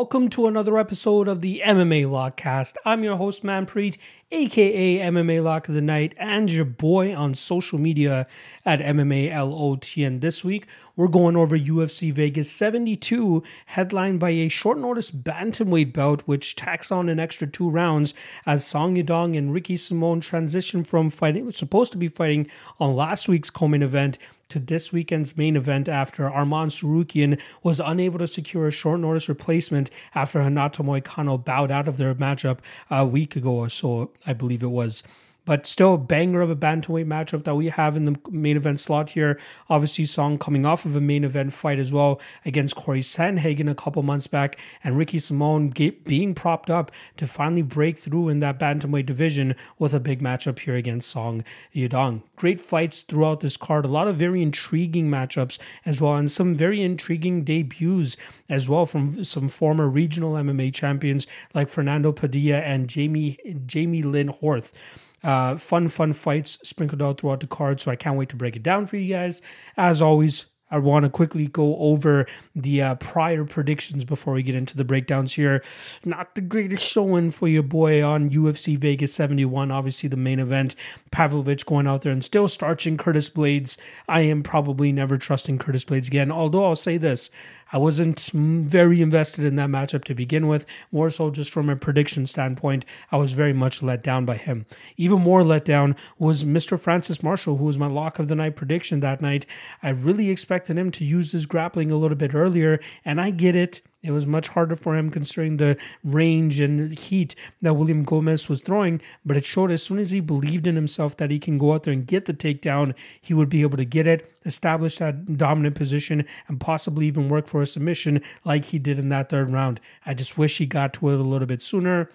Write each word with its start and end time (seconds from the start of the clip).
Welcome 0.00 0.28
to 0.30 0.46
another 0.46 0.78
episode 0.78 1.26
of 1.26 1.40
the 1.40 1.60
MMA 1.66 2.04
Lockcast. 2.04 2.76
I'm 2.84 3.02
your 3.02 3.16
host, 3.16 3.42
Manpreet, 3.42 3.96
aka 4.30 4.98
MMA 4.98 5.42
Lock 5.42 5.68
of 5.68 5.74
the 5.74 5.80
Night, 5.80 6.14
and 6.18 6.50
your 6.50 6.66
boy 6.66 7.14
on 7.14 7.34
social 7.34 7.78
media 7.78 8.26
at 8.64 8.80
MMA 8.80 9.30
LOT. 9.30 9.96
And 9.96 10.20
this 10.20 10.44
week, 10.44 10.66
we're 10.96 11.08
going 11.08 11.36
over 11.36 11.56
UFC 11.56 12.12
Vegas 12.12 12.50
72, 12.50 13.42
headlined 13.66 14.20
by 14.20 14.30
a 14.30 14.48
short 14.48 14.76
notice 14.78 15.10
bantamweight 15.10 15.94
bout, 15.94 16.22
which 16.28 16.56
tacks 16.56 16.92
on 16.92 17.08
an 17.08 17.18
extra 17.18 17.46
two 17.46 17.70
rounds 17.70 18.12
as 18.44 18.66
Song 18.66 18.96
Yadong 18.96 19.36
and 19.36 19.54
Ricky 19.54 19.76
Simon 19.78 20.20
transition 20.20 20.84
from 20.84 21.08
fighting, 21.08 21.50
supposed 21.52 21.92
to 21.92 21.98
be 21.98 22.08
fighting 22.08 22.50
on 22.78 22.96
last 22.96 23.28
week's 23.28 23.48
co-main 23.48 23.82
event 23.82 24.18
to 24.48 24.58
this 24.58 24.92
weekend's 24.92 25.36
main 25.36 25.56
event 25.56 25.88
after 25.88 26.24
Arman 26.24 26.68
Tsarukyan 26.68 27.40
was 27.62 27.80
unable 27.80 28.18
to 28.18 28.26
secure 28.26 28.66
a 28.66 28.70
short 28.70 29.00
notice 29.00 29.28
replacement 29.28 29.90
after 30.14 30.38
Renato 30.38 30.82
Moicano 30.82 31.42
bowed 31.42 31.70
out 31.70 31.86
of 31.86 31.98
their 31.98 32.14
matchup 32.14 32.58
a 32.90 33.04
week 33.04 33.36
ago 33.36 33.52
or 33.52 33.68
so, 33.68 34.10
I 34.26 34.32
believe 34.32 34.62
it 34.62 34.68
was 34.68 35.02
but 35.48 35.66
still 35.66 35.94
a 35.94 35.98
banger 35.98 36.42
of 36.42 36.50
a 36.50 36.54
bantamweight 36.54 37.06
matchup 37.06 37.44
that 37.44 37.54
we 37.54 37.70
have 37.70 37.96
in 37.96 38.04
the 38.04 38.14
main 38.30 38.54
event 38.54 38.78
slot 38.78 39.08
here. 39.08 39.40
Obviously, 39.70 40.04
Song 40.04 40.36
coming 40.36 40.66
off 40.66 40.84
of 40.84 40.94
a 40.94 41.00
main 41.00 41.24
event 41.24 41.54
fight 41.54 41.78
as 41.78 41.90
well 41.90 42.20
against 42.44 42.76
Corey 42.76 43.00
Sandhagen 43.00 43.66
a 43.70 43.74
couple 43.74 44.02
months 44.02 44.26
back, 44.26 44.58
and 44.84 44.98
Ricky 44.98 45.18
Simon 45.18 45.70
being 45.70 46.34
propped 46.34 46.68
up 46.68 46.92
to 47.16 47.26
finally 47.26 47.62
break 47.62 47.96
through 47.96 48.28
in 48.28 48.40
that 48.40 48.58
bantamweight 48.58 49.06
division 49.06 49.56
with 49.78 49.94
a 49.94 50.00
big 50.00 50.20
matchup 50.20 50.58
here 50.58 50.76
against 50.76 51.08
Song 51.08 51.42
Yadong. 51.74 52.24
Great 52.36 52.60
fights 52.60 53.00
throughout 53.00 53.40
this 53.40 53.56
card, 53.56 53.86
a 53.86 53.88
lot 53.88 54.06
of 54.06 54.16
very 54.16 54.42
intriguing 54.42 55.08
matchups 55.08 55.58
as 55.86 55.98
well, 55.98 56.14
and 56.14 56.30
some 56.30 56.56
very 56.56 56.82
intriguing 56.82 57.42
debuts 57.42 58.18
as 58.50 58.68
well 58.68 58.84
from 58.84 59.24
some 59.24 59.48
former 59.48 59.88
regional 59.88 60.34
MMA 60.34 60.74
champions 60.74 61.26
like 61.54 61.70
Fernando 61.70 62.12
Padilla 62.12 62.58
and 62.58 62.86
Jamie 62.86 63.38
Jamie 63.66 64.02
Lynn 64.02 64.28
Horth. 64.28 64.74
Uh, 65.22 65.56
fun, 65.56 65.88
fun 65.88 66.12
fights 66.12 66.58
sprinkled 66.62 67.02
out 67.02 67.20
throughout 67.20 67.40
the 67.40 67.46
card. 67.46 67.80
So 67.80 67.90
I 67.90 67.96
can't 67.96 68.16
wait 68.16 68.28
to 68.30 68.36
break 68.36 68.56
it 68.56 68.62
down 68.62 68.86
for 68.86 68.96
you 68.96 69.14
guys. 69.14 69.42
As 69.76 70.00
always, 70.00 70.46
I 70.70 70.78
want 70.78 71.04
to 71.04 71.10
quickly 71.10 71.46
go 71.46 71.76
over 71.78 72.26
the 72.54 72.82
uh, 72.82 72.94
prior 72.96 73.44
predictions 73.44 74.04
before 74.04 74.34
we 74.34 74.42
get 74.42 74.54
into 74.54 74.76
the 74.76 74.84
breakdowns 74.84 75.34
here. 75.34 75.62
Not 76.04 76.34
the 76.34 76.42
greatest 76.42 76.86
showing 76.86 77.30
for 77.30 77.48
your 77.48 77.62
boy 77.62 78.04
on 78.04 78.30
UFC 78.30 78.76
Vegas 78.76 79.14
71. 79.14 79.70
Obviously, 79.70 80.08
the 80.08 80.16
main 80.16 80.38
event. 80.38 80.74
Pavlovich 81.10 81.64
going 81.64 81.86
out 81.86 82.02
there 82.02 82.12
and 82.12 82.24
still 82.24 82.48
starching 82.48 82.96
Curtis 82.96 83.30
Blaydes. 83.30 83.78
I 84.08 84.20
am 84.22 84.42
probably 84.42 84.92
never 84.92 85.16
trusting 85.16 85.58
Curtis 85.58 85.84
Blaydes 85.84 86.06
again. 86.06 86.30
Although 86.30 86.66
I'll 86.66 86.76
say 86.76 86.98
this 86.98 87.30
I 87.72 87.78
wasn't 87.78 88.30
very 88.32 89.02
invested 89.02 89.44
in 89.44 89.56
that 89.56 89.68
matchup 89.68 90.04
to 90.04 90.14
begin 90.14 90.46
with, 90.46 90.66
more 90.90 91.10
so 91.10 91.30
just 91.30 91.50
from 91.50 91.68
a 91.68 91.76
prediction 91.76 92.26
standpoint. 92.26 92.84
I 93.12 93.16
was 93.16 93.34
very 93.34 93.52
much 93.52 93.82
let 93.82 94.02
down 94.02 94.24
by 94.24 94.36
him. 94.36 94.66
Even 94.96 95.20
more 95.20 95.42
let 95.42 95.64
down 95.64 95.96
was 96.18 96.44
Mr. 96.44 96.78
Francis 96.78 97.22
Marshall, 97.22 97.56
who 97.58 97.64
was 97.64 97.78
my 97.78 97.86
lock 97.86 98.18
of 98.18 98.28
the 98.28 98.34
night 98.34 98.56
prediction 98.56 99.00
that 99.00 99.20
night. 99.20 99.44
I 99.82 99.90
really 99.90 100.30
expected 100.30 100.78
him 100.78 100.90
to 100.92 101.04
use 101.04 101.32
his 101.32 101.46
grappling 101.46 101.90
a 101.90 101.96
little 101.96 102.16
bit 102.16 102.34
earlier, 102.34 102.80
and 103.04 103.20
I 103.20 103.30
get 103.30 103.54
it. 103.54 103.82
It 104.00 104.12
was 104.12 104.26
much 104.26 104.48
harder 104.48 104.76
for 104.76 104.96
him 104.96 105.10
considering 105.10 105.56
the 105.56 105.76
range 106.04 106.60
and 106.60 106.96
heat 106.96 107.34
that 107.62 107.74
William 107.74 108.06
Gomis 108.06 108.48
was 108.48 108.62
throwing, 108.62 109.00
but 109.24 109.36
it 109.36 109.44
showed 109.44 109.72
as 109.72 109.82
soon 109.82 109.98
as 109.98 110.12
he 110.12 110.20
believed 110.20 110.68
in 110.68 110.76
himself 110.76 111.16
that 111.16 111.32
he 111.32 111.40
can 111.40 111.58
go 111.58 111.72
out 111.72 111.82
there 111.82 111.92
and 111.92 112.06
get 112.06 112.26
the 112.26 112.32
takedown, 112.32 112.94
he 113.20 113.34
would 113.34 113.48
be 113.48 113.62
able 113.62 113.76
to 113.76 113.84
get 113.84 114.06
it, 114.06 114.32
establish 114.44 114.98
that 114.98 115.36
dominant 115.36 115.74
position, 115.74 116.24
and 116.46 116.60
possibly 116.60 117.06
even 117.06 117.28
work 117.28 117.48
for 117.48 117.60
a 117.60 117.66
submission 117.66 118.22
like 118.44 118.66
he 118.66 118.78
did 118.78 119.00
in 119.00 119.08
that 119.08 119.30
third 119.30 119.50
round. 119.50 119.80
I 120.06 120.14
just 120.14 120.38
wish 120.38 120.58
he 120.58 120.66
got 120.66 120.92
to 120.94 121.10
it 121.10 121.18
a 121.18 121.22
little 121.22 121.46
bit 121.46 121.62
sooner. 121.62 122.08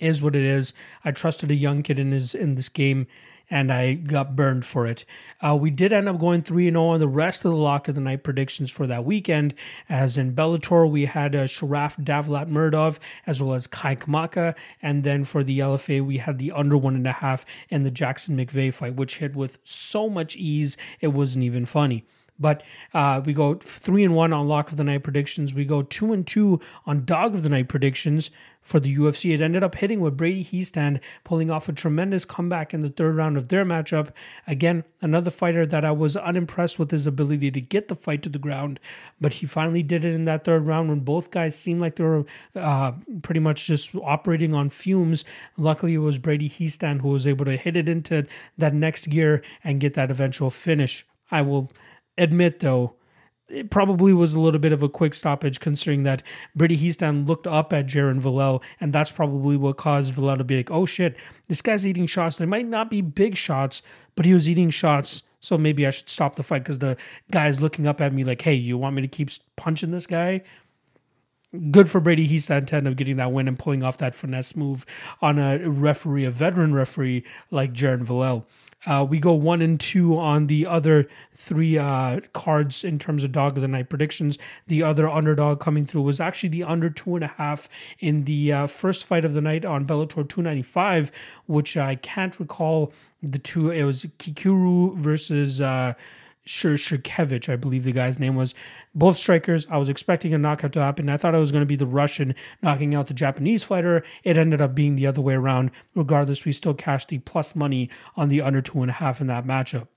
Is 0.00 0.20
what 0.20 0.34
it 0.34 0.42
is. 0.42 0.72
I 1.04 1.12
trusted 1.12 1.52
a 1.52 1.54
young 1.54 1.84
kid 1.84 2.00
in 2.00 2.10
his 2.10 2.34
in 2.34 2.56
this 2.56 2.68
game 2.68 3.06
and 3.52 3.70
I 3.70 3.92
got 3.92 4.34
burned 4.34 4.64
for 4.64 4.86
it. 4.86 5.04
Uh, 5.42 5.54
we 5.60 5.70
did 5.70 5.92
end 5.92 6.08
up 6.08 6.18
going 6.18 6.40
3 6.40 6.70
0 6.70 6.82
on 6.82 7.00
the 7.00 7.06
rest 7.06 7.44
of 7.44 7.50
the 7.50 7.56
lock 7.56 7.86
of 7.86 7.94
the 7.94 8.00
night 8.00 8.24
predictions 8.24 8.70
for 8.70 8.86
that 8.86 9.04
weekend. 9.04 9.54
As 9.90 10.16
in 10.16 10.34
Bellator, 10.34 10.90
we 10.90 11.04
had 11.04 11.36
uh, 11.36 11.44
Sharaf 11.44 12.02
Davlatmurodov 12.02 12.98
as 13.26 13.42
well 13.42 13.52
as 13.54 13.66
Kai 13.66 13.94
Kamaka. 13.94 14.56
And 14.80 15.04
then 15.04 15.24
for 15.24 15.44
the 15.44 15.58
LFA, 15.58 16.02
we 16.04 16.16
had 16.16 16.38
the 16.38 16.50
under 16.50 16.78
one 16.78 16.94
and 16.94 17.06
a 17.06 17.12
half 17.12 17.44
and 17.70 17.84
the 17.84 17.90
Jackson 17.90 18.38
McVeigh 18.38 18.72
fight, 18.72 18.94
which 18.94 19.18
hit 19.18 19.36
with 19.36 19.58
so 19.64 20.08
much 20.08 20.34
ease, 20.34 20.78
it 21.02 21.08
wasn't 21.08 21.44
even 21.44 21.66
funny. 21.66 22.06
But 22.38 22.62
uh, 22.94 23.20
we 23.24 23.34
go 23.34 23.54
three 23.54 24.02
and 24.02 24.16
one 24.16 24.32
on 24.32 24.48
lock 24.48 24.70
of 24.70 24.78
the 24.78 24.84
night 24.84 25.02
predictions. 25.02 25.52
We 25.52 25.66
go 25.66 25.82
two 25.82 26.14
and 26.14 26.26
two 26.26 26.58
on 26.86 27.04
dog 27.04 27.34
of 27.34 27.42
the 27.42 27.50
night 27.50 27.68
predictions 27.68 28.30
for 28.62 28.80
the 28.80 28.96
UFC. 28.96 29.34
It 29.34 29.40
ended 29.40 29.62
up 29.62 29.74
hitting 29.74 30.00
with 30.00 30.16
Brady 30.16 30.44
Hiestand 30.44 31.00
pulling 31.24 31.50
off 31.50 31.68
a 31.68 31.72
tremendous 31.72 32.24
comeback 32.24 32.72
in 32.72 32.82
the 32.82 32.88
third 32.88 33.16
round 33.16 33.36
of 33.36 33.48
their 33.48 33.64
matchup. 33.64 34.10
Again, 34.46 34.84
another 35.00 35.30
fighter 35.30 35.66
that 35.66 35.84
I 35.84 35.90
was 35.90 36.16
unimpressed 36.16 36.78
with 36.78 36.90
his 36.90 37.06
ability 37.06 37.50
to 37.50 37.60
get 37.60 37.88
the 37.88 37.96
fight 37.96 38.22
to 38.22 38.28
the 38.28 38.38
ground, 38.38 38.78
but 39.20 39.34
he 39.34 39.46
finally 39.46 39.82
did 39.82 40.04
it 40.04 40.14
in 40.14 40.24
that 40.26 40.44
third 40.44 40.66
round 40.66 40.88
when 40.88 41.00
both 41.00 41.30
guys 41.30 41.58
seemed 41.58 41.80
like 41.80 41.96
they 41.96 42.04
were 42.04 42.24
uh, 42.54 42.92
pretty 43.22 43.40
much 43.40 43.66
just 43.66 43.94
operating 43.96 44.54
on 44.54 44.70
fumes. 44.70 45.24
Luckily, 45.56 45.94
it 45.94 45.98
was 45.98 46.18
Brady 46.18 46.48
Hiestand 46.48 47.00
who 47.00 47.08
was 47.08 47.26
able 47.26 47.44
to 47.44 47.56
hit 47.56 47.76
it 47.76 47.88
into 47.88 48.26
that 48.56 48.74
next 48.74 49.10
gear 49.10 49.42
and 49.64 49.80
get 49.80 49.94
that 49.94 50.10
eventual 50.10 50.50
finish. 50.50 51.04
I 51.30 51.42
will 51.42 51.72
admit, 52.16 52.60
though, 52.60 52.94
it 53.48 53.70
probably 53.70 54.12
was 54.12 54.34
a 54.34 54.40
little 54.40 54.60
bit 54.60 54.72
of 54.72 54.82
a 54.82 54.88
quick 54.88 55.14
stoppage 55.14 55.60
considering 55.60 56.04
that 56.04 56.22
Brady 56.54 56.76
Hiestand 56.78 57.28
looked 57.28 57.46
up 57.46 57.72
at 57.72 57.86
Jaron 57.86 58.18
Villel, 58.18 58.62
and 58.80 58.92
that's 58.92 59.12
probably 59.12 59.56
what 59.56 59.76
caused 59.76 60.14
Villel 60.14 60.38
to 60.38 60.44
be 60.44 60.56
like, 60.56 60.70
oh 60.70 60.86
shit, 60.86 61.16
this 61.48 61.62
guy's 61.62 61.86
eating 61.86 62.06
shots. 62.06 62.36
They 62.36 62.46
might 62.46 62.66
not 62.66 62.90
be 62.90 63.00
big 63.00 63.36
shots, 63.36 63.82
but 64.14 64.24
he 64.24 64.34
was 64.34 64.48
eating 64.48 64.70
shots. 64.70 65.22
So 65.40 65.58
maybe 65.58 65.86
I 65.86 65.90
should 65.90 66.08
stop 66.08 66.36
the 66.36 66.44
fight 66.44 66.62
because 66.62 66.78
the 66.78 66.96
guy's 67.30 67.60
looking 67.60 67.86
up 67.86 68.00
at 68.00 68.12
me 68.12 68.22
like, 68.22 68.42
hey, 68.42 68.54
you 68.54 68.78
want 68.78 68.94
me 68.94 69.02
to 69.02 69.08
keep 69.08 69.28
punching 69.56 69.90
this 69.90 70.06
guy? 70.06 70.42
Good 71.70 71.90
for 71.90 72.00
Brady 72.00 72.28
Hiestand 72.28 72.68
to 72.68 72.76
end 72.76 72.88
up 72.88 72.96
getting 72.96 73.16
that 73.16 73.32
win 73.32 73.48
and 73.48 73.58
pulling 73.58 73.82
off 73.82 73.98
that 73.98 74.14
finesse 74.14 74.56
move 74.56 74.86
on 75.20 75.38
a 75.38 75.68
referee, 75.68 76.24
a 76.24 76.30
veteran 76.30 76.72
referee 76.72 77.24
like 77.50 77.72
Jaron 77.72 78.02
Villel. 78.02 78.46
Uh, 78.84 79.06
we 79.08 79.20
go 79.20 79.32
one 79.32 79.62
and 79.62 79.78
two 79.78 80.18
on 80.18 80.48
the 80.48 80.66
other 80.66 81.08
three 81.32 81.78
uh, 81.78 82.20
cards 82.32 82.82
in 82.82 82.98
terms 82.98 83.22
of 83.22 83.30
dog 83.30 83.56
of 83.56 83.62
the 83.62 83.68
night 83.68 83.88
predictions. 83.88 84.38
The 84.66 84.82
other 84.82 85.08
underdog 85.08 85.60
coming 85.60 85.86
through 85.86 86.02
was 86.02 86.18
actually 86.18 86.48
the 86.48 86.64
under 86.64 86.90
two 86.90 87.14
and 87.14 87.24
a 87.24 87.28
half 87.28 87.68
in 88.00 88.24
the 88.24 88.52
uh, 88.52 88.66
first 88.66 89.06
fight 89.06 89.24
of 89.24 89.34
the 89.34 89.40
night 89.40 89.64
on 89.64 89.86
Bellator 89.86 90.28
295, 90.28 91.12
which 91.46 91.76
I 91.76 91.94
can't 91.94 92.38
recall 92.40 92.92
the 93.22 93.38
two. 93.38 93.70
It 93.70 93.84
was 93.84 94.04
Kikuru 94.18 94.96
versus 94.96 95.60
uh, 95.60 95.94
Shurkevich, 96.46 97.48
I 97.48 97.56
believe 97.56 97.84
the 97.84 97.92
guy's 97.92 98.18
name 98.18 98.34
was. 98.34 98.54
Both 98.94 99.18
strikers, 99.18 99.66
I 99.70 99.76
was 99.76 99.88
expecting 99.88 100.34
a 100.34 100.38
knockout 100.38 100.72
to 100.72 100.80
happen. 100.80 101.08
I 101.08 101.16
thought 101.16 101.34
it 101.34 101.38
was 101.38 101.52
going 101.52 101.62
to 101.62 101.66
be 101.66 101.76
the 101.76 101.86
Russian 101.86 102.34
knocking 102.62 102.94
out 102.94 103.06
the 103.06 103.14
Japanese 103.14 103.64
fighter. 103.64 104.02
It 104.24 104.36
ended 104.36 104.60
up 104.60 104.74
being 104.74 104.96
the 104.96 105.06
other 105.06 105.20
way 105.20 105.34
around. 105.34 105.70
Regardless, 105.94 106.44
we 106.44 106.52
still 106.52 106.74
cashed 106.74 107.08
the 107.08 107.18
plus 107.18 107.54
money 107.54 107.90
on 108.16 108.28
the 108.28 108.42
under 108.42 108.60
two 108.60 108.82
and 108.82 108.90
a 108.90 108.94
half 108.94 109.20
in 109.20 109.28
that 109.28 109.46
matchup. 109.46 109.88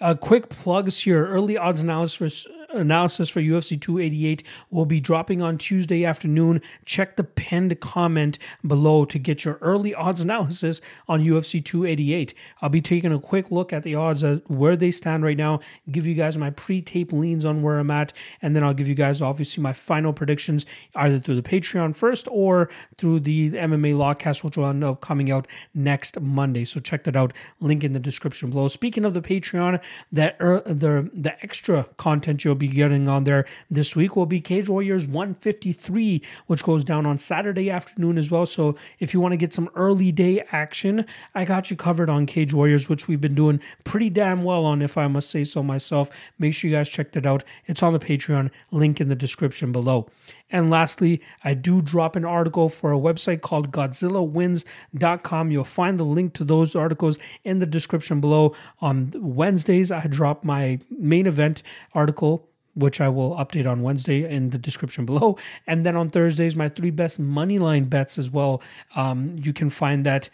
Uh, 0.00 0.14
quick 0.14 0.48
plugs 0.48 1.00
here. 1.00 1.26
Early 1.26 1.56
odds 1.56 1.82
analysis 1.82 2.46
analysis 2.72 3.28
for 3.28 3.40
UFC 3.40 3.80
288 3.80 4.42
will 4.70 4.86
be 4.86 5.00
dropping 5.00 5.42
on 5.42 5.58
Tuesday 5.58 6.04
afternoon. 6.04 6.60
Check 6.84 7.16
the 7.16 7.24
pinned 7.24 7.80
comment 7.80 8.38
below 8.66 9.04
to 9.04 9.18
get 9.18 9.44
your 9.44 9.58
early 9.60 9.94
odds 9.94 10.20
analysis 10.20 10.80
on 11.08 11.20
UFC 11.20 11.64
288. 11.64 12.34
I'll 12.60 12.68
be 12.68 12.80
taking 12.80 13.12
a 13.12 13.18
quick 13.18 13.50
look 13.50 13.72
at 13.72 13.82
the 13.82 13.94
odds 13.94 14.22
as 14.24 14.40
where 14.46 14.76
they 14.76 14.90
stand 14.90 15.24
right 15.24 15.36
now, 15.36 15.60
give 15.90 16.06
you 16.06 16.14
guys 16.14 16.36
my 16.36 16.50
pre-tape 16.50 17.12
leans 17.12 17.44
on 17.44 17.62
where 17.62 17.78
I'm 17.78 17.90
at, 17.90 18.12
and 18.42 18.54
then 18.54 18.62
I'll 18.64 18.74
give 18.74 18.88
you 18.88 18.94
guys 18.94 19.22
obviously 19.22 19.62
my 19.62 19.72
final 19.72 20.12
predictions 20.12 20.66
either 20.94 21.18
through 21.18 21.36
the 21.36 21.42
Patreon 21.42 21.96
first 21.96 22.28
or 22.30 22.68
through 22.96 23.20
the 23.20 23.52
MMA 23.52 23.94
Lockcast, 23.94 24.44
which 24.44 24.56
will 24.56 24.66
end 24.66 24.84
up 24.84 25.00
coming 25.00 25.30
out 25.30 25.46
next 25.74 26.20
Monday. 26.20 26.64
So 26.64 26.80
check 26.80 27.04
that 27.04 27.16
out. 27.16 27.32
Link 27.60 27.84
in 27.84 27.92
the 27.92 27.98
description 27.98 28.50
below. 28.50 28.68
Speaking 28.68 29.04
of 29.04 29.14
the 29.14 29.22
Patreon, 29.22 29.82
that 30.12 30.36
er, 30.40 30.62
the 30.66 31.10
the 31.14 31.40
extra 31.42 31.84
content 31.96 32.44
you'll 32.44 32.54
be 32.58 32.68
getting 32.68 33.08
on 33.08 33.24
there 33.24 33.46
this 33.70 33.94
week 33.96 34.16
will 34.16 34.26
be 34.26 34.40
Cage 34.40 34.68
Warriors 34.68 35.06
153, 35.06 36.22
which 36.46 36.64
goes 36.64 36.84
down 36.84 37.06
on 37.06 37.18
Saturday 37.18 37.70
afternoon 37.70 38.18
as 38.18 38.30
well. 38.30 38.46
So 38.46 38.76
if 38.98 39.14
you 39.14 39.20
want 39.20 39.32
to 39.32 39.36
get 39.36 39.54
some 39.54 39.70
early 39.74 40.12
day 40.12 40.44
action, 40.52 41.06
I 41.34 41.44
got 41.44 41.70
you 41.70 41.76
covered 41.76 42.10
on 42.10 42.26
Cage 42.26 42.52
Warriors, 42.52 42.88
which 42.88 43.08
we've 43.08 43.20
been 43.20 43.34
doing 43.34 43.60
pretty 43.84 44.10
damn 44.10 44.44
well 44.44 44.64
on, 44.64 44.82
if 44.82 44.98
I 44.98 45.06
must 45.06 45.30
say 45.30 45.44
so 45.44 45.62
myself. 45.62 46.10
Make 46.38 46.54
sure 46.54 46.70
you 46.70 46.76
guys 46.76 46.88
check 46.88 47.12
that 47.12 47.26
out. 47.26 47.44
It's 47.66 47.82
on 47.82 47.92
the 47.92 47.98
Patreon, 47.98 48.50
link 48.70 49.00
in 49.00 49.08
the 49.08 49.14
description 49.14 49.72
below. 49.72 50.08
And 50.50 50.70
lastly, 50.70 51.20
I 51.44 51.54
do 51.54 51.82
drop 51.82 52.16
an 52.16 52.24
article 52.24 52.68
for 52.68 52.92
a 52.92 52.98
website 52.98 53.42
called 53.42 53.70
GodzillaWins.com. 53.70 55.50
You'll 55.50 55.64
find 55.64 55.98
the 55.98 56.04
link 56.04 56.32
to 56.34 56.44
those 56.44 56.74
articles 56.74 57.18
in 57.44 57.58
the 57.58 57.66
description 57.66 58.20
below. 58.20 58.54
On 58.80 59.12
Wednesdays, 59.14 59.90
I 59.90 60.06
drop 60.06 60.44
my 60.44 60.78
main 60.90 61.26
event 61.26 61.62
article 61.92 62.47
which 62.78 63.00
I 63.00 63.08
will 63.08 63.32
update 63.32 63.68
on 63.68 63.82
Wednesday 63.82 64.24
in 64.24 64.50
the 64.50 64.58
description 64.58 65.04
below. 65.04 65.36
And 65.66 65.84
then 65.84 65.96
on 65.96 66.10
Thursdays, 66.10 66.54
my 66.54 66.68
three 66.68 66.90
best 66.90 67.18
money 67.18 67.58
line 67.58 67.84
bets 67.84 68.18
as 68.18 68.30
well. 68.30 68.62
Um, 68.94 69.36
you 69.42 69.52
can 69.52 69.68
find 69.68 70.06
that 70.06 70.30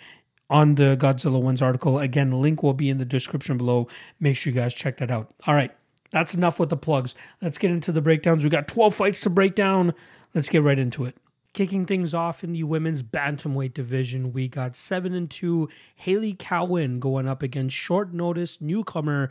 on 0.50 0.75
the 0.75 0.96
Godzilla 1.00 1.43
Wins 1.43 1.62
article. 1.62 1.99
Again, 1.99 2.31
link 2.43 2.62
will 2.62 2.75
be 2.75 2.91
in 2.91 2.99
the 2.99 3.05
description 3.05 3.56
below. 3.56 3.88
Make 4.20 4.37
sure 4.37 4.52
you 4.52 4.61
guys 4.61 4.75
check 4.75 4.99
that 4.99 5.11
out. 5.11 5.32
All 5.46 5.55
right, 5.55 5.70
that's 6.11 6.35
enough 6.35 6.61
with 6.61 6.69
the 6.69 6.76
plugs. 6.76 7.14
Let's 7.41 7.58
get 7.58 7.70
into 7.70 7.93
the 7.93 8.02
breakdowns. 8.02 8.44
We 8.44 8.50
got 8.50 8.69
12 8.69 8.94
fights 8.94 9.20
to 9.23 9.31
break 9.31 9.55
down. 9.55 9.94
Let's 10.35 10.50
get 10.50 10.62
right 10.62 10.79
into 10.79 11.05
it. 11.05 11.17
Kicking 11.55 11.87
things 11.87 12.12
off 12.12 12.43
in 12.43 12.52
the 12.52 12.64
women's 12.64 13.02
bantamweight 13.02 13.75
division, 13.75 14.32
we 14.32 14.49
got 14.49 14.76
7 14.76 15.14
and 15.14 15.31
2 15.31 15.69
Haley 15.94 16.35
Cowan 16.35 16.99
going 16.99 17.29
up 17.29 17.43
against 17.43 17.76
short 17.76 18.12
notice 18.12 18.61
newcomer 18.61 19.31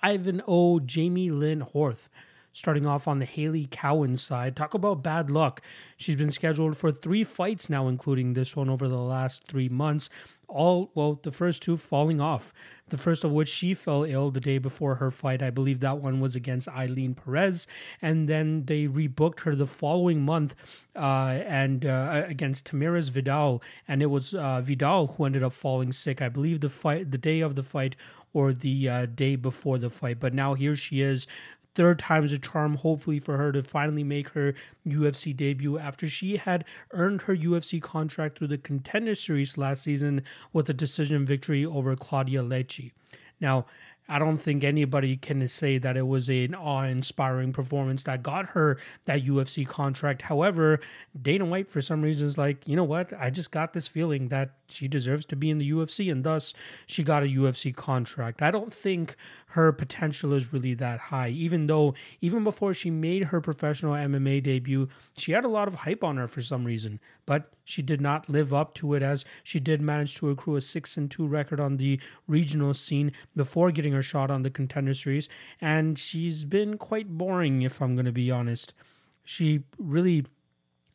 5 0.00 0.26
and 0.28 0.42
0 0.46 0.80
Jamie 0.86 1.30
Lynn 1.30 1.62
Horth. 1.62 2.08
Starting 2.56 2.86
off 2.86 3.08
on 3.08 3.18
the 3.18 3.24
Haley 3.24 3.66
Cowan 3.68 4.16
side, 4.16 4.54
talk 4.54 4.74
about 4.74 5.02
bad 5.02 5.28
luck. 5.28 5.60
She's 5.96 6.14
been 6.14 6.30
scheduled 6.30 6.76
for 6.76 6.92
three 6.92 7.24
fights 7.24 7.68
now, 7.68 7.88
including 7.88 8.34
this 8.34 8.54
one 8.54 8.70
over 8.70 8.86
the 8.86 8.96
last 8.96 9.48
three 9.48 9.68
months. 9.68 10.08
All 10.46 10.92
well 10.94 11.18
the 11.20 11.32
first 11.32 11.62
two 11.62 11.76
falling 11.76 12.20
off. 12.20 12.54
The 12.90 12.98
first 12.98 13.24
of 13.24 13.32
which 13.32 13.48
she 13.48 13.74
fell 13.74 14.04
ill 14.04 14.30
the 14.30 14.40
day 14.40 14.58
before 14.58 14.96
her 14.96 15.10
fight. 15.10 15.42
I 15.42 15.50
believe 15.50 15.80
that 15.80 15.98
one 15.98 16.20
was 16.20 16.36
against 16.36 16.68
Ailin 16.68 17.16
Perez. 17.16 17.66
And 18.00 18.28
then 18.28 18.66
they 18.66 18.86
rebooked 18.86 19.40
her 19.40 19.56
the 19.56 19.66
following 19.66 20.22
month 20.22 20.54
uh, 20.94 21.40
and 21.44 21.84
uh, 21.84 22.22
against 22.28 22.70
Tamires 22.70 23.10
Vidal. 23.10 23.62
And 23.88 24.00
it 24.00 24.10
was 24.10 24.32
uh, 24.32 24.60
Vidal 24.60 25.08
who 25.08 25.24
ended 25.24 25.42
up 25.42 25.54
falling 25.54 25.92
sick 25.92 26.22
i 26.22 26.28
believe 26.28 26.60
the 26.60 26.68
fight 26.68 27.10
the 27.10 27.18
day 27.18 27.40
of 27.40 27.56
the 27.56 27.62
fight 27.64 27.96
or 28.34 28.52
the 28.52 28.88
uh, 28.88 29.06
day 29.06 29.36
before 29.36 29.78
the 29.78 29.88
fight. 29.88 30.20
But 30.20 30.34
now 30.34 30.54
here 30.54 30.76
she 30.76 31.00
is 31.00 31.26
third 31.74 31.98
time's 31.98 32.32
a 32.32 32.38
charm, 32.38 32.76
hopefully, 32.76 33.18
for 33.18 33.36
her 33.36 33.52
to 33.52 33.62
finally 33.62 34.04
make 34.04 34.30
her 34.30 34.54
UFC 34.86 35.36
debut 35.36 35.78
after 35.78 36.08
she 36.08 36.36
had 36.36 36.64
earned 36.92 37.22
her 37.22 37.36
UFC 37.36 37.80
contract 37.82 38.38
through 38.38 38.48
the 38.48 38.58
Contender 38.58 39.14
Series 39.14 39.58
last 39.58 39.82
season 39.82 40.22
with 40.52 40.68
a 40.70 40.74
decision 40.74 41.26
victory 41.26 41.64
over 41.64 41.96
Claudia 41.96 42.42
Lecce. 42.42 42.92
Now, 43.40 43.66
I 44.06 44.18
don't 44.18 44.36
think 44.36 44.64
anybody 44.64 45.16
can 45.16 45.48
say 45.48 45.78
that 45.78 45.96
it 45.96 46.06
was 46.06 46.28
an 46.28 46.54
awe-inspiring 46.54 47.54
performance 47.54 48.04
that 48.04 48.22
got 48.22 48.50
her 48.50 48.78
that 49.04 49.24
UFC 49.24 49.66
contract. 49.66 50.20
However, 50.22 50.80
Dana 51.20 51.46
White, 51.46 51.68
for 51.68 51.80
some 51.80 52.02
reason, 52.02 52.26
is 52.26 52.36
like, 52.36 52.68
you 52.68 52.76
know 52.76 52.84
what? 52.84 53.14
I 53.18 53.30
just 53.30 53.50
got 53.50 53.72
this 53.72 53.88
feeling 53.88 54.28
that 54.28 54.50
she 54.68 54.88
deserves 54.88 55.24
to 55.26 55.36
be 55.36 55.48
in 55.48 55.56
the 55.56 55.70
UFC, 55.70 56.12
and 56.12 56.22
thus 56.22 56.52
she 56.86 57.02
got 57.02 57.22
a 57.22 57.26
UFC 57.26 57.74
contract. 57.74 58.42
I 58.42 58.50
don't 58.50 58.72
think 58.72 59.16
her 59.54 59.70
potential 59.70 60.32
is 60.32 60.52
really 60.52 60.74
that 60.74 60.98
high. 60.98 61.28
Even 61.28 61.68
though, 61.68 61.94
even 62.20 62.42
before 62.42 62.74
she 62.74 62.90
made 62.90 63.22
her 63.24 63.40
professional 63.40 63.92
MMA 63.92 64.42
debut, 64.42 64.88
she 65.16 65.30
had 65.30 65.44
a 65.44 65.48
lot 65.48 65.68
of 65.68 65.74
hype 65.74 66.02
on 66.02 66.16
her 66.16 66.26
for 66.26 66.42
some 66.42 66.64
reason, 66.64 66.98
but 67.24 67.52
she 67.62 67.80
did 67.80 68.00
not 68.00 68.28
live 68.28 68.52
up 68.52 68.74
to 68.74 68.94
it 68.94 69.02
as 69.02 69.24
she 69.44 69.60
did 69.60 69.80
manage 69.80 70.16
to 70.16 70.28
accrue 70.28 70.56
a 70.56 70.60
6 70.60 70.96
and 70.96 71.08
2 71.08 71.24
record 71.28 71.60
on 71.60 71.76
the 71.76 72.00
regional 72.26 72.74
scene 72.74 73.12
before 73.36 73.70
getting 73.70 73.92
her 73.92 74.02
shot 74.02 74.28
on 74.28 74.42
the 74.42 74.50
contender 74.50 74.92
series. 74.92 75.28
And 75.60 75.96
she's 75.96 76.44
been 76.44 76.76
quite 76.76 77.16
boring, 77.16 77.62
if 77.62 77.80
I'm 77.80 77.94
going 77.94 78.06
to 78.06 78.12
be 78.12 78.32
honest. 78.32 78.74
She 79.22 79.62
really 79.78 80.26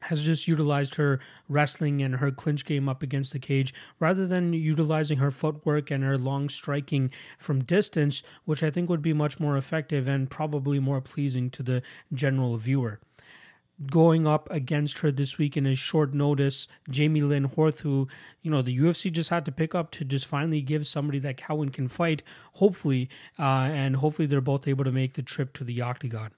has 0.02 0.24
just 0.24 0.48
utilized 0.48 0.96
her 0.96 1.20
wrestling 1.48 2.02
and 2.02 2.16
her 2.16 2.32
clinch 2.32 2.66
game 2.66 2.88
up 2.88 3.04
against 3.04 3.34
the 3.34 3.40
cage 3.40 3.74
rather 4.00 4.26
than 4.26 4.54
utilizing 4.54 5.18
her 5.18 5.32
footwork 5.32 5.92
and 5.92 6.04
her 6.04 6.18
long 6.18 6.50
striking 6.50 7.12
from 7.38 7.64
distance, 7.64 8.24
which 8.46 8.64
I 8.64 8.72
think 8.72 8.90
would 8.90 9.02
be 9.02 9.14
much 9.14 9.40
more 9.40 9.58
effective 9.58 10.08
and 10.08 10.30
probably 10.30 10.80
more 10.80 11.02
pleasing 11.02 11.50
to 11.52 11.64
the 11.64 11.82
general 12.14 12.58
viewer. 12.58 13.00
Going 13.90 14.28
up 14.28 14.52
against 14.52 15.00
her 15.00 15.12
this 15.12 15.38
week 15.38 15.56
in 15.56 15.66
a 15.66 15.74
short 15.74 16.14
notice, 16.14 16.68
Jamie 16.90 17.22
Lynn 17.22 17.48
Horth, 17.48 17.80
who, 17.80 18.10
you 18.42 18.52
know, 18.52 18.62
the 18.62 18.78
UFC 18.78 19.10
just 19.10 19.30
had 19.30 19.46
to 19.46 19.54
pick 19.54 19.74
up 19.74 19.90
to 19.92 20.04
just 20.04 20.26
finally 20.26 20.62
give 20.62 20.86
somebody 20.86 21.18
that 21.20 21.38
Cowan 21.38 21.70
can 21.70 21.88
fight, 21.88 22.22
hopefully, 22.54 23.10
uh, 23.38 23.70
and 23.72 23.96
hopefully 23.96 24.26
they're 24.26 24.42
both 24.42 24.68
able 24.68 24.84
to 24.84 24.92
make 24.92 25.14
the 25.14 25.22
trip 25.22 25.54
to 25.54 25.64
the 25.64 25.82
octagon. 25.82 26.32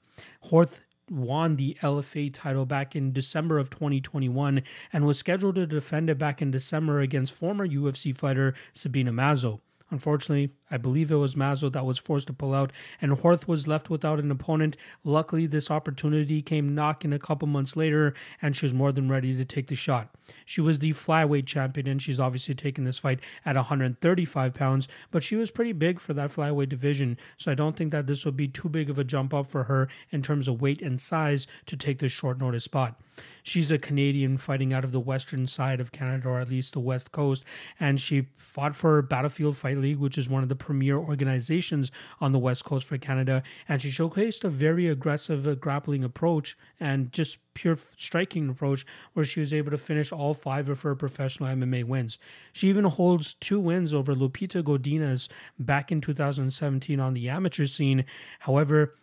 Horth 0.46 0.82
won 1.12 1.58
the 1.58 1.78
LFA 1.82 2.34
title 2.34 2.66
back 2.66 2.96
in 2.96 3.12
December 3.12 3.60
of 3.60 3.70
2021 3.70 4.64
and 4.94 5.06
was 5.06 5.18
scheduled 5.18 5.56
to 5.56 5.68
defend 5.68 6.10
it 6.10 6.18
back 6.18 6.42
in 6.42 6.52
December 6.52 7.00
against 7.00 7.34
former 7.34 7.68
UFC 7.68 8.16
fighter 8.16 8.54
Sabina 8.74 9.12
Mazo. 9.12 9.60
Unfortunately, 9.92 10.52
I 10.72 10.78
believe 10.78 11.12
it 11.12 11.16
was 11.16 11.36
Mazo 11.36 11.70
that 11.74 11.86
was 11.86 11.98
forced 11.98 12.28
to 12.28 12.34
pull 12.34 12.54
out, 12.54 12.72
and 13.02 13.12
Horth 13.12 13.46
was 13.46 13.68
left 13.68 13.90
without 13.90 14.20
an 14.20 14.32
opponent. 14.32 14.78
Luckily, 15.04 15.46
this 15.46 15.70
opportunity 15.70 16.42
came 16.42 16.74
knocking 16.74 17.12
a 17.12 17.20
couple 17.20 17.46
months 17.48 17.76
later, 17.76 18.14
and 18.42 18.56
she 18.56 18.66
was 18.66 18.74
more 18.74 18.94
than 18.94 19.10
ready 19.10 19.36
to 19.36 19.44
take 19.44 19.68
the 19.68 19.76
shot. 19.76 20.08
She 20.46 20.62
was 20.62 20.80
the 20.80 20.94
flyweight 20.94 21.46
champion, 21.46 21.88
and 21.88 22.02
she's 22.02 22.22
obviously 22.22 22.56
taken 22.56 22.86
this 22.86 23.00
fight 23.00 23.20
at 23.46 23.58
135 23.58 24.54
pounds, 24.54 24.88
but 25.12 25.24
she 25.24 25.36
was 25.36 25.52
pretty 25.52 25.74
big 25.74 26.00
for 26.00 26.14
that 26.14 26.32
flyweight 26.32 26.70
division, 26.70 27.18
so 27.36 27.52
I 27.52 27.56
don't 27.56 27.76
think 27.76 27.92
that 27.92 28.08
this 28.08 28.24
would 28.24 28.38
be 28.38 28.48
too 28.48 28.70
big 28.70 28.90
of 28.90 28.98
a 28.98 29.04
jump 29.04 29.34
up 29.34 29.48
for 29.48 29.66
her 29.66 29.90
in 30.10 30.22
terms 30.22 30.48
of 30.48 30.62
weight 30.62 30.82
and 30.82 31.02
size 31.02 31.48
to 31.66 31.76
take 31.76 32.00
this 32.00 32.14
short 32.14 32.40
notice 32.40 32.64
spot. 32.64 32.98
She's 33.44 33.72
a 33.72 33.78
Canadian 33.78 34.38
fighting 34.38 34.74
out 34.74 34.84
of 34.84 34.92
the 34.92 35.00
western 35.00 35.48
side 35.48 35.80
of 35.80 35.92
Canada, 35.92 36.28
or 36.30 36.40
at 36.40 36.50
least 36.50 36.74
the 36.74 36.80
west 36.80 37.12
coast, 37.12 37.44
and 37.80 38.00
she 38.00 38.28
fought 38.38 38.76
for 38.76 39.02
Battlefield 39.02 39.58
Fight 39.58 39.78
League, 39.78 39.98
which 39.98 40.18
is 40.18 40.30
one 40.30 40.44
of 40.44 40.50
the 40.50 40.56
premier 40.56 40.98
organizations 40.98 41.92
on 42.20 42.32
the 42.32 42.40
west 42.40 42.66
coast 42.66 42.88
for 42.88 42.98
Canada, 42.98 43.44
and 43.68 43.82
she 43.82 43.90
showcased 43.90 44.44
a 44.44 44.50
very 44.50 44.88
aggressive 44.88 45.48
uh, 45.48 45.56
grappling 45.56 46.04
approach 46.04 46.58
and 46.80 47.12
just 47.12 47.38
pure 47.54 47.78
striking 47.98 48.50
approach 48.50 48.86
where 49.14 49.26
she 49.26 49.40
was 49.40 49.54
able 49.54 49.72
to 49.72 49.78
finish 49.78 50.12
all 50.12 50.34
five 50.34 50.70
of 50.70 50.82
her 50.82 50.96
professional 50.96 51.50
MMA 51.50 51.84
wins. 51.84 52.18
She 52.54 52.70
even 52.70 52.86
holds 52.86 53.34
two 53.34 53.60
wins 53.60 53.94
over 53.94 54.16
Lupita 54.16 54.64
Godinez 54.64 55.28
back 55.60 55.92
in 55.92 56.02
2017 56.02 57.00
on 57.00 57.14
the 57.14 57.30
amateur 57.30 57.66
scene. 57.66 58.06
However, 58.40 58.96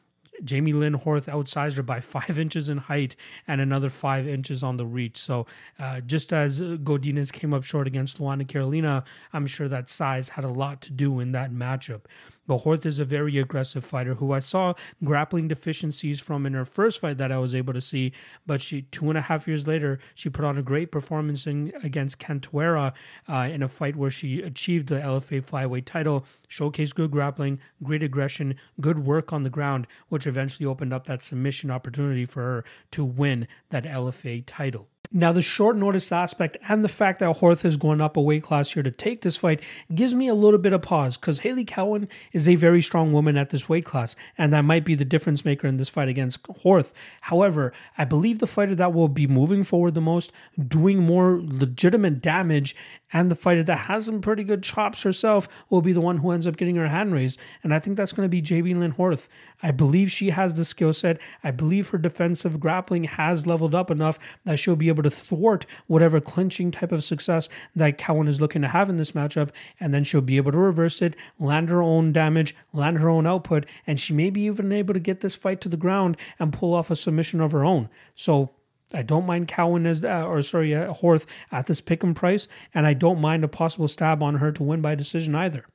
Jamie 0.45 0.73
Lynn 0.73 0.95
Horth 0.95 1.27
outsized 1.27 1.77
her 1.77 1.83
by 1.83 2.01
five 2.17 2.39
inches 2.39 2.69
in 2.69 2.79
height 2.79 3.17
and 3.47 3.61
another 3.61 3.91
five 3.91 4.27
inches 4.27 4.63
on 4.63 4.77
the 4.77 4.87
reach. 4.87 5.17
So, 5.17 5.47
uh, 5.79 6.01
just 6.01 6.33
as 6.33 6.61
Godinez 6.61 7.33
came 7.33 7.55
up 7.55 7.65
short 7.65 7.87
against 7.87 8.19
Luana 8.19 8.47
Carolina, 8.47 9.05
I'm 9.33 9.47
sure 9.47 9.69
that 9.69 9.89
size 9.89 10.31
had 10.31 10.45
a 10.45 10.49
lot 10.49 10.81
to 10.83 10.93
do 10.93 11.21
in 11.21 11.33
that 11.33 11.51
matchup. 11.53 12.03
But 12.49 12.63
Horth 12.63 12.87
is 12.87 12.99
a 12.99 13.05
very 13.05 13.37
aggressive 13.39 13.85
fighter 13.85 14.15
who 14.15 14.33
I 14.33 14.41
saw 14.41 14.73
grappling 15.05 15.49
deficiencies 15.49 16.19
from 16.19 16.47
in 16.47 16.55
her 16.55 16.65
first 16.65 16.99
fight 16.99 17.19
that 17.19 17.31
I 17.31 17.37
was 17.39 17.55
able 17.55 17.75
to 17.75 17.81
see. 17.81 18.13
But 18.47 18.63
she, 18.63 18.83
two 18.83 19.11
and 19.11 19.19
a 19.19 19.21
half 19.21 19.47
years 19.47 19.67
later, 19.67 20.01
she 20.15 20.31
put 20.31 20.47
on 20.47 20.57
a 20.57 20.63
great 20.63 20.91
performance 20.91 21.47
in, 21.47 21.73
against 21.83 22.19
Cantuera 22.19 22.95
uh, 23.29 23.49
in 23.53 23.63
a 23.63 23.69
fight 23.69 23.97
where 23.97 24.11
she 24.11 24.41
achieved 24.41 24.89
the 24.89 24.99
LFA 24.99 25.43
flyweight 25.45 25.85
title, 25.85 26.25
showcased 26.49 26.95
good 26.95 27.11
grappling, 27.11 27.61
great 27.83 28.03
aggression, 28.03 28.55
good 28.81 29.01
work 29.01 29.31
on 29.31 29.43
the 29.43 29.51
ground, 29.51 29.87
which 30.09 30.27
eventually 30.27 30.67
opened 30.67 30.95
up 30.95 31.07
that 31.07 31.21
submission 31.23 31.71
opportunity 31.71 32.25
for 32.25 32.43
her 32.43 32.65
to 32.93 33.05
win 33.05 33.47
that 33.69 33.85
LFA 33.85 34.43
title. 34.47 34.89
Now, 35.11 35.33
the 35.33 35.41
short 35.41 35.77
notice 35.77 36.13
aspect 36.13 36.59
and 36.69 36.85
the 36.85 36.89
fact 36.89 37.21
that 37.21 37.39
Horth 37.39 37.65
is 37.65 37.79
going 37.79 38.03
up 38.03 38.19
a 38.19 38.21
weight 38.21 38.43
class 38.43 38.73
here 38.73 38.83
to 38.83 38.91
take 38.91 39.23
this 39.23 39.39
fight 39.39 39.61
gives 39.95 40.15
me 40.15 40.29
a 40.29 40.35
little 40.35 40.59
bit 40.59 40.75
of 40.75 40.83
pause 40.83 41.17
because 41.17 41.39
Hailey 41.39 41.65
Cowan 41.65 42.09
is 42.33 42.47
a 42.47 42.57
very 42.57 42.83
strong 42.83 43.11
woman 43.11 43.39
at 43.39 43.49
this 43.49 43.71
weight 43.71 43.87
class, 43.87 44.15
and 44.37 44.53
that 44.53 44.67
might 44.67 44.85
be 44.85 44.95
the 44.95 45.07
difference 45.07 45.47
maker 45.47 45.67
in 45.67 45.79
this 45.79 45.89
fight 45.89 46.09
against 46.09 46.43
Horth. 46.43 46.93
However, 47.23 47.73
I 47.97 48.05
believe 48.05 48.39
the 48.39 48.47
fighter 48.47 48.75
that 48.75 48.93
will 48.93 49.09
be 49.09 49.27
moving 49.27 49.65
forward 49.65 49.95
the 49.95 50.03
most, 50.03 50.31
doing 50.69 50.99
more 50.99 51.41
legitimate 51.43 52.21
damage, 52.21 52.77
and 53.11 53.31
the 53.31 53.35
fighter 53.35 53.63
that 53.63 53.79
has 53.79 54.05
some 54.05 54.21
pretty 54.21 54.45
good 54.45 54.63
chops 54.63 55.03
herself 55.03 55.49
will 55.71 55.81
be 55.81 55.93
the 55.93 56.01
one 56.01 56.19
who 56.19 56.31
ends 56.31 56.47
up 56.47 56.59
getting 56.59 56.77
her 56.77 56.89
hand 56.89 57.15
raised. 57.15 57.41
And 57.63 57.73
I 57.73 57.79
think 57.79 57.97
that's 57.97 58.13
going 58.13 58.27
to 58.27 58.31
be 58.31 58.43
Jamie 58.43 58.75
Lynn 58.75 58.93
Horth. 58.93 59.29
I 59.63 59.71
believe 59.71 60.13
she 60.13 60.31
has 60.31 60.55
the 60.55 60.65
skill 60.65 60.93
set. 60.93 61.19
I 61.43 61.51
believe 61.51 61.89
her 61.89 61.99
defensive 61.99 62.61
grappling 62.61 63.05
has 63.05 63.47
leveled 63.47 63.75
up 63.75 63.91
enough 63.91 64.19
that 64.45 64.59
she'll 64.59 64.77
be 64.77 64.89
able 64.89 64.98
to 65.03 65.11
thwart 65.11 65.67
whatever 65.87 66.21
clinching 66.21 66.71
type 66.71 66.93
of 66.93 67.05
success 67.05 67.49
that 67.75 67.99
Cowan 67.99 68.29
is 68.29 68.41
looking 68.41 68.63
to 68.63 68.69
have 68.69 68.89
in 68.89 68.97
this 68.97 69.13
matchup. 69.13 69.51
And 69.81 69.93
then 69.93 70.05
she'll 70.05 70.21
be 70.21 70.37
able 70.37 70.53
to 70.53 70.59
reverse 70.59 71.03
it, 71.03 71.17
land 71.39 71.71
her 71.71 71.83
own 71.83 72.13
damage, 72.13 72.55
land 72.73 72.99
her 72.99 73.09
own 73.09 73.27
output, 73.27 73.67
and 73.87 73.99
she 73.99 74.13
may 74.13 74.31
be 74.31 74.43
even 74.43 74.73
able 74.73 74.95
to 74.95 75.01
get 75.01 75.21
this 75.21 75.37
fight 75.37 75.61
to 75.63 75.69
the 75.69 75.77
ground 75.77 76.17
and 76.39 76.53
pull 76.53 76.75
off 76.75 76.91
a 76.91 76.97
submission 76.97 77.41
of 77.41 77.53
her 77.53 77.65
own. 77.65 77.89
So 78.15 78.51
I 78.93 79.03
don't 79.03 79.27
mind 79.27 79.49
Cowan 79.49 79.87
as 79.87 80.03
uh, 80.03 80.27
or 80.27 80.41
sorry 80.43 80.75
uh, 80.75 80.95
Horth 80.95 81.27
at 81.53 81.67
this 81.67 81.81
pick 81.81 82.03
and 82.03 82.17
price, 82.17 82.49
and 82.73 82.87
I 82.87 82.95
don't 82.95 83.21
mind 83.21 83.45
a 83.45 83.49
possible 83.49 83.89
stab 83.89 84.23
on 84.23 84.37
her 84.37 84.51
to 84.53 84.63
win 84.63 84.81
by 84.81 84.95
decision 84.95 85.35
either, 85.35 85.67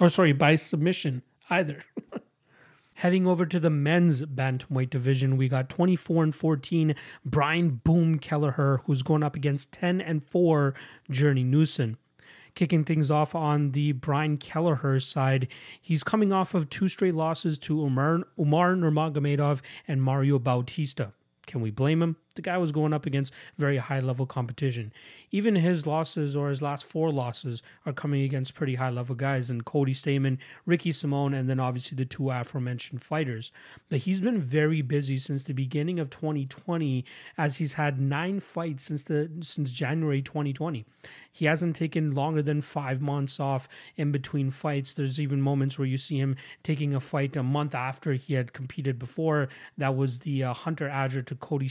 or 0.00 0.08
sorry 0.08 0.32
by 0.32 0.56
submission 0.56 1.22
either. 1.48 1.84
Heading 3.00 3.26
over 3.26 3.46
to 3.46 3.58
the 3.58 3.70
men's 3.70 4.20
bantamweight 4.26 4.90
division, 4.90 5.38
we 5.38 5.48
got 5.48 5.70
24 5.70 6.22
and 6.22 6.34
14 6.34 6.94
Brian 7.24 7.80
Boom 7.82 8.18
Kelleher, 8.18 8.82
who's 8.84 9.02
going 9.02 9.22
up 9.22 9.34
against 9.34 9.72
10 9.72 10.02
and 10.02 10.22
4 10.22 10.74
Journey 11.10 11.42
Newson. 11.42 11.96
Kicking 12.54 12.84
things 12.84 13.10
off 13.10 13.34
on 13.34 13.70
the 13.70 13.92
Brian 13.92 14.36
Kelleher 14.36 15.00
side, 15.00 15.48
he's 15.80 16.04
coming 16.04 16.30
off 16.30 16.52
of 16.52 16.68
two 16.68 16.90
straight 16.90 17.14
losses 17.14 17.58
to 17.60 17.80
Umar, 17.80 18.24
Umar 18.38 18.74
Nurmagomedov 18.74 19.62
and 19.88 20.02
Mario 20.02 20.38
Bautista. 20.38 21.14
Can 21.46 21.62
we 21.62 21.70
blame 21.70 22.02
him? 22.02 22.16
The 22.36 22.42
guy 22.42 22.58
was 22.58 22.72
going 22.72 22.92
up 22.92 23.06
against 23.06 23.32
very 23.58 23.78
high 23.78 24.00
level 24.00 24.26
competition. 24.26 24.92
Even 25.32 25.56
his 25.56 25.86
losses 25.86 26.36
or 26.36 26.48
his 26.48 26.62
last 26.62 26.84
four 26.84 27.10
losses 27.10 27.62
are 27.84 27.92
coming 27.92 28.22
against 28.22 28.54
pretty 28.54 28.76
high 28.76 28.90
level 28.90 29.14
guys 29.14 29.50
and 29.50 29.64
Cody 29.64 29.94
Stamann, 29.94 30.38
Ricky 30.64 30.92
Simone, 30.92 31.34
and 31.34 31.48
then 31.48 31.60
obviously 31.60 31.96
the 31.96 32.04
two 32.04 32.30
aforementioned 32.30 33.02
fighters. 33.02 33.50
But 33.88 34.00
he's 34.00 34.20
been 34.20 34.40
very 34.40 34.82
busy 34.82 35.18
since 35.18 35.42
the 35.42 35.54
beginning 35.54 35.98
of 35.98 36.10
2020 36.10 37.04
as 37.36 37.56
he's 37.56 37.74
had 37.74 38.00
nine 38.00 38.40
fights 38.40 38.84
since 38.84 39.02
the 39.02 39.30
since 39.40 39.70
January 39.70 40.22
2020. 40.22 40.84
He 41.32 41.44
hasn't 41.44 41.76
taken 41.76 42.14
longer 42.14 42.42
than 42.42 42.60
five 42.60 43.00
months 43.00 43.38
off 43.38 43.68
in 43.96 44.10
between 44.10 44.50
fights. 44.50 44.92
There's 44.92 45.20
even 45.20 45.40
moments 45.40 45.78
where 45.78 45.86
you 45.86 45.96
see 45.96 46.18
him 46.18 46.36
taking 46.62 46.94
a 46.94 47.00
fight 47.00 47.36
a 47.36 47.42
month 47.42 47.74
after 47.74 48.14
he 48.14 48.34
had 48.34 48.52
competed 48.52 48.98
before. 48.98 49.48
That 49.78 49.96
was 49.96 50.20
the 50.20 50.44
uh, 50.44 50.52
Hunter 50.52 50.88
Adger 50.88 51.24
to 51.26 51.34
Cody 51.36 51.68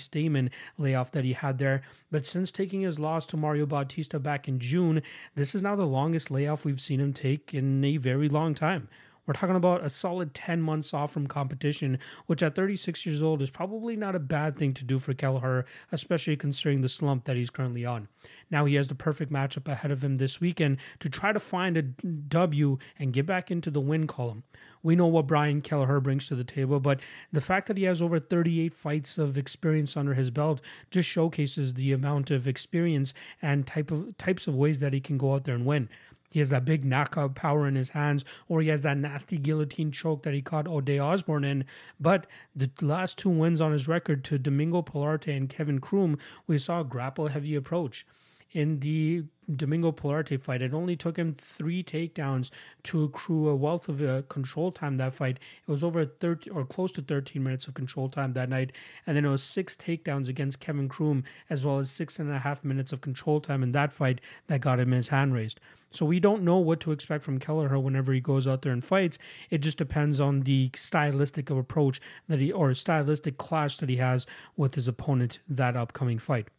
Layoff 0.77 1.11
that 1.11 1.25
he 1.25 1.33
had 1.33 1.57
there. 1.57 1.81
But 2.11 2.25
since 2.25 2.51
taking 2.51 2.81
his 2.81 2.99
loss 2.99 3.25
to 3.27 3.37
Mario 3.37 3.65
Bautista 3.65 4.19
back 4.19 4.47
in 4.47 4.59
June, 4.59 5.01
this 5.35 5.53
is 5.55 5.61
now 5.61 5.75
the 5.75 5.85
longest 5.85 6.31
layoff 6.31 6.65
we've 6.65 6.81
seen 6.81 6.99
him 6.99 7.13
take 7.13 7.53
in 7.53 7.83
a 7.83 7.97
very 7.97 8.29
long 8.29 8.53
time. 8.53 8.87
We're 9.29 9.33
talking 9.33 9.55
about 9.55 9.85
a 9.85 9.91
solid 9.91 10.33
10 10.33 10.59
months 10.59 10.91
off 10.91 11.11
from 11.11 11.27
competition, 11.27 11.99
which 12.25 12.41
at 12.41 12.55
36 12.55 13.05
years 13.05 13.21
old 13.21 13.43
is 13.43 13.51
probably 13.51 13.95
not 13.95 14.15
a 14.15 14.19
bad 14.19 14.57
thing 14.57 14.73
to 14.73 14.83
do 14.83 14.97
for 14.97 15.13
Kelleher, 15.13 15.67
especially 15.91 16.35
considering 16.35 16.81
the 16.81 16.89
slump 16.89 17.25
that 17.25 17.35
he's 17.35 17.51
currently 17.51 17.85
on. 17.85 18.07
Now 18.49 18.65
he 18.65 18.73
has 18.73 18.87
the 18.87 18.95
perfect 18.95 19.31
matchup 19.31 19.67
ahead 19.67 19.91
of 19.91 20.03
him 20.03 20.17
this 20.17 20.41
weekend 20.41 20.77
to 21.01 21.09
try 21.09 21.31
to 21.31 21.39
find 21.39 21.77
a 21.77 21.83
W 21.83 22.79
and 22.97 23.13
get 23.13 23.27
back 23.27 23.51
into 23.51 23.69
the 23.69 23.79
win 23.79 24.07
column. 24.07 24.45
We 24.81 24.95
know 24.95 25.07
what 25.07 25.27
Brian 25.27 25.61
Kelleher 25.61 25.99
brings 25.99 26.27
to 26.29 26.35
the 26.35 26.43
table, 26.43 26.79
but 26.79 26.99
the 27.31 27.41
fact 27.41 27.67
that 27.67 27.77
he 27.77 27.83
has 27.83 28.01
over 28.01 28.17
38 28.17 28.73
fights 28.73 29.17
of 29.17 29.37
experience 29.37 29.97
under 29.97 30.13
his 30.13 30.31
belt 30.31 30.61
just 30.89 31.07
showcases 31.07 31.73
the 31.73 31.91
amount 31.91 32.31
of 32.31 32.47
experience 32.47 33.13
and 33.41 33.67
type 33.67 33.91
of 33.91 34.17
types 34.17 34.47
of 34.47 34.55
ways 34.55 34.79
that 34.79 34.93
he 34.93 35.01
can 35.01 35.17
go 35.17 35.35
out 35.35 35.43
there 35.43 35.55
and 35.55 35.65
win. 35.65 35.89
He 36.29 36.39
has 36.39 36.49
that 36.49 36.65
big 36.65 36.85
knockout 36.85 37.35
power 37.35 37.67
in 37.67 37.75
his 37.75 37.89
hands, 37.89 38.23
or 38.47 38.61
he 38.61 38.67
has 38.67 38.81
that 38.83 38.97
nasty 38.97 39.37
guillotine 39.37 39.91
choke 39.91 40.23
that 40.23 40.33
he 40.33 40.41
caught 40.41 40.67
Ode 40.67 40.89
Osbourne 40.91 41.43
in. 41.43 41.65
But 41.99 42.27
the 42.55 42.69
last 42.81 43.17
two 43.17 43.29
wins 43.29 43.59
on 43.61 43.71
his 43.71 43.87
record 43.87 44.23
to 44.25 44.37
Domingo 44.37 44.81
Pilarte 44.81 45.35
and 45.35 45.49
Kevin 45.49 45.79
Croom, 45.79 46.17
we 46.45 46.57
saw 46.57 46.81
a 46.81 46.85
grapple 46.85 47.27
heavy 47.27 47.55
approach 47.55 48.05
in 48.51 48.79
the 48.79 49.23
Domingo 49.55 49.91
Pilarte 49.91 50.39
fight. 50.39 50.61
It 50.61 50.73
only 50.73 50.95
took 50.95 51.17
him 51.17 51.33
three 51.33 51.83
takedowns 51.83 52.51
to 52.83 53.03
accrue 53.03 53.49
a 53.49 53.55
wealth 53.55 53.89
of 53.89 54.01
uh, 54.01 54.21
control 54.23 54.71
time 54.71 54.97
that 54.97 55.13
fight. 55.13 55.39
It 55.67 55.71
was 55.71 55.83
over 55.83 56.05
30 56.05 56.51
or 56.51 56.65
close 56.65 56.91
to 56.93 57.01
13 57.01 57.43
minutes 57.43 57.67
of 57.67 57.73
control 57.73 58.09
time 58.09 58.33
that 58.33 58.49
night. 58.49 58.71
And 59.07 59.17
then 59.17 59.25
it 59.25 59.29
was 59.29 59.43
six 59.43 59.75
takedowns 59.75 60.27
against 60.27 60.59
Kevin 60.59 60.87
Croom, 60.87 61.23
as 61.49 61.65
well 61.65 61.79
as 61.79 61.89
six 61.89 62.19
and 62.19 62.31
a 62.31 62.39
half 62.39 62.63
minutes 62.63 62.91
of 62.91 63.01
control 63.01 63.39
time 63.39 63.63
in 63.63 63.71
that 63.71 63.91
fight 63.91 64.21
that 64.47 64.61
got 64.61 64.79
him 64.79 64.91
his 64.91 65.07
hand 65.07 65.33
raised. 65.33 65.59
So 65.91 66.05
we 66.05 66.19
don't 66.19 66.43
know 66.43 66.57
what 66.57 66.79
to 66.81 66.91
expect 66.91 67.23
from 67.23 67.39
Kelleher 67.39 67.79
whenever 67.79 68.13
he 68.13 68.19
goes 68.19 68.45
out 68.45 68.61
there 68.61 68.71
and 68.71 68.85
fights. 68.85 69.17
It 69.49 69.59
just 69.59 69.79
depends 69.79 70.19
on 70.19 70.41
the 70.41 70.69
stylistic 70.75 71.49
approach 71.49 71.99
that 72.27 72.39
he 72.39 72.51
or 72.51 72.75
stylistic 72.75 73.37
clash 73.37 73.77
that 73.77 73.89
he 73.89 73.95
has 73.97 74.27
with 74.55 74.75
his 74.75 74.87
opponent 74.87 75.39
that 75.47 75.75
upcoming 75.75 76.19
fight 76.19 76.49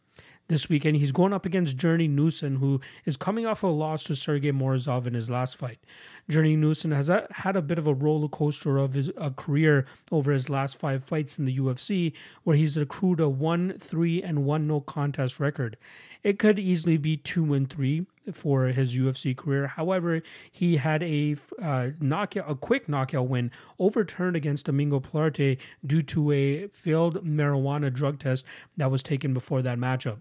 this 0.51 0.69
weekend. 0.69 0.97
He's 0.97 1.11
going 1.11 1.33
up 1.33 1.45
against 1.45 1.77
Journey 1.77 2.07
Newson, 2.07 2.57
who 2.57 2.81
is 3.05 3.17
coming 3.17 3.45
off 3.45 3.63
a 3.63 3.67
loss 3.67 4.03
to 4.03 4.15
Sergey 4.15 4.51
Morozov 4.51 5.07
in 5.07 5.13
his 5.13 5.29
last 5.29 5.57
fight. 5.57 5.79
Journey 6.29 6.55
Newson 6.55 6.91
has 6.91 7.07
had 7.07 7.55
a 7.55 7.61
bit 7.61 7.79
of 7.79 7.87
a 7.87 7.93
roller 7.93 8.27
coaster 8.27 8.77
of 8.77 8.93
his 8.93 9.09
a 9.17 9.31
career 9.31 9.85
over 10.11 10.31
his 10.31 10.49
last 10.49 10.77
five 10.77 11.03
fights 11.03 11.39
in 11.39 11.45
the 11.45 11.57
UFC, 11.57 12.13
where 12.43 12.55
he's 12.55 12.77
accrued 12.77 13.19
a 13.19 13.29
one, 13.29 13.77
three, 13.79 14.21
and 14.21 14.45
one 14.45 14.67
no 14.67 14.81
contest 14.81 15.39
record. 15.39 15.77
It 16.21 16.37
could 16.37 16.59
easily 16.59 16.97
be 16.97 17.17
two 17.17 17.53
and 17.53 17.67
three 17.67 18.05
for 18.31 18.67
his 18.67 18.95
UFC 18.95 19.35
career. 19.35 19.67
However, 19.67 20.21
he 20.51 20.77
had 20.77 21.01
a 21.01 21.37
uh, 21.59 21.89
knockout, 21.99 22.45
a 22.47 22.55
quick 22.55 22.87
knockout 22.87 23.27
win 23.27 23.51
overturned 23.79 24.35
against 24.35 24.65
Domingo 24.65 24.99
Pilarte 24.99 25.57
due 25.85 26.03
to 26.03 26.31
a 26.31 26.67
failed 26.67 27.25
marijuana 27.25 27.91
drug 27.91 28.19
test 28.19 28.45
that 28.77 28.91
was 28.91 29.01
taken 29.01 29.33
before 29.33 29.61
that 29.63 29.79
matchup 29.79 30.19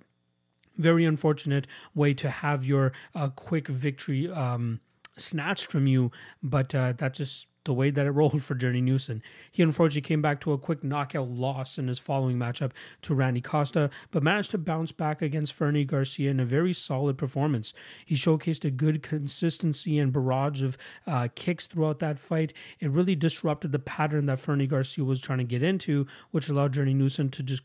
very 0.80 1.04
unfortunate 1.04 1.66
way 1.94 2.14
to 2.14 2.30
have 2.30 2.64
your 2.64 2.92
uh, 3.14 3.28
quick 3.28 3.68
victory 3.68 4.30
um, 4.30 4.80
snatched 5.16 5.66
from 5.66 5.86
you, 5.86 6.10
but 6.42 6.74
uh, 6.74 6.94
that's 6.96 7.18
just 7.18 7.46
the 7.64 7.74
way 7.74 7.90
that 7.90 8.06
it 8.06 8.10
rolled 8.12 8.42
for 8.42 8.54
Journey 8.54 8.80
Newson. 8.80 9.22
He 9.50 9.62
unfortunately 9.62 10.06
came 10.06 10.22
back 10.22 10.40
to 10.40 10.52
a 10.52 10.58
quick 10.58 10.82
knockout 10.82 11.28
loss 11.28 11.78
in 11.78 11.88
his 11.88 11.98
following 11.98 12.36
matchup 12.36 12.72
to 13.02 13.14
Randy 13.14 13.40
Costa, 13.40 13.90
but 14.10 14.22
managed 14.22 14.50
to 14.52 14.58
bounce 14.58 14.92
back 14.92 15.22
against 15.22 15.52
Fernie 15.52 15.84
Garcia 15.84 16.30
in 16.30 16.40
a 16.40 16.44
very 16.44 16.72
solid 16.72 17.18
performance. 17.18 17.72
He 18.04 18.14
showcased 18.14 18.64
a 18.64 18.70
good 18.70 19.02
consistency 19.02 19.98
and 19.98 20.12
barrage 20.12 20.62
of 20.62 20.78
uh, 21.06 21.28
kicks 21.34 21.66
throughout 21.66 21.98
that 22.00 22.18
fight. 22.18 22.52
It 22.78 22.90
really 22.90 23.14
disrupted 23.14 23.72
the 23.72 23.78
pattern 23.78 24.26
that 24.26 24.40
Fernie 24.40 24.66
Garcia 24.66 25.04
was 25.04 25.20
trying 25.20 25.38
to 25.38 25.44
get 25.44 25.62
into, 25.62 26.06
which 26.30 26.48
allowed 26.48 26.72
Journey 26.72 26.94
Newson 26.94 27.28
to 27.30 27.42
just 27.42 27.62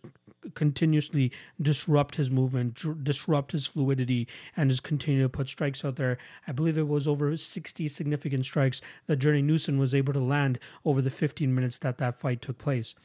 continuously 0.53 1.31
disrupt 1.61 2.15
his 2.15 2.29
movement, 2.29 2.75
dr- 2.75 3.03
disrupt 3.03 3.51
his 3.51 3.67
fluidity, 3.67 4.27
and 4.55 4.69
just 4.69 4.83
continue 4.83 5.23
to 5.23 5.29
put 5.29 5.49
strikes 5.49 5.83
out 5.83 5.95
there. 5.95 6.17
I 6.47 6.51
believe 6.51 6.77
it 6.77 6.87
was 6.87 7.07
over 7.07 7.35
60 7.35 7.87
significant 7.87 8.45
strikes 8.45 8.81
that 9.07 9.17
Journey 9.17 9.41
Newson 9.41 9.77
was 9.77 9.95
able 9.95 10.13
to 10.13 10.19
land 10.19 10.59
over 10.83 11.01
the 11.01 11.09
15 11.09 11.53
minutes 11.53 11.79
that 11.79 11.97
that 11.97 12.19
fight 12.19 12.41
took 12.41 12.57
place. 12.57 12.95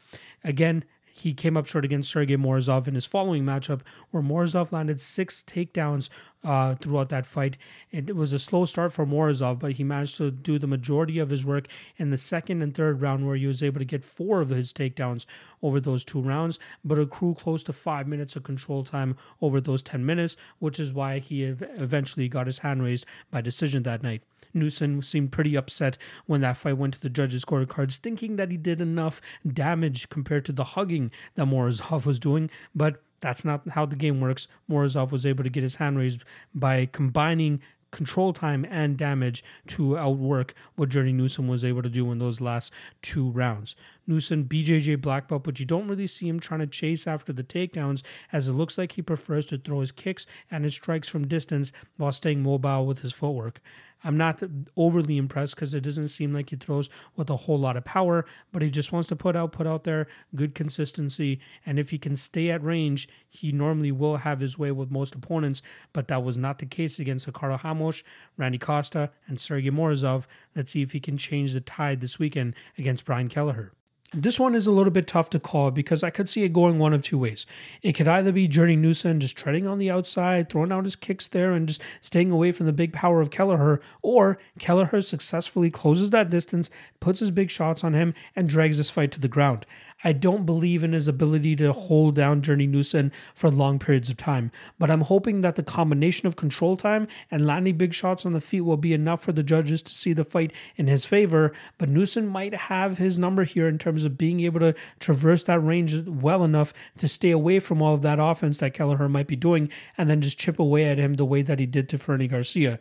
Again, 0.43 0.83
he 1.21 1.35
came 1.35 1.55
up 1.55 1.67
short 1.67 1.85
against 1.85 2.09
Sergey 2.09 2.35
Morozov 2.35 2.87
in 2.87 2.95
his 2.95 3.05
following 3.05 3.43
matchup, 3.43 3.81
where 4.09 4.23
Morozov 4.23 4.71
landed 4.71 4.99
six 4.99 5.43
takedowns 5.43 6.09
uh, 6.43 6.73
throughout 6.75 7.09
that 7.09 7.27
fight. 7.27 7.57
It 7.91 8.15
was 8.15 8.33
a 8.33 8.39
slow 8.39 8.65
start 8.65 8.91
for 8.91 9.05
Morozov, 9.05 9.59
but 9.59 9.73
he 9.73 9.83
managed 9.83 10.17
to 10.17 10.31
do 10.31 10.57
the 10.57 10.65
majority 10.65 11.19
of 11.19 11.29
his 11.29 11.45
work 11.45 11.67
in 11.97 12.09
the 12.09 12.17
second 12.17 12.63
and 12.63 12.73
third 12.73 13.01
round, 13.01 13.27
where 13.27 13.35
he 13.35 13.45
was 13.45 13.61
able 13.61 13.77
to 13.77 13.85
get 13.85 14.03
four 14.03 14.41
of 14.41 14.49
his 14.49 14.73
takedowns 14.73 15.27
over 15.61 15.79
those 15.79 16.03
two 16.03 16.19
rounds, 16.21 16.57
but 16.83 16.97
accrue 16.97 17.35
close 17.35 17.61
to 17.63 17.73
five 17.73 18.07
minutes 18.07 18.35
of 18.35 18.41
control 18.41 18.83
time 18.83 19.15
over 19.41 19.61
those 19.61 19.83
10 19.83 20.03
minutes, 20.03 20.35
which 20.57 20.79
is 20.79 20.91
why 20.91 21.19
he 21.19 21.43
eventually 21.43 22.27
got 22.27 22.47
his 22.47 22.59
hand 22.59 22.81
raised 22.81 23.05
by 23.29 23.41
decision 23.41 23.83
that 23.83 24.01
night. 24.01 24.23
Newson 24.53 25.01
seemed 25.01 25.31
pretty 25.31 25.55
upset 25.55 25.97
when 26.25 26.41
that 26.41 26.57
fight 26.57 26.77
went 26.77 26.93
to 26.95 27.01
the 27.01 27.09
judges' 27.09 27.45
scorecards, 27.45 27.97
thinking 27.97 28.35
that 28.35 28.51
he 28.51 28.57
did 28.57 28.81
enough 28.81 29.21
damage 29.47 30.09
compared 30.09 30.45
to 30.45 30.51
the 30.51 30.63
hugging 30.63 31.11
that 31.35 31.47
Morozov 31.47 32.05
was 32.05 32.19
doing, 32.19 32.49
but 32.75 33.01
that's 33.19 33.45
not 33.45 33.61
how 33.69 33.85
the 33.85 33.95
game 33.95 34.19
works. 34.19 34.47
Morozov 34.69 35.11
was 35.11 35.25
able 35.25 35.43
to 35.43 35.49
get 35.49 35.63
his 35.63 35.75
hand 35.75 35.97
raised 35.97 36.23
by 36.53 36.87
combining 36.87 37.61
control 37.91 38.33
time 38.33 38.65
and 38.69 38.97
damage 38.97 39.43
to 39.67 39.97
outwork 39.97 40.53
what 40.75 40.89
Journey 40.89 41.11
Newson 41.11 41.47
was 41.47 41.63
able 41.63 41.83
to 41.83 41.89
do 41.89 42.11
in 42.11 42.19
those 42.19 42.41
last 42.41 42.73
two 43.01 43.29
rounds. 43.29 43.75
Newson, 44.07 44.45
BJJ 44.45 45.01
black 45.01 45.27
belt, 45.27 45.43
but 45.43 45.59
you 45.59 45.65
don't 45.65 45.87
really 45.87 46.07
see 46.07 46.27
him 46.27 46.39
trying 46.39 46.61
to 46.61 46.67
chase 46.67 47.05
after 47.05 47.31
the 47.31 47.43
takedowns, 47.43 48.01
as 48.31 48.47
it 48.47 48.53
looks 48.53 48.77
like 48.77 48.93
he 48.93 49.01
prefers 49.01 49.45
to 49.47 49.57
throw 49.57 49.81
his 49.81 49.91
kicks 49.91 50.25
and 50.49 50.63
his 50.63 50.73
strikes 50.73 51.07
from 51.07 51.27
distance 51.27 51.71
while 51.97 52.11
staying 52.11 52.41
mobile 52.41 52.85
with 52.85 53.01
his 53.01 53.13
footwork. 53.13 53.61
I'm 54.03 54.17
not 54.17 54.41
overly 54.75 55.17
impressed 55.17 55.55
because 55.55 55.73
it 55.73 55.81
doesn't 55.81 56.07
seem 56.07 56.33
like 56.33 56.49
he 56.49 56.55
throws 56.55 56.89
with 57.15 57.29
a 57.29 57.35
whole 57.35 57.59
lot 57.59 57.77
of 57.77 57.85
power, 57.85 58.25
but 58.51 58.61
he 58.61 58.71
just 58.71 58.91
wants 58.91 59.07
to 59.09 59.15
put 59.15 59.35
out, 59.35 59.51
put 59.51 59.67
out 59.67 59.83
there 59.83 60.07
good 60.35 60.55
consistency. 60.55 61.39
And 61.65 61.77
if 61.77 61.91
he 61.91 61.97
can 61.97 62.15
stay 62.15 62.49
at 62.49 62.63
range, 62.63 63.07
he 63.29 63.51
normally 63.51 63.91
will 63.91 64.17
have 64.17 64.39
his 64.39 64.57
way 64.57 64.71
with 64.71 64.91
most 64.91 65.13
opponents. 65.15 65.61
But 65.93 66.07
that 66.07 66.23
was 66.23 66.37
not 66.37 66.59
the 66.59 66.65
case 66.65 66.99
against 66.99 67.27
Ricardo 67.27 67.59
Ramos, 67.63 68.03
Randy 68.37 68.57
Costa, 68.57 69.11
and 69.27 69.39
Sergey 69.39 69.69
Morozov. 69.69 70.25
Let's 70.55 70.71
see 70.71 70.81
if 70.81 70.91
he 70.91 70.99
can 70.99 71.17
change 71.17 71.53
the 71.53 71.61
tide 71.61 72.01
this 72.01 72.17
weekend 72.17 72.55
against 72.77 73.05
Brian 73.05 73.29
Kelleher. 73.29 73.71
This 74.13 74.37
one 74.37 74.55
is 74.55 74.67
a 74.67 74.71
little 74.71 74.91
bit 74.91 75.07
tough 75.07 75.29
to 75.29 75.39
call 75.39 75.71
because 75.71 76.03
I 76.03 76.09
could 76.09 76.27
see 76.27 76.43
it 76.43 76.51
going 76.51 76.77
one 76.77 76.91
of 76.91 77.01
two 77.01 77.17
ways. 77.17 77.45
It 77.81 77.93
could 77.93 78.09
either 78.09 78.33
be 78.33 78.45
Journey 78.45 78.75
Newson 78.75 79.21
just 79.21 79.37
treading 79.37 79.65
on 79.65 79.77
the 79.77 79.89
outside, 79.89 80.49
throwing 80.49 80.69
out 80.73 80.83
his 80.83 80.97
kicks 80.97 81.29
there, 81.29 81.53
and 81.53 81.65
just 81.65 81.81
staying 82.01 82.29
away 82.29 82.51
from 82.51 82.65
the 82.65 82.73
big 82.73 82.91
power 82.91 83.21
of 83.21 83.31
Kelleher, 83.31 83.79
or 84.01 84.37
Kelleher 84.59 84.99
successfully 84.99 85.71
closes 85.71 86.09
that 86.09 86.29
distance, 86.29 86.69
puts 86.99 87.21
his 87.21 87.31
big 87.31 87.49
shots 87.49 87.85
on 87.85 87.93
him, 87.93 88.13
and 88.35 88.49
drags 88.49 88.75
this 88.75 88.91
fight 88.91 89.13
to 89.13 89.21
the 89.21 89.29
ground. 89.29 89.65
I 90.03 90.13
don't 90.13 90.45
believe 90.45 90.83
in 90.83 90.93
his 90.93 91.07
ability 91.07 91.55
to 91.57 91.73
hold 91.73 92.15
down 92.15 92.41
Journey 92.41 92.67
Newson 92.67 93.11
for 93.35 93.49
long 93.49 93.79
periods 93.79 94.09
of 94.09 94.17
time, 94.17 94.51
but 94.79 94.89
I'm 94.89 95.01
hoping 95.01 95.41
that 95.41 95.55
the 95.55 95.63
combination 95.63 96.27
of 96.27 96.35
control 96.35 96.75
time 96.75 97.07
and 97.29 97.45
landing 97.45 97.77
big 97.77 97.93
shots 97.93 98.25
on 98.25 98.33
the 98.33 98.41
feet 98.41 98.61
will 98.61 98.77
be 98.77 98.93
enough 98.93 99.21
for 99.21 99.31
the 99.31 99.43
judges 99.43 99.81
to 99.83 99.93
see 99.93 100.13
the 100.13 100.23
fight 100.23 100.51
in 100.75 100.87
his 100.87 101.05
favor. 101.05 101.51
But 101.77 101.89
Newson 101.89 102.27
might 102.27 102.53
have 102.53 102.97
his 102.97 103.17
number 103.17 103.43
here 103.43 103.67
in 103.67 103.77
terms 103.77 104.03
of 104.03 104.17
being 104.17 104.39
able 104.41 104.59
to 104.61 104.75
traverse 104.99 105.43
that 105.45 105.59
range 105.59 106.01
well 106.07 106.43
enough 106.43 106.73
to 106.97 107.07
stay 107.07 107.31
away 107.31 107.59
from 107.59 107.81
all 107.81 107.93
of 107.93 108.01
that 108.01 108.19
offense 108.19 108.57
that 108.59 108.73
Kelleher 108.73 109.09
might 109.09 109.27
be 109.27 109.35
doing 109.35 109.69
and 109.97 110.09
then 110.09 110.21
just 110.21 110.39
chip 110.39 110.59
away 110.59 110.85
at 110.85 110.97
him 110.97 111.15
the 111.15 111.25
way 111.25 111.41
that 111.41 111.59
he 111.59 111.65
did 111.65 111.87
to 111.89 111.97
Fernie 111.97 112.27
Garcia. 112.27 112.79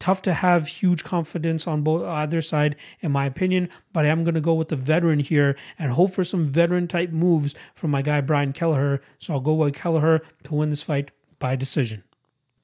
Tough 0.00 0.22
to 0.22 0.32
have 0.32 0.66
huge 0.66 1.04
confidence 1.04 1.66
on 1.66 1.82
both 1.82 2.02
either 2.04 2.40
side, 2.40 2.74
in 3.00 3.12
my 3.12 3.26
opinion, 3.26 3.68
but 3.92 4.06
I 4.06 4.08
am 4.08 4.24
going 4.24 4.34
to 4.34 4.40
go 4.40 4.54
with 4.54 4.68
the 4.68 4.76
veteran 4.76 5.20
here 5.20 5.56
and 5.78 5.92
hope 5.92 6.12
for 6.12 6.24
some 6.24 6.48
veteran 6.48 6.88
type 6.88 7.10
moves 7.10 7.54
from 7.74 7.90
my 7.90 8.00
guy 8.00 8.22
Brian 8.22 8.54
Kelleher. 8.54 9.02
So 9.18 9.34
I'll 9.34 9.40
go 9.40 9.52
with 9.52 9.74
Kelleher 9.74 10.22
to 10.44 10.54
win 10.54 10.70
this 10.70 10.82
fight 10.82 11.10
by 11.38 11.54
decision. 11.54 12.02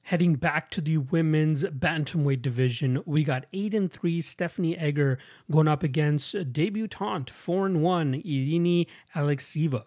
Heading 0.01 0.35
back 0.35 0.71
to 0.71 0.81
the 0.81 0.97
women's 0.97 1.63
bantamweight 1.63 2.41
division, 2.41 3.03
we 3.05 3.23
got 3.23 3.45
8 3.53 3.73
and 3.75 3.91
3 3.91 4.19
Stephanie 4.21 4.77
Egger 4.77 5.19
going 5.51 5.67
up 5.67 5.83
against 5.83 6.51
debutante 6.53 7.29
4 7.29 7.65
and 7.67 7.83
1 7.83 8.15
Irina 8.15 8.85
Alekseeva. 9.13 9.83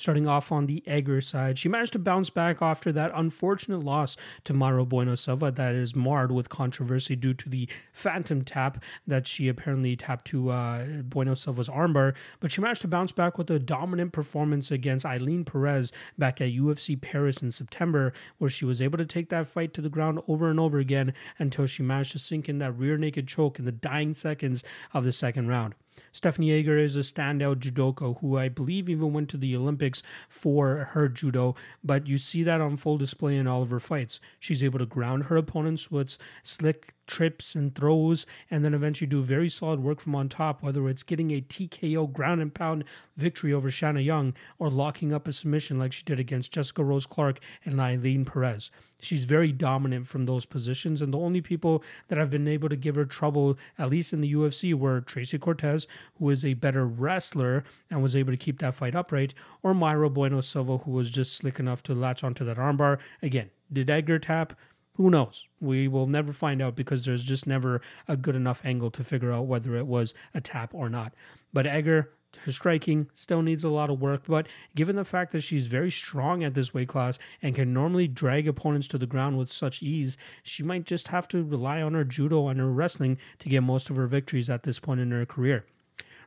Starting 0.00 0.26
off 0.26 0.50
on 0.50 0.64
the 0.64 0.82
Egger 0.86 1.20
side, 1.20 1.58
she 1.58 1.68
managed 1.68 1.92
to 1.92 1.98
bounce 1.98 2.30
back 2.30 2.62
after 2.62 2.90
that 2.90 3.12
unfortunate 3.14 3.80
loss 3.80 4.16
to 4.44 4.54
Mayra 4.54 4.88
Bueno 4.88 5.14
Silva 5.14 5.50
that 5.50 5.74
is 5.74 5.94
marred 5.94 6.32
with 6.32 6.48
controversy 6.48 7.14
due 7.14 7.34
to 7.34 7.50
the 7.50 7.68
phantom 7.92 8.42
tap 8.42 8.82
that 9.06 9.26
she 9.26 9.46
apparently 9.46 9.96
tapped 9.96 10.24
to 10.28 10.48
uh, 10.48 10.86
Bueno 11.02 11.34
Silva's 11.34 11.68
armbar. 11.68 12.14
But 12.40 12.50
she 12.50 12.62
managed 12.62 12.80
to 12.80 12.88
bounce 12.88 13.12
back 13.12 13.36
with 13.36 13.50
a 13.50 13.58
dominant 13.58 14.12
performance 14.12 14.70
against 14.70 15.04
Ailin 15.04 15.44
Perez 15.44 15.92
back 16.16 16.40
at 16.40 16.48
UFC 16.48 16.98
Paris 16.98 17.42
in 17.42 17.52
September, 17.52 18.14
where 18.38 18.48
she 18.48 18.64
was 18.64 18.80
able 18.80 18.96
to 18.96 19.04
take 19.04 19.28
that 19.28 19.48
fight 19.48 19.74
to 19.74 19.82
the 19.82 19.90
ground 19.90 20.20
over 20.26 20.48
and 20.48 20.58
over 20.58 20.78
again 20.78 21.12
until 21.38 21.66
she 21.66 21.82
managed 21.82 22.12
to 22.12 22.18
sink 22.18 22.48
in 22.48 22.56
that 22.56 22.72
rear 22.72 22.96
naked 22.96 23.28
choke 23.28 23.58
in 23.58 23.66
the 23.66 23.70
dying 23.70 24.14
seconds 24.14 24.64
of 24.94 25.04
the 25.04 25.12
second 25.12 25.48
round. 25.48 25.74
Stephanie 26.12 26.52
Egger 26.52 26.78
is 26.78 26.96
a 26.96 27.00
standout 27.00 27.56
judoka 27.56 28.18
who 28.20 28.36
I 28.36 28.48
believe 28.48 28.88
even 28.88 29.12
went 29.12 29.28
to 29.30 29.36
the 29.36 29.56
Olympics 29.56 30.02
for 30.28 30.90
her 30.92 31.08
judo, 31.08 31.54
but 31.82 32.06
you 32.06 32.18
see 32.18 32.42
that 32.42 32.60
on 32.60 32.76
full 32.76 32.98
display 32.98 33.36
in 33.36 33.46
all 33.46 33.62
of 33.62 33.70
her 33.70 33.80
fights. 33.80 34.20
She's 34.38 34.62
able 34.62 34.78
to 34.78 34.86
ground 34.86 35.24
her 35.24 35.36
opponents 35.36 35.90
with 35.90 36.16
slick 36.42 36.94
trips 37.06 37.54
and 37.54 37.74
throws, 37.74 38.24
and 38.50 38.64
then 38.64 38.72
eventually 38.72 39.08
do 39.08 39.20
very 39.20 39.48
solid 39.48 39.80
work 39.80 40.00
from 40.00 40.14
on 40.14 40.28
top, 40.28 40.62
whether 40.62 40.88
it's 40.88 41.02
getting 41.02 41.32
a 41.32 41.40
TKO 41.40 42.12
ground 42.12 42.40
and 42.40 42.54
pound 42.54 42.84
victory 43.16 43.52
over 43.52 43.70
Shanna 43.70 44.00
Young 44.00 44.32
or 44.58 44.70
locking 44.70 45.12
up 45.12 45.26
a 45.26 45.32
submission 45.32 45.78
like 45.78 45.92
she 45.92 46.04
did 46.04 46.20
against 46.20 46.52
Jessica 46.52 46.84
Rose 46.84 47.06
Clark 47.06 47.40
and 47.64 47.74
Ailin 47.74 48.24
Perez. 48.24 48.70
She's 49.00 49.24
very 49.24 49.52
dominant 49.52 50.06
from 50.06 50.26
those 50.26 50.44
positions, 50.44 51.02
and 51.02 51.12
the 51.12 51.18
only 51.18 51.40
people 51.40 51.82
that 52.08 52.18
have 52.18 52.30
been 52.30 52.48
able 52.48 52.68
to 52.68 52.76
give 52.76 52.94
her 52.94 53.04
trouble, 53.04 53.58
at 53.78 53.90
least 53.90 54.12
in 54.12 54.20
the 54.20 54.32
UFC, 54.32 54.74
were 54.74 55.00
Tracy 55.00 55.38
Cortez, 55.38 55.86
who 56.18 56.30
is 56.30 56.44
a 56.44 56.54
better 56.54 56.86
wrestler 56.86 57.64
and 57.90 58.02
was 58.02 58.14
able 58.14 58.32
to 58.32 58.36
keep 58.36 58.58
that 58.60 58.74
fight 58.74 58.94
upright, 58.94 59.34
or 59.62 59.74
Mayra 59.74 60.12
Bueno 60.12 60.40
Silva, 60.40 60.78
who 60.78 60.92
was 60.92 61.10
just 61.10 61.34
slick 61.34 61.58
enough 61.58 61.82
to 61.84 61.94
latch 61.94 62.22
onto 62.22 62.44
that 62.44 62.56
armbar. 62.56 62.98
Again, 63.22 63.50
did 63.72 63.90
Egger 63.90 64.18
tap? 64.18 64.54
Who 64.94 65.08
knows? 65.08 65.46
We 65.60 65.88
will 65.88 66.06
never 66.06 66.32
find 66.32 66.60
out 66.60 66.76
because 66.76 67.04
there's 67.04 67.24
just 67.24 67.46
never 67.46 67.80
a 68.06 68.16
good 68.16 68.36
enough 68.36 68.60
angle 68.64 68.90
to 68.90 69.04
figure 69.04 69.32
out 69.32 69.46
whether 69.46 69.76
it 69.76 69.86
was 69.86 70.12
a 70.34 70.40
tap 70.40 70.74
or 70.74 70.90
not. 70.90 71.14
But 71.52 71.66
Egger 71.66 72.10
her 72.44 72.52
striking 72.52 73.08
still 73.14 73.42
needs 73.42 73.64
a 73.64 73.68
lot 73.68 73.90
of 73.90 74.00
work, 74.00 74.22
but 74.26 74.46
given 74.74 74.96
the 74.96 75.04
fact 75.04 75.32
that 75.32 75.42
she's 75.42 75.66
very 75.66 75.90
strong 75.90 76.42
at 76.44 76.54
this 76.54 76.72
weight 76.74 76.88
class 76.88 77.18
and 77.42 77.54
can 77.54 77.72
normally 77.72 78.08
drag 78.08 78.48
opponents 78.48 78.88
to 78.88 78.98
the 78.98 79.06
ground 79.06 79.38
with 79.38 79.52
such 79.52 79.82
ease, 79.82 80.16
she 80.42 80.62
might 80.62 80.84
just 80.84 81.08
have 81.08 81.28
to 81.28 81.42
rely 81.42 81.82
on 81.82 81.94
her 81.94 82.04
judo 82.04 82.48
and 82.48 82.60
her 82.60 82.70
wrestling 82.70 83.18
to 83.38 83.48
get 83.48 83.62
most 83.62 83.90
of 83.90 83.96
her 83.96 84.06
victories 84.06 84.50
at 84.50 84.62
this 84.62 84.78
point 84.78 85.00
in 85.00 85.10
her 85.10 85.26
career 85.26 85.64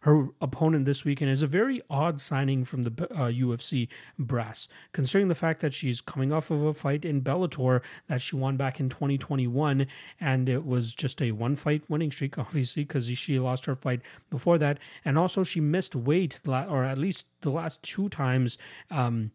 her 0.04 0.28
opponent 0.42 0.84
this 0.84 1.06
weekend 1.06 1.32
is 1.32 1.42
a 1.42 1.48
very 1.48 1.82
odd 1.90 2.20
signing 2.20 2.66
from 2.66 2.82
the 2.82 2.92
uh, 3.12 3.32
UFC 3.32 3.88
brass, 4.20 4.68
considering 4.92 5.30
the 5.30 5.36
fact 5.36 5.62
that 5.62 5.74
she's 5.74 6.02
coming 6.02 6.34
off 6.34 6.52
of 6.52 6.62
a 6.62 6.74
fight 6.74 7.06
in 7.06 7.22
Bellator 7.22 7.82
that 8.08 8.22
she 8.22 8.36
won 8.36 8.58
back 8.58 8.82
in 8.82 8.90
2021, 8.90 9.88
and 10.20 10.50
it 10.50 10.66
was 10.66 10.94
just 10.94 11.22
a 11.22 11.32
one 11.32 11.56
fight 11.56 11.84
winning 11.90 12.12
streak, 12.12 12.38
obviously, 12.38 12.84
because 12.84 13.08
she 13.18 13.40
lost 13.40 13.66
her 13.66 13.78
fight 13.78 14.02
before 14.30 14.58
that, 14.58 14.78
and 15.06 15.18
also 15.18 15.42
she 15.44 15.62
missed 15.62 15.96
weight, 15.96 16.42
or 16.46 16.84
at 16.84 16.98
least 16.98 17.26
the 17.40 17.52
last 17.52 17.82
two 17.82 18.10
times. 18.10 18.58
Um, 18.92 19.32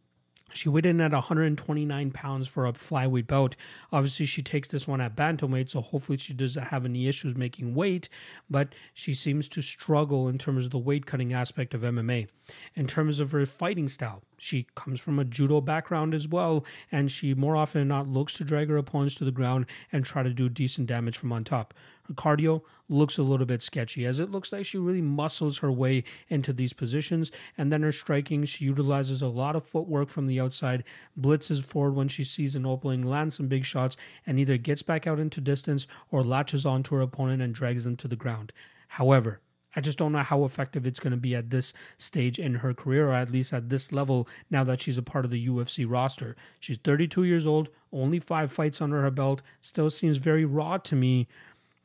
she 0.52 0.68
weighed 0.68 0.86
in 0.86 1.00
at 1.00 1.12
129 1.12 2.10
pounds 2.10 2.48
for 2.48 2.66
a 2.66 2.72
flyweight 2.72 3.26
bout. 3.26 3.56
Obviously, 3.92 4.26
she 4.26 4.42
takes 4.42 4.68
this 4.68 4.88
one 4.88 5.00
at 5.00 5.16
bantamweight, 5.16 5.70
so 5.70 5.80
hopefully 5.80 6.18
she 6.18 6.32
doesn't 6.32 6.64
have 6.64 6.84
any 6.84 7.08
issues 7.08 7.34
making 7.34 7.74
weight. 7.74 8.08
But 8.48 8.74
she 8.94 9.14
seems 9.14 9.48
to 9.50 9.62
struggle 9.62 10.28
in 10.28 10.38
terms 10.38 10.64
of 10.64 10.70
the 10.70 10.78
weight 10.78 11.06
cutting 11.06 11.32
aspect 11.32 11.74
of 11.74 11.82
MMA. 11.82 12.28
In 12.74 12.86
terms 12.86 13.20
of 13.20 13.32
her 13.32 13.44
fighting 13.44 13.88
style, 13.88 14.22
she 14.38 14.66
comes 14.74 15.00
from 15.00 15.18
a 15.18 15.24
judo 15.24 15.60
background 15.60 16.14
as 16.14 16.26
well, 16.26 16.64
and 16.90 17.10
she 17.10 17.34
more 17.34 17.56
often 17.56 17.80
than 17.80 17.88
not 17.88 18.08
looks 18.08 18.34
to 18.34 18.44
drag 18.44 18.68
her 18.68 18.76
opponents 18.76 19.16
to 19.16 19.24
the 19.24 19.30
ground 19.30 19.66
and 19.92 20.04
try 20.04 20.22
to 20.22 20.30
do 20.30 20.48
decent 20.48 20.86
damage 20.86 21.18
from 21.18 21.32
on 21.32 21.44
top. 21.44 21.74
Cardio 22.14 22.62
looks 22.88 23.18
a 23.18 23.22
little 23.22 23.46
bit 23.46 23.62
sketchy, 23.62 24.06
as 24.06 24.18
it 24.18 24.30
looks 24.30 24.52
like 24.52 24.64
she 24.64 24.78
really 24.78 25.02
muscles 25.02 25.58
her 25.58 25.70
way 25.70 26.04
into 26.28 26.52
these 26.52 26.72
positions. 26.72 27.30
And 27.56 27.70
then 27.70 27.82
her 27.82 27.92
striking, 27.92 28.44
she 28.44 28.64
utilizes 28.64 29.20
a 29.20 29.28
lot 29.28 29.56
of 29.56 29.66
footwork 29.66 30.08
from 30.08 30.26
the 30.26 30.40
outside, 30.40 30.84
blitzes 31.18 31.64
forward 31.64 31.94
when 31.94 32.08
she 32.08 32.24
sees 32.24 32.56
an 32.56 32.66
opening, 32.66 33.02
lands 33.02 33.36
some 33.36 33.48
big 33.48 33.64
shots, 33.64 33.96
and 34.26 34.38
either 34.38 34.56
gets 34.56 34.82
back 34.82 35.06
out 35.06 35.18
into 35.18 35.40
distance 35.40 35.86
or 36.10 36.22
latches 36.24 36.64
onto 36.64 36.94
her 36.94 37.02
opponent 37.02 37.42
and 37.42 37.54
drags 37.54 37.84
them 37.84 37.96
to 37.96 38.08
the 38.08 38.16
ground. 38.16 38.52
However, 38.88 39.40
I 39.76 39.80
just 39.80 39.98
don't 39.98 40.12
know 40.12 40.22
how 40.22 40.44
effective 40.44 40.86
it's 40.86 40.98
going 40.98 41.10
to 41.12 41.18
be 41.18 41.34
at 41.34 41.50
this 41.50 41.72
stage 41.98 42.38
in 42.38 42.56
her 42.56 42.72
career, 42.72 43.10
or 43.10 43.14
at 43.14 43.30
least 43.30 43.52
at 43.52 43.68
this 43.68 43.92
level 43.92 44.26
now 44.50 44.64
that 44.64 44.80
she's 44.80 44.98
a 44.98 45.02
part 45.02 45.24
of 45.24 45.30
the 45.30 45.46
UFC 45.46 45.84
roster. 45.88 46.36
She's 46.58 46.78
32 46.78 47.24
years 47.24 47.46
old, 47.46 47.68
only 47.92 48.18
five 48.18 48.50
fights 48.50 48.80
under 48.80 49.02
her 49.02 49.10
belt, 49.10 49.42
still 49.60 49.90
seems 49.90 50.16
very 50.16 50.44
raw 50.44 50.78
to 50.78 50.96
me. 50.96 51.28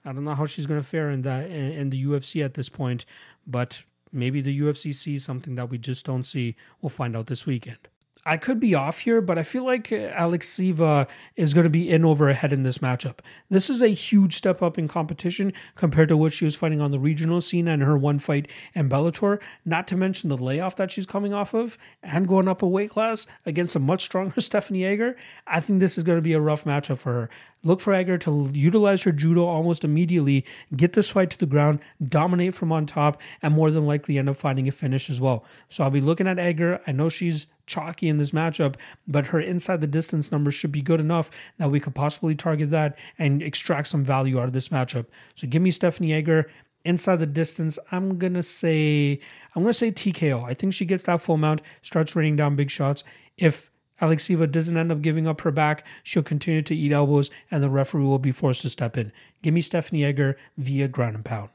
I 0.06 0.12
don't 0.12 0.24
know 0.26 0.36
how 0.36 0.46
she's 0.46 0.66
going 0.66 0.82
to 0.82 0.88
fare 0.88 1.10
in 1.10 1.22
that 1.22 1.50
in 1.50 1.90
the 1.90 2.06
UFC 2.06 2.44
at 2.44 2.56
this 2.56 2.70
point, 2.70 3.06
but 3.48 3.84
maybe 4.12 4.42
the 4.42 4.60
UFC 4.60 4.94
sees 4.94 5.24
something 5.24 5.56
that 5.56 5.70
we 5.70 5.78
just 5.78 6.06
don't 6.06 6.24
see. 6.24 6.56
We'll 6.82 6.90
find 6.90 7.16
out 7.16 7.28
this 7.28 7.46
weekend. 7.46 7.88
I 8.26 8.38
could 8.38 8.60
be 8.60 8.74
off 8.74 9.00
here, 9.00 9.20
but 9.20 9.38
I 9.38 9.44
feel 9.44 9.66
like 9.66 9.92
uh, 9.92 10.12
Alekseeva 10.12 11.08
is 11.36 11.54
going 11.54 11.66
to 11.66 11.70
be 11.70 11.90
in 11.90 12.06
over 12.06 12.30
ahead 12.30 12.54
in 12.54 12.64
this 12.64 12.78
matchup. 12.78 13.20
This 13.50 13.70
is 13.70 13.82
a 13.82 13.90
huge 13.90 14.34
step 14.36 14.62
up 14.62 14.78
in 14.78 14.88
competition 14.88 15.52
compared 15.76 16.08
to 16.10 16.18
what 16.18 16.32
she 16.32 16.46
was 16.46 16.56
fighting 16.56 16.80
on 16.80 16.92
the 16.92 17.00
regional 17.00 17.42
scene 17.42 17.68
and 17.68 17.84
her 17.84 17.98
one 17.98 18.20
fight 18.20 18.50
in 18.74 18.88
Bellator. 18.88 19.42
Not 19.66 19.88
to 19.90 19.98
mention 19.98 20.30
the 20.30 20.38
layoff 20.38 20.78
that 20.78 20.92
she's 20.92 21.06
coming 21.06 21.34
off 21.34 21.54
of 21.54 21.78
and 22.02 22.28
going 22.28 22.48
up 22.48 22.62
a 22.62 22.68
weight 22.68 22.92
class 22.92 23.26
against 23.46 23.76
a 23.76 23.80
much 23.80 24.04
stronger 24.04 24.40
Stephanie 24.42 24.86
Egger. 24.86 25.18
I 25.46 25.60
think 25.60 25.80
this 25.80 25.98
is 25.98 26.04
going 26.04 26.18
to 26.18 26.22
be 26.22 26.34
a 26.34 26.42
rough 26.42 26.64
matchup 26.64 27.00
for 27.00 27.14
her. 27.14 27.30
Look 27.66 27.80
for 27.80 27.94
Egger 27.94 28.18
to 28.20 28.52
utilize 28.54 29.04
her 29.04 29.14
judo 29.14 29.46
almost 29.46 29.86
immediately, 29.86 30.46
get 30.76 30.94
this 30.94 31.12
fight 31.12 31.30
to 31.30 31.38
the 31.38 31.46
ground, 31.46 31.80
dominate 32.06 32.56
from 32.56 32.74
on 32.74 32.86
top, 32.86 33.22
and 33.42 33.54
more 33.54 33.72
than 33.72 33.86
likely 33.86 34.18
end 34.18 34.28
up 34.28 34.36
finding 34.36 34.68
a 34.68 34.72
finish 34.72 35.10
as 35.10 35.22
well. 35.22 35.46
So 35.70 35.84
I'll 35.84 35.90
be 35.90 36.02
looking 36.02 36.28
at 36.28 36.40
Egger. 36.40 36.82
I 36.86 36.92
know 36.92 37.08
she's 37.08 37.48
chalky 37.66 38.08
in 38.08 38.18
this 38.18 38.32
matchup, 38.32 38.76
but 39.08 39.28
her 39.28 39.40
inside 39.40 39.82
the 39.82 39.88
distance 39.88 40.32
numbers 40.32 40.54
should 40.54 40.72
be 40.72 40.82
good 40.82 41.00
enough 41.00 41.32
that 41.58 41.72
we 41.72 41.80
could 41.80 41.96
possibly 41.96 42.36
target 42.36 42.70
that 42.72 42.98
and 43.18 43.42
extract 43.42 43.88
some 43.88 44.04
value 44.04 44.40
out 44.40 44.46
of 44.46 44.54
this 44.54 44.70
matchup. 44.70 45.06
So 45.36 45.48
give 45.48 45.62
me 45.62 45.72
Stephanie 45.72 46.14
Egger 46.14 46.50
inside 46.86 47.18
the 47.18 47.26
distance. 47.26 47.80
I'm 47.92 48.18
gonna 48.18 48.44
say 48.44 49.20
I'm 49.56 49.64
gonna 49.64 49.74
say 49.74 49.92
TKO. 49.92 50.44
I 50.44 50.54
think 50.54 50.74
she 50.74 50.86
gets 50.86 51.06
that 51.06 51.22
full 51.22 51.38
mount, 51.38 51.62
starts 51.82 52.16
raining 52.16 52.36
down 52.36 52.56
big 52.56 52.70
shots. 52.72 53.04
If 53.38 53.70
Alekseeva 54.02 54.52
doesn't 54.52 54.78
end 54.78 54.92
up 54.92 55.02
giving 55.02 55.28
up 55.28 55.42
her 55.42 55.52
back, 55.52 55.86
she'll 56.04 56.24
continue 56.24 56.62
to 56.64 56.76
eat 56.76 56.92
elbows, 56.92 57.30
and 57.50 57.64
the 57.64 57.70
referee 57.70 58.04
will 58.04 58.20
be 58.20 58.32
forced 58.32 58.64
to 58.64 58.70
step 58.70 58.98
in. 58.98 59.12
Give 59.42 59.54
me 59.54 59.62
Stephanie 59.62 60.04
Egger 60.04 60.38
via 60.58 60.88
ground 60.88 61.16
and 61.16 61.26
pound. 61.26 61.50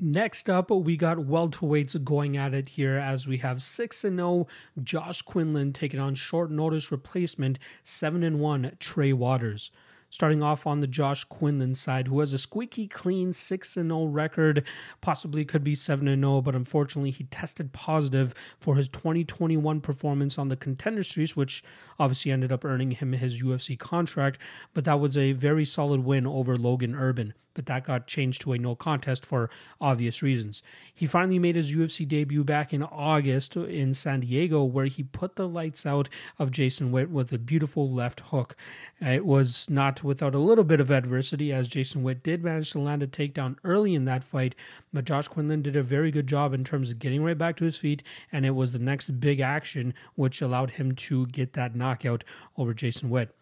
Next 0.00 0.48
up, 0.48 0.70
we 0.70 0.96
got 0.96 1.16
welterweights 1.16 2.04
going 2.04 2.36
at 2.36 2.54
it 2.54 2.68
here 2.68 2.94
as 2.94 3.26
we 3.26 3.38
have 3.38 3.64
6 3.64 4.00
0 4.00 4.46
Josh 4.80 5.22
Quinlan 5.22 5.72
taking 5.72 5.98
on 5.98 6.14
short 6.14 6.52
notice 6.52 6.92
replacement 6.92 7.58
7 7.82 8.38
1 8.38 8.76
Trey 8.78 9.12
Waters. 9.12 9.72
Starting 10.08 10.40
off 10.40 10.68
on 10.68 10.78
the 10.78 10.86
Josh 10.86 11.24
Quinlan 11.24 11.74
side, 11.74 12.06
who 12.06 12.20
has 12.20 12.32
a 12.32 12.38
squeaky 12.38 12.86
clean 12.86 13.32
6 13.32 13.74
0 13.74 14.04
record, 14.04 14.64
possibly 15.00 15.44
could 15.44 15.64
be 15.64 15.74
7 15.74 16.06
0, 16.06 16.42
but 16.42 16.54
unfortunately 16.54 17.10
he 17.10 17.24
tested 17.24 17.72
positive 17.72 18.32
for 18.60 18.76
his 18.76 18.88
2021 18.88 19.80
performance 19.80 20.38
on 20.38 20.46
the 20.46 20.54
contender 20.54 21.02
series, 21.02 21.34
which 21.34 21.64
obviously 21.98 22.30
ended 22.30 22.52
up 22.52 22.64
earning 22.64 22.92
him 22.92 23.14
his 23.14 23.42
UFC 23.42 23.76
contract. 23.76 24.38
But 24.74 24.84
that 24.84 25.00
was 25.00 25.16
a 25.16 25.32
very 25.32 25.64
solid 25.64 26.04
win 26.04 26.24
over 26.24 26.54
Logan 26.54 26.94
Urban 26.94 27.34
but 27.58 27.66
that 27.66 27.84
got 27.84 28.06
changed 28.06 28.40
to 28.40 28.52
a 28.52 28.58
no 28.58 28.76
contest 28.76 29.26
for 29.26 29.50
obvious 29.80 30.22
reasons. 30.22 30.62
He 30.94 31.06
finally 31.06 31.40
made 31.40 31.56
his 31.56 31.74
UFC 31.74 32.06
debut 32.06 32.44
back 32.44 32.72
in 32.72 32.84
August 32.84 33.56
in 33.56 33.94
San 33.94 34.20
Diego, 34.20 34.62
where 34.62 34.84
he 34.84 35.02
put 35.02 35.34
the 35.34 35.48
lights 35.48 35.84
out 35.84 36.08
of 36.38 36.52
Jason 36.52 36.92
Witt 36.92 37.10
with 37.10 37.32
a 37.32 37.38
beautiful 37.38 37.90
left 37.90 38.20
hook. 38.20 38.54
It 39.00 39.26
was 39.26 39.66
not 39.68 40.04
without 40.04 40.36
a 40.36 40.38
little 40.38 40.62
bit 40.62 40.78
of 40.78 40.92
adversity, 40.92 41.52
as 41.52 41.68
Jason 41.68 42.04
Witt 42.04 42.22
did 42.22 42.44
manage 42.44 42.70
to 42.70 42.78
land 42.78 43.02
a 43.02 43.08
takedown 43.08 43.56
early 43.64 43.96
in 43.96 44.04
that 44.04 44.22
fight, 44.22 44.54
but 44.92 45.04
Josh 45.04 45.26
Quinlan 45.26 45.62
did 45.62 45.74
a 45.74 45.82
very 45.82 46.12
good 46.12 46.28
job 46.28 46.54
in 46.54 46.62
terms 46.62 46.90
of 46.90 47.00
getting 47.00 47.24
right 47.24 47.36
back 47.36 47.56
to 47.56 47.64
his 47.64 47.76
feet, 47.76 48.04
and 48.30 48.46
it 48.46 48.54
was 48.54 48.70
the 48.70 48.78
next 48.78 49.18
big 49.18 49.40
action 49.40 49.94
which 50.14 50.40
allowed 50.40 50.70
him 50.70 50.94
to 50.94 51.26
get 51.26 51.54
that 51.54 51.74
knockout 51.74 52.22
over 52.56 52.72
Jason 52.72 53.10
Witt. 53.10 53.34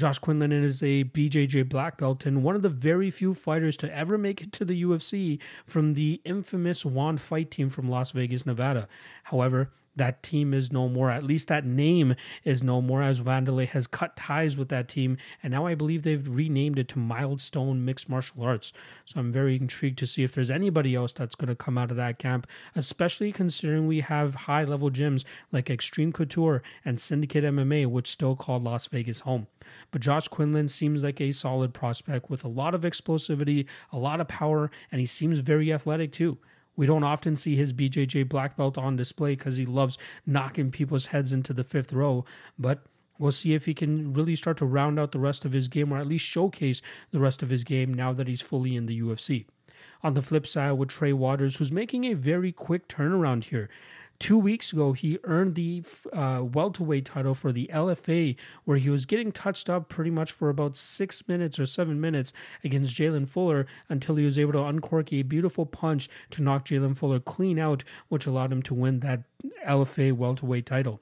Josh 0.00 0.18
Quinlan 0.18 0.50
is 0.50 0.82
a 0.82 1.04
BJJ 1.04 1.68
black 1.68 1.98
belt 1.98 2.24
and 2.24 2.42
one 2.42 2.56
of 2.56 2.62
the 2.62 2.70
very 2.70 3.10
few 3.10 3.34
fighters 3.34 3.76
to 3.76 3.94
ever 3.94 4.16
make 4.16 4.40
it 4.40 4.50
to 4.52 4.64
the 4.64 4.82
UFC 4.82 5.38
from 5.66 5.92
the 5.92 6.22
infamous 6.24 6.86
Wand 6.86 7.20
Fight 7.20 7.50
team 7.50 7.68
from 7.68 7.86
Las 7.90 8.12
Vegas, 8.12 8.46
Nevada. 8.46 8.88
However, 9.24 9.70
that 9.96 10.22
team 10.22 10.54
is 10.54 10.72
no 10.72 10.88
more. 10.88 11.10
At 11.10 11.24
least 11.24 11.48
that 11.48 11.66
name 11.66 12.14
is 12.44 12.62
no 12.62 12.80
more, 12.80 13.02
as 13.02 13.20
Wanderlei 13.20 13.68
has 13.68 13.86
cut 13.86 14.16
ties 14.16 14.56
with 14.56 14.68
that 14.68 14.88
team, 14.88 15.16
and 15.42 15.52
now 15.52 15.66
I 15.66 15.74
believe 15.74 16.02
they've 16.02 16.28
renamed 16.28 16.78
it 16.78 16.88
to 16.88 16.98
Milestone 16.98 17.84
Mixed 17.84 18.08
Martial 18.08 18.42
Arts. 18.42 18.72
So 19.04 19.20
I'm 19.20 19.32
very 19.32 19.56
intrigued 19.56 19.98
to 19.98 20.06
see 20.06 20.22
if 20.22 20.34
there's 20.34 20.50
anybody 20.50 20.94
else 20.94 21.12
that's 21.12 21.34
going 21.34 21.48
to 21.48 21.54
come 21.54 21.76
out 21.76 21.90
of 21.90 21.96
that 21.96 22.18
camp, 22.18 22.46
especially 22.74 23.32
considering 23.32 23.86
we 23.86 24.00
have 24.00 24.34
high 24.34 24.64
level 24.64 24.90
gyms 24.90 25.24
like 25.52 25.70
Extreme 25.70 26.12
Couture 26.12 26.62
and 26.84 27.00
Syndicate 27.00 27.44
MMA, 27.44 27.86
which 27.86 28.10
still 28.10 28.36
call 28.36 28.60
Las 28.60 28.86
Vegas 28.86 29.20
home. 29.20 29.46
But 29.90 30.02
Josh 30.02 30.28
Quinlan 30.28 30.68
seems 30.68 31.02
like 31.02 31.20
a 31.20 31.32
solid 31.32 31.74
prospect 31.74 32.30
with 32.30 32.44
a 32.44 32.48
lot 32.48 32.74
of 32.74 32.82
explosivity, 32.82 33.66
a 33.92 33.98
lot 33.98 34.20
of 34.20 34.28
power, 34.28 34.70
and 34.90 35.00
he 35.00 35.06
seems 35.06 35.40
very 35.40 35.72
athletic 35.72 36.12
too. 36.12 36.38
We 36.80 36.86
don't 36.86 37.04
often 37.04 37.36
see 37.36 37.56
his 37.56 37.74
BJJ 37.74 38.30
black 38.30 38.56
belt 38.56 38.78
on 38.78 38.96
display 38.96 39.32
because 39.32 39.58
he 39.58 39.66
loves 39.66 39.98
knocking 40.24 40.70
people's 40.70 41.04
heads 41.04 41.30
into 41.30 41.52
the 41.52 41.62
fifth 41.62 41.92
row, 41.92 42.24
but 42.58 42.86
we'll 43.18 43.32
see 43.32 43.52
if 43.52 43.66
he 43.66 43.74
can 43.74 44.14
really 44.14 44.34
start 44.34 44.56
to 44.56 44.64
round 44.64 44.98
out 44.98 45.12
the 45.12 45.18
rest 45.18 45.44
of 45.44 45.52
his 45.52 45.68
game 45.68 45.92
or 45.92 45.98
at 45.98 46.06
least 46.06 46.24
showcase 46.24 46.80
the 47.10 47.18
rest 47.18 47.42
of 47.42 47.50
his 47.50 47.64
game 47.64 47.92
now 47.92 48.14
that 48.14 48.28
he's 48.28 48.40
fully 48.40 48.76
in 48.76 48.86
the 48.86 48.98
UFC. 48.98 49.44
On 50.02 50.14
the 50.14 50.22
flip 50.22 50.46
side, 50.46 50.72
with 50.72 50.88
Trey 50.88 51.12
Waters, 51.12 51.56
who's 51.56 51.70
making 51.70 52.04
a 52.04 52.14
very 52.14 52.50
quick 52.50 52.88
turnaround 52.88 53.44
here. 53.44 53.68
Two 54.20 54.36
weeks 54.36 54.70
ago, 54.70 54.92
he 54.92 55.18
earned 55.24 55.54
the 55.54 55.82
uh, 56.12 56.42
welterweight 56.44 57.06
title 57.06 57.34
for 57.34 57.52
the 57.52 57.70
LFA, 57.72 58.36
where 58.66 58.76
he 58.76 58.90
was 58.90 59.06
getting 59.06 59.32
touched 59.32 59.70
up 59.70 59.88
pretty 59.88 60.10
much 60.10 60.30
for 60.30 60.50
about 60.50 60.76
six 60.76 61.26
minutes 61.26 61.58
or 61.58 61.64
seven 61.64 61.98
minutes 61.98 62.34
against 62.62 62.94
Jalen 62.94 63.26
Fuller 63.26 63.66
until 63.88 64.16
he 64.16 64.26
was 64.26 64.38
able 64.38 64.52
to 64.52 64.62
uncork 64.62 65.10
a 65.10 65.22
beautiful 65.22 65.64
punch 65.64 66.10
to 66.32 66.42
knock 66.42 66.66
Jalen 66.66 66.98
Fuller 66.98 67.18
clean 67.18 67.58
out, 67.58 67.82
which 68.08 68.26
allowed 68.26 68.52
him 68.52 68.62
to 68.64 68.74
win 68.74 69.00
that 69.00 69.22
LFA 69.66 70.12
welterweight 70.12 70.66
title. 70.66 71.00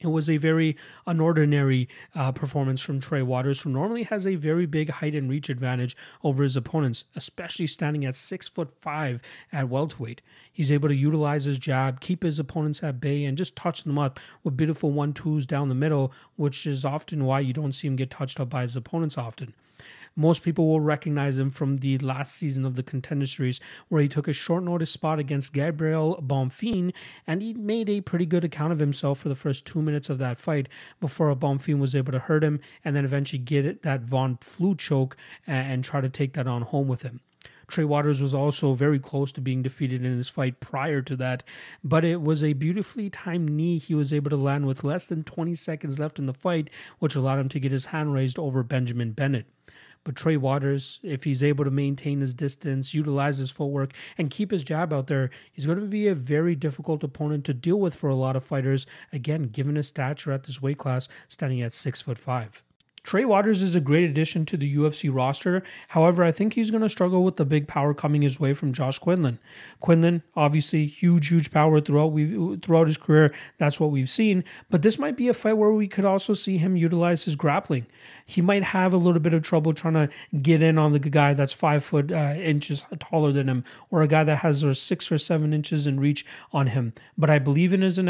It 0.00 0.08
was 0.08 0.28
a 0.28 0.36
very 0.36 0.76
unordinary 1.06 1.88
uh, 2.14 2.32
performance 2.32 2.80
from 2.80 3.00
Trey 3.00 3.22
Waters, 3.22 3.62
who 3.62 3.70
normally 3.70 4.04
has 4.04 4.26
a 4.26 4.34
very 4.34 4.66
big 4.66 4.90
height 4.90 5.14
and 5.14 5.30
reach 5.30 5.48
advantage 5.48 5.96
over 6.22 6.42
his 6.42 6.56
opponents, 6.56 7.04
especially 7.14 7.66
standing 7.66 8.04
at 8.04 8.14
six 8.14 8.48
foot 8.48 8.74
five 8.80 9.20
at 9.52 9.68
welterweight. 9.68 10.22
He's 10.52 10.70
able 10.72 10.88
to 10.88 10.94
utilize 10.94 11.44
his 11.44 11.58
jab, 11.58 12.00
keep 12.00 12.22
his 12.22 12.38
opponents 12.38 12.82
at 12.82 13.00
bay, 13.00 13.24
and 13.24 13.38
just 13.38 13.56
touch 13.56 13.84
them 13.84 13.98
up 13.98 14.20
with 14.44 14.56
beautiful 14.56 14.90
one 14.90 15.12
twos 15.12 15.46
down 15.46 15.68
the 15.68 15.74
middle, 15.74 16.12
which 16.36 16.66
is 16.66 16.84
often 16.84 17.24
why 17.24 17.40
you 17.40 17.52
don't 17.52 17.72
see 17.72 17.88
him 17.88 17.96
get 17.96 18.10
touched 18.10 18.38
up 18.40 18.50
by 18.50 18.62
his 18.62 18.76
opponents 18.76 19.16
often. 19.18 19.54
Most 20.18 20.42
people 20.42 20.66
will 20.66 20.80
recognize 20.80 21.36
him 21.36 21.50
from 21.50 21.76
the 21.76 21.98
last 21.98 22.34
season 22.34 22.64
of 22.64 22.74
the 22.74 22.82
Contender 22.82 23.26
Series, 23.26 23.60
where 23.88 24.00
he 24.00 24.08
took 24.08 24.26
a 24.26 24.32
short 24.32 24.64
notice 24.64 24.90
spot 24.90 25.18
against 25.18 25.52
Gabriel 25.52 26.24
Bonfim, 26.26 26.94
and 27.26 27.42
he 27.42 27.52
made 27.52 27.90
a 27.90 28.00
pretty 28.00 28.24
good 28.24 28.42
account 28.42 28.72
of 28.72 28.78
himself 28.78 29.18
for 29.18 29.28
the 29.28 29.34
first 29.34 29.66
two 29.66 29.82
minutes 29.82 30.08
of 30.08 30.16
that 30.16 30.40
fight 30.40 30.70
before 31.00 31.34
Bonfim 31.36 31.78
was 31.78 31.94
able 31.94 32.12
to 32.12 32.18
hurt 32.18 32.42
him 32.42 32.60
and 32.82 32.96
then 32.96 33.04
eventually 33.04 33.38
get 33.38 33.82
that 33.82 34.00
Von 34.04 34.38
Flue 34.40 34.74
choke 34.74 35.18
and 35.46 35.84
try 35.84 36.00
to 36.00 36.08
take 36.08 36.32
that 36.32 36.46
on 36.46 36.62
home 36.62 36.88
with 36.88 37.02
him. 37.02 37.20
Trey 37.68 37.84
Waters 37.84 38.22
was 38.22 38.32
also 38.32 38.72
very 38.72 38.98
close 38.98 39.32
to 39.32 39.42
being 39.42 39.62
defeated 39.62 40.02
in 40.02 40.16
his 40.16 40.30
fight 40.30 40.60
prior 40.60 41.02
to 41.02 41.16
that, 41.16 41.42
but 41.84 42.04
it 42.04 42.22
was 42.22 42.42
a 42.42 42.54
beautifully 42.54 43.10
timed 43.10 43.50
knee 43.50 43.78
he 43.78 43.94
was 43.94 44.14
able 44.14 44.30
to 44.30 44.36
land 44.36 44.66
with 44.66 44.82
less 44.84 45.04
than 45.04 45.24
20 45.24 45.54
seconds 45.56 45.98
left 45.98 46.18
in 46.18 46.24
the 46.24 46.32
fight, 46.32 46.70
which 47.00 47.14
allowed 47.14 47.40
him 47.40 47.48
to 47.50 47.60
get 47.60 47.72
his 47.72 47.86
hand 47.86 48.14
raised 48.14 48.38
over 48.38 48.62
Benjamin 48.62 49.12
Bennett. 49.12 49.46
But 50.06 50.14
Trey 50.14 50.36
Waters, 50.36 51.00
if 51.02 51.24
he's 51.24 51.42
able 51.42 51.64
to 51.64 51.70
maintain 51.72 52.20
his 52.20 52.32
distance, 52.32 52.94
utilize 52.94 53.38
his 53.38 53.50
footwork, 53.50 53.92
and 54.16 54.30
keep 54.30 54.52
his 54.52 54.62
jab 54.62 54.92
out 54.92 55.08
there, 55.08 55.30
he's 55.52 55.66
going 55.66 55.80
to 55.80 55.86
be 55.86 56.06
a 56.06 56.14
very 56.14 56.54
difficult 56.54 57.02
opponent 57.02 57.44
to 57.46 57.52
deal 57.52 57.80
with 57.80 57.92
for 57.92 58.08
a 58.08 58.14
lot 58.14 58.36
of 58.36 58.44
fighters. 58.44 58.86
Again, 59.12 59.48
given 59.48 59.74
his 59.74 59.88
stature 59.88 60.30
at 60.30 60.44
this 60.44 60.62
weight 60.62 60.78
class, 60.78 61.08
standing 61.28 61.60
at 61.60 61.72
six 61.72 62.02
foot 62.02 62.18
five. 62.18 62.62
Trey 63.06 63.24
Waters 63.24 63.62
is 63.62 63.76
a 63.76 63.80
great 63.80 64.10
addition 64.10 64.44
to 64.46 64.56
the 64.56 64.74
UFC 64.74 65.14
roster. 65.14 65.62
However, 65.90 66.24
I 66.24 66.32
think 66.32 66.54
he's 66.54 66.72
going 66.72 66.82
to 66.82 66.88
struggle 66.88 67.22
with 67.22 67.36
the 67.36 67.44
big 67.44 67.68
power 67.68 67.94
coming 67.94 68.22
his 68.22 68.40
way 68.40 68.52
from 68.52 68.72
Josh 68.72 68.98
Quinlan. 68.98 69.38
Quinlan, 69.78 70.24
obviously, 70.34 70.86
huge, 70.86 71.28
huge 71.28 71.52
power 71.52 71.80
throughout 71.80 72.10
we 72.10 72.56
throughout 72.56 72.88
his 72.88 72.96
career. 72.96 73.32
That's 73.58 73.78
what 73.78 73.92
we've 73.92 74.10
seen. 74.10 74.42
But 74.70 74.82
this 74.82 74.98
might 74.98 75.16
be 75.16 75.28
a 75.28 75.34
fight 75.34 75.52
where 75.52 75.72
we 75.72 75.86
could 75.86 76.04
also 76.04 76.34
see 76.34 76.58
him 76.58 76.76
utilize 76.76 77.26
his 77.26 77.36
grappling. 77.36 77.86
He 78.24 78.42
might 78.42 78.64
have 78.64 78.92
a 78.92 78.96
little 78.96 79.20
bit 79.20 79.34
of 79.34 79.42
trouble 79.44 79.72
trying 79.72 79.94
to 79.94 80.10
get 80.42 80.60
in 80.60 80.76
on 80.76 80.92
the 80.92 80.98
guy 80.98 81.32
that's 81.32 81.52
five 81.52 81.84
foot 81.84 82.10
uh, 82.10 82.34
inches 82.36 82.84
taller 82.98 83.30
than 83.30 83.48
him, 83.48 83.62
or 83.88 84.02
a 84.02 84.08
guy 84.08 84.24
that 84.24 84.38
has 84.38 84.64
or 84.64 84.74
six 84.74 85.12
or 85.12 85.18
seven 85.18 85.52
inches 85.52 85.86
in 85.86 86.00
reach 86.00 86.26
on 86.52 86.66
him. 86.66 86.92
But 87.16 87.30
I 87.30 87.38
believe 87.38 87.72
in 87.72 87.82
his 87.82 88.00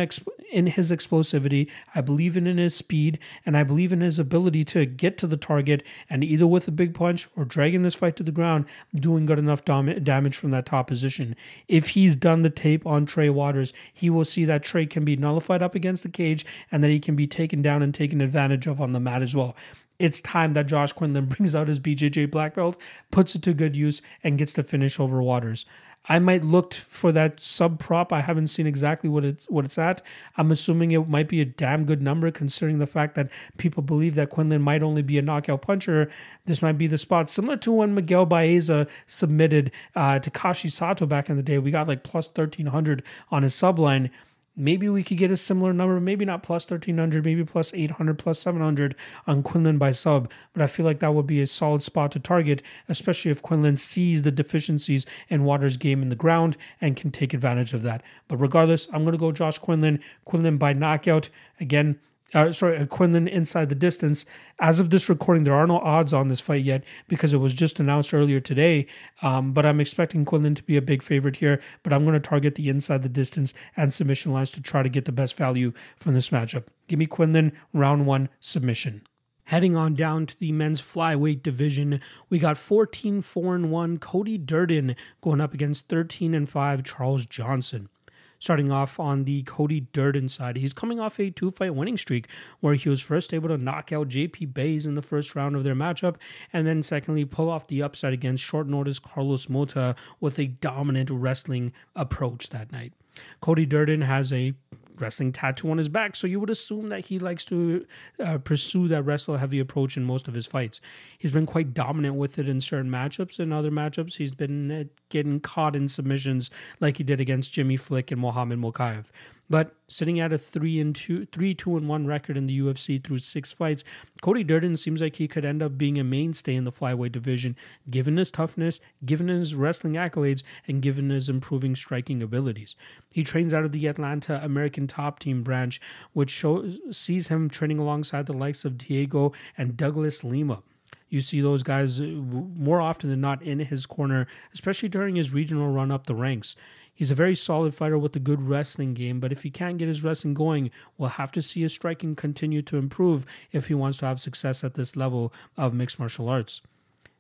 in 0.51 0.69
his 0.69 0.91
explosivity. 0.91 1.71
I 1.95 2.01
believe 2.01 2.35
in, 2.35 2.47
in 2.47 2.57
his 2.57 2.75
speed, 2.75 3.19
and 3.45 3.59
I 3.59 3.63
believe 3.63 3.93
in 3.93 4.01
his 4.01 4.19
ability 4.19 4.65
to 4.65 4.86
get 4.87 5.19
to 5.19 5.27
the 5.27 5.37
target 5.37 5.83
and 6.09 6.25
either 6.25 6.47
with 6.47 6.67
a 6.69 6.73
big 6.73 6.95
punch 6.95 7.29
or 7.37 7.45
dragging 7.45 7.83
this 7.83 7.95
fight 7.95 8.17
to 8.17 8.23
the 8.23 8.33
ground, 8.33 8.67
doing 8.95 9.27
good 9.27 9.39
enough 9.39 9.65
dam- 9.65 10.03
damage 10.03 10.37
from 10.37 10.51
that 10.53 10.67
top 10.67 10.87
position. 10.87 11.37
If 11.69 11.91
he's 11.91 12.17
done 12.17 12.43
the 12.43 12.51
tape 12.51 12.87
on 12.87 13.07
Trey 13.07 13.31
Waters, 13.31 13.73
he 13.93 14.09
will 14.11 14.25
see 14.25 14.45
that 14.45 14.63
Trey 14.63 14.87
can 14.87 15.05
be 15.05 15.17
nullified 15.17 15.63
up 15.63 15.75
against 15.75 16.03
the 16.03 16.09
cage 16.09 16.47
and 16.73 16.83
that 16.83 16.91
he 16.91 17.01
can 17.01 17.17
be 17.17 17.27
taken 17.27 17.63
down 17.63 17.83
and 17.83 17.95
taken 17.95 18.21
advantage 18.21 18.67
of 18.67 18.81
on 18.81 18.93
the 18.93 19.01
mat 19.01 19.23
as 19.23 19.35
well 19.35 19.57
it's 19.99 20.21
time 20.21 20.53
that 20.53 20.67
Josh 20.67 20.93
Quinlan 20.93 21.25
brings 21.37 21.55
out 21.55 21.69
his 21.69 21.81
BJJ 21.81 22.31
black 22.31 22.55
belt, 22.55 22.77
puts 23.11 23.35
it 23.35 23.43
to 23.43 23.55
good 23.55 23.77
use, 23.77 24.03
and 24.23 24.39
gets 24.39 24.53
the 24.53 24.63
finish 24.63 25.01
over 25.01 25.23
Waters. 25.23 25.67
I 26.09 26.19
might 26.19 26.45
look 26.45 26.73
for 26.75 27.11
that 27.13 27.41
sub 27.41 27.81
prop. 27.81 28.13
I 28.13 28.21
haven't 28.21 28.49
seen 28.49 28.67
exactly 28.67 29.11
what 29.11 29.25
it's 29.25 29.45
what 29.47 29.65
it's 29.65 29.79
at. 29.79 30.03
I'm 30.37 30.53
assuming 30.53 30.93
it 30.93 31.09
might 31.09 31.29
be 31.29 31.41
a 31.41 31.45
damn 31.45 31.85
good 31.85 32.01
number 32.01 32.31
considering 32.31 32.79
the 32.79 32.87
fact 32.87 33.15
that 33.17 33.31
people 33.57 33.83
believe 33.83 34.15
that 34.15 34.31
Quinlan 34.31 34.63
might 34.63 34.83
only 34.83 35.03
be 35.03 35.19
a 35.19 35.23
knockout 35.23 35.63
puncher. 35.63 36.11
This 36.45 36.63
might 36.63 36.79
be 36.79 36.87
the 36.87 36.99
spot 36.99 37.29
similar 37.29 37.57
to 37.59 37.73
when 37.73 37.95
Miguel 37.95 38.25
Baeza 38.25 38.87
submitted 39.07 39.73
uh, 39.95 40.21
Takashi 40.21 40.71
Sato 40.71 41.07
back 41.07 41.29
in 41.29 41.37
the 41.37 41.43
day. 41.43 41.59
We 41.59 41.71
got 41.71 41.89
like 41.89 42.05
plus 42.05 42.29
1300 42.29 43.03
on 43.31 43.43
his 43.43 43.55
subline 43.55 44.11
maybe 44.57 44.89
we 44.89 45.03
could 45.03 45.19
get 45.19 45.31
a 45.31 45.37
similar 45.37 45.73
number, 45.73 46.01
maybe 46.01 46.25
not 46.25 46.43
plus 46.43 46.69
1300, 46.69 47.25
maybe 47.25 47.45
plus 47.45 47.75
800, 47.75 48.19
plus 48.19 48.39
700 48.39 48.97
on 49.27 49.43
Quinlan 49.43 49.79
by 49.79 49.93
sub. 49.93 50.31
But 50.53 50.63
I 50.63 50.67
feel 50.67 50.87
like 50.87 51.01
that 51.01 51.15
would 51.15 51.27
be 51.27 51.43
a 51.43 51.47
solid 51.47 51.83
spot 51.83 52.13
to 52.13 52.21
target, 52.21 52.63
especially 52.89 53.31
if 53.31 53.43
Quinlan 53.43 53.77
sees 53.77 54.23
the 54.23 54.31
deficiencies 54.31 55.05
in 55.29 55.45
Waters' 55.45 55.77
game 55.77 56.03
in 56.03 56.09
the 56.09 56.17
ground 56.17 56.57
and 56.81 56.97
can 56.97 57.11
take 57.11 57.35
advantage 57.35 57.75
of 57.75 57.83
that. 57.83 58.03
But 58.29 58.39
regardless, 58.39 58.89
I'm 58.93 59.03
going 59.03 59.13
to 59.13 59.19
go 59.19 59.33
Josh 59.33 59.59
Quinlan, 59.59 60.01
Quinlan 60.25 60.57
by 60.57 60.73
knockout. 60.73 61.29
Again, 61.61 61.99
uh, 62.35 62.51
sorry, 62.53 62.85
Quinlan 62.87 63.29
inside 63.29 63.69
the 63.69 63.75
distance. 63.75 64.25
As 64.59 64.81
of 64.81 64.91
this 64.91 65.09
recording, 65.09 65.45
there 65.45 65.55
are 65.55 65.67
no 65.67 65.79
odds 65.79 66.13
on 66.13 66.29
this 66.29 66.41
fight 66.41 66.65
yet 66.65 66.83
because 67.09 67.33
it 67.33 67.39
was 67.39 67.55
just 67.55 67.79
announced 67.79 68.13
earlier 68.13 68.41
today. 68.41 68.87
Um, 69.23 69.53
but 69.53 69.65
I'm 69.65 69.81
expecting 69.81 70.25
Quinlan 70.25 70.57
to 70.57 70.63
be 70.63 70.77
a 70.77 70.83
big 70.83 71.03
favorite 71.03 71.37
here. 71.37 71.61
But 71.83 71.93
I'm 71.93 72.05
going 72.05 72.21
to 72.21 72.29
target 72.29 72.57
the 72.57 72.69
inside 72.69 73.03
the 73.03 73.09
distance 73.09 73.55
and 73.77 73.95
submission 73.95 74.33
lines 74.33 74.51
to 74.53 74.63
try 74.63 74.83
to 74.83 74.89
get 74.89 75.05
the 75.05 75.13
best 75.13 75.37
value 75.37 75.73
from 75.97 76.15
this 76.15 76.31
matchup. 76.31 76.65
Give 76.89 76.99
me 76.99 77.07
Quinlan 77.07 77.53
round 77.73 78.07
one 78.07 78.29
submission. 78.41 79.07
Heading 79.45 79.77
on 79.77 79.95
down 79.95 80.27
to 80.27 80.39
the 80.41 80.51
men's 80.51 80.83
flyweight 80.83 81.45
division, 81.45 82.01
we 82.29 82.41
got 82.41 82.59
14 82.59 83.23
4 83.23 83.55
and 83.55 83.71
1 83.71 83.99
Cody 83.99 84.37
Durden 84.39 84.97
going 85.21 85.41
up 85.41 85.55
against 85.55 85.87
13 85.89 86.35
and 86.35 86.49
5 86.51 86.83
Charles 86.83 87.27
Johnson 87.27 87.89
starting 88.39 88.71
off 88.71 88.99
on 89.01 89.25
the 89.25 89.43
Cody 89.43 89.81
Durden 89.93 90.29
side. 90.29 90.57
He's 90.57 90.73
coming 90.73 91.01
off 91.01 91.19
a 91.19 91.31
two 91.31 91.51
fight 91.51 91.75
winning 91.75 91.97
streak 91.97 92.29
where 92.61 92.75
he 92.75 92.89
was 92.89 93.01
first 93.01 93.33
able 93.33 93.49
to 93.49 93.59
knock 93.59 93.93
out 93.93 94.09
JP 94.09 94.55
Buys 94.55 94.87
in 94.87 94.95
the 94.95 95.03
first 95.03 95.35
round 95.35 95.57
of 95.57 95.65
their 95.65 95.75
matchup, 95.75 96.17
and 96.53 96.67
then 96.67 96.83
secondly, 96.83 97.25
pull 97.25 97.51
off 97.51 97.67
the 97.67 97.83
upside 97.83 98.13
against 98.13 98.45
short 98.45 98.67
notice 98.67 98.99
Carlos 98.99 99.49
Mota 99.49 99.95
with 100.21 100.39
a 100.39 100.47
dominant 100.47 101.11
wrestling 101.11 101.73
approach 101.95 102.51
that 102.51 102.73
night. 102.73 102.93
Cody 103.41 103.67
Durden 103.67 104.03
has 104.03 104.33
a 104.33 104.55
wrestling 105.01 105.33
tattoo 105.33 105.71
on 105.71 105.79
his 105.79 105.89
back, 105.89 106.17
so 106.17 106.27
you 106.27 106.41
would 106.41 106.51
assume 106.51 106.89
that 106.89 107.07
he 107.07 107.19
likes 107.19 107.45
to 107.47 107.87
uh, 108.25 108.39
pursue 108.39 108.89
that 108.89 109.03
wrestle 109.03 109.37
heavy 109.37 109.59
approach 109.59 109.97
in 109.97 110.05
most 110.05 110.29
of 110.29 110.35
his 110.35 110.47
fights. 110.47 110.81
He's 111.19 111.33
been 111.33 111.47
quite 111.47 111.75
dominant 111.75 112.17
with 112.17 112.39
it 112.39 112.49
in 112.49 112.61
certain 112.61 112.91
matchups. 112.91 113.39
In 113.41 113.53
other 113.53 113.71
matchups, 113.71 114.17
he's 114.17 114.35
been 114.35 114.71
uh, 114.71 114.85
getting 115.09 115.41
caught 115.41 115.77
in 115.77 115.89
submissions 115.89 116.51
like 116.81 116.99
he 116.99 117.05
did 117.05 117.21
against 117.21 117.53
Jimmy 117.53 117.77
Flick 117.77 118.11
and 118.11 118.21
Mohamed 118.21 118.59
Mokaev. 118.59 119.07
But 119.49 119.77
sitting 119.89 120.19
at 120.19 120.33
a 120.33 120.39
three 120.39 120.81
and 120.81 120.95
two, 120.95 121.27
three 121.27 121.55
two 121.55 121.77
and 121.77 121.89
one 121.89 122.07
record 122.07 122.37
in 122.37 122.47
the 122.47 122.59
UFC 122.59 123.03
through 123.03 123.19
six 123.19 123.53
fights, 123.53 123.85
Cody 124.21 124.43
Durden 124.43 124.77
seems 124.77 125.01
like 125.01 125.17
he 125.17 125.29
could 125.29 125.45
end 125.45 125.63
up 125.63 125.79
being 125.79 125.99
a 125.99 126.05
mainstay 126.05 126.57
in 126.57 126.65
the 126.65 126.73
flyweight 126.73 127.13
division, 127.13 127.57
given 127.89 128.17
his 128.17 128.31
toughness, 128.31 128.81
given 129.05 129.29
his 129.29 129.55
wrestling 129.55 129.95
accolades, 129.95 130.43
and 130.67 130.83
given 130.83 131.11
his 131.11 131.29
improving 131.29 131.77
striking 131.77 132.23
abilities. 132.23 132.75
He 133.11 133.23
trains 133.23 133.55
out 133.55 133.65
of 133.65 133.73
the 133.73 133.87
Atlanta 133.87 134.41
American 134.43 134.87
Top 134.87 135.21
Team 135.21 135.43
branch, 135.43 135.81
which 136.13 136.31
shows 136.31 136.79
sees 136.91 137.29
him 137.29 137.49
training 137.49 137.79
alongside 137.79 138.27
the 138.27 138.33
likes 138.33 138.65
of 138.65 138.79
Diego 138.79 139.33
and 139.57 139.77
Douglas 139.77 140.25
Lima. 140.25 140.63
You 141.09 141.21
see 141.21 141.41
those 141.41 141.63
guys 141.63 142.01
uh, 142.01 142.05
more 142.05 142.81
often 142.81 143.11
than 143.11 143.21
not 143.21 143.43
in 143.43 143.61
his 143.61 143.87
corner, 143.87 144.27
especially 144.53 144.89
during 144.89 145.15
his 145.15 145.33
regional 145.33 145.69
run 145.69 145.91
up 145.93 146.07
the 146.07 146.15
ranks. 146.15 146.57
He's 146.97 147.11
a 147.11 147.15
very 147.15 147.35
solid 147.35 147.75
fighter 147.75 147.99
with 147.99 148.17
a 148.17 148.19
good 148.19 148.41
wrestling 148.41 148.95
game, 148.95 149.21
but 149.21 149.31
if 149.31 149.43
he 149.43 149.51
can't 149.51 149.77
get 149.77 149.87
his 149.87 150.03
wrestling 150.03 150.33
going, 150.33 150.71
we'll 150.97 151.11
have 151.11 151.31
to 151.33 151.43
see 151.43 151.61
his 151.61 151.75
striking 151.75 152.17
continue 152.17 152.63
to 152.63 152.79
improve 152.79 153.27
if 153.53 153.69
he 153.69 153.75
wants 153.75 153.99
to 153.99 154.07
have 154.07 154.19
success 154.19 154.65
at 154.65 154.75
this 154.75 154.97
level 154.97 155.31
of 155.59 155.75
mixed 155.75 155.99
martial 155.99 156.31
arts. 156.31 156.63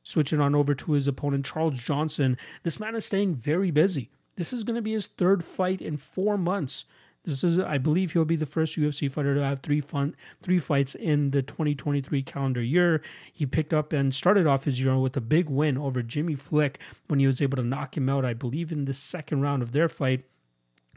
Switching 0.02 0.40
on 0.40 0.54
over 0.54 0.74
to 0.74 0.92
his 0.92 1.06
opponent, 1.06 1.44
Charles 1.44 1.78
Johnson, 1.78 2.38
this 2.62 2.80
man 2.80 2.96
is 2.96 3.04
staying 3.04 3.34
very 3.34 3.70
busy. 3.70 4.10
This 4.36 4.54
is 4.54 4.64
going 4.64 4.76
to 4.76 4.82
be 4.82 4.92
his 4.92 5.08
third 5.08 5.44
fight 5.44 5.82
in 5.82 5.98
four 5.98 6.38
months. 6.38 6.86
This 7.26 7.42
is, 7.42 7.58
I 7.58 7.78
believe, 7.78 8.12
he'll 8.12 8.24
be 8.24 8.36
the 8.36 8.46
first 8.46 8.78
UFC 8.78 9.10
fighter 9.10 9.34
to 9.34 9.42
have 9.42 9.58
three 9.58 9.80
fun, 9.80 10.14
three 10.42 10.60
fights 10.60 10.94
in 10.94 11.32
the 11.32 11.42
2023 11.42 12.22
calendar 12.22 12.62
year. 12.62 13.02
He 13.32 13.44
picked 13.44 13.74
up 13.74 13.92
and 13.92 14.14
started 14.14 14.46
off 14.46 14.64
his 14.64 14.80
year 14.80 14.96
with 14.96 15.16
a 15.16 15.20
big 15.20 15.50
win 15.50 15.76
over 15.76 16.02
Jimmy 16.02 16.36
Flick 16.36 16.78
when 17.08 17.18
he 17.18 17.26
was 17.26 17.42
able 17.42 17.56
to 17.56 17.64
knock 17.64 17.96
him 17.96 18.08
out, 18.08 18.24
I 18.24 18.32
believe, 18.32 18.70
in 18.70 18.84
the 18.84 18.94
second 18.94 19.40
round 19.40 19.62
of 19.62 19.72
their 19.72 19.88
fight 19.88 20.24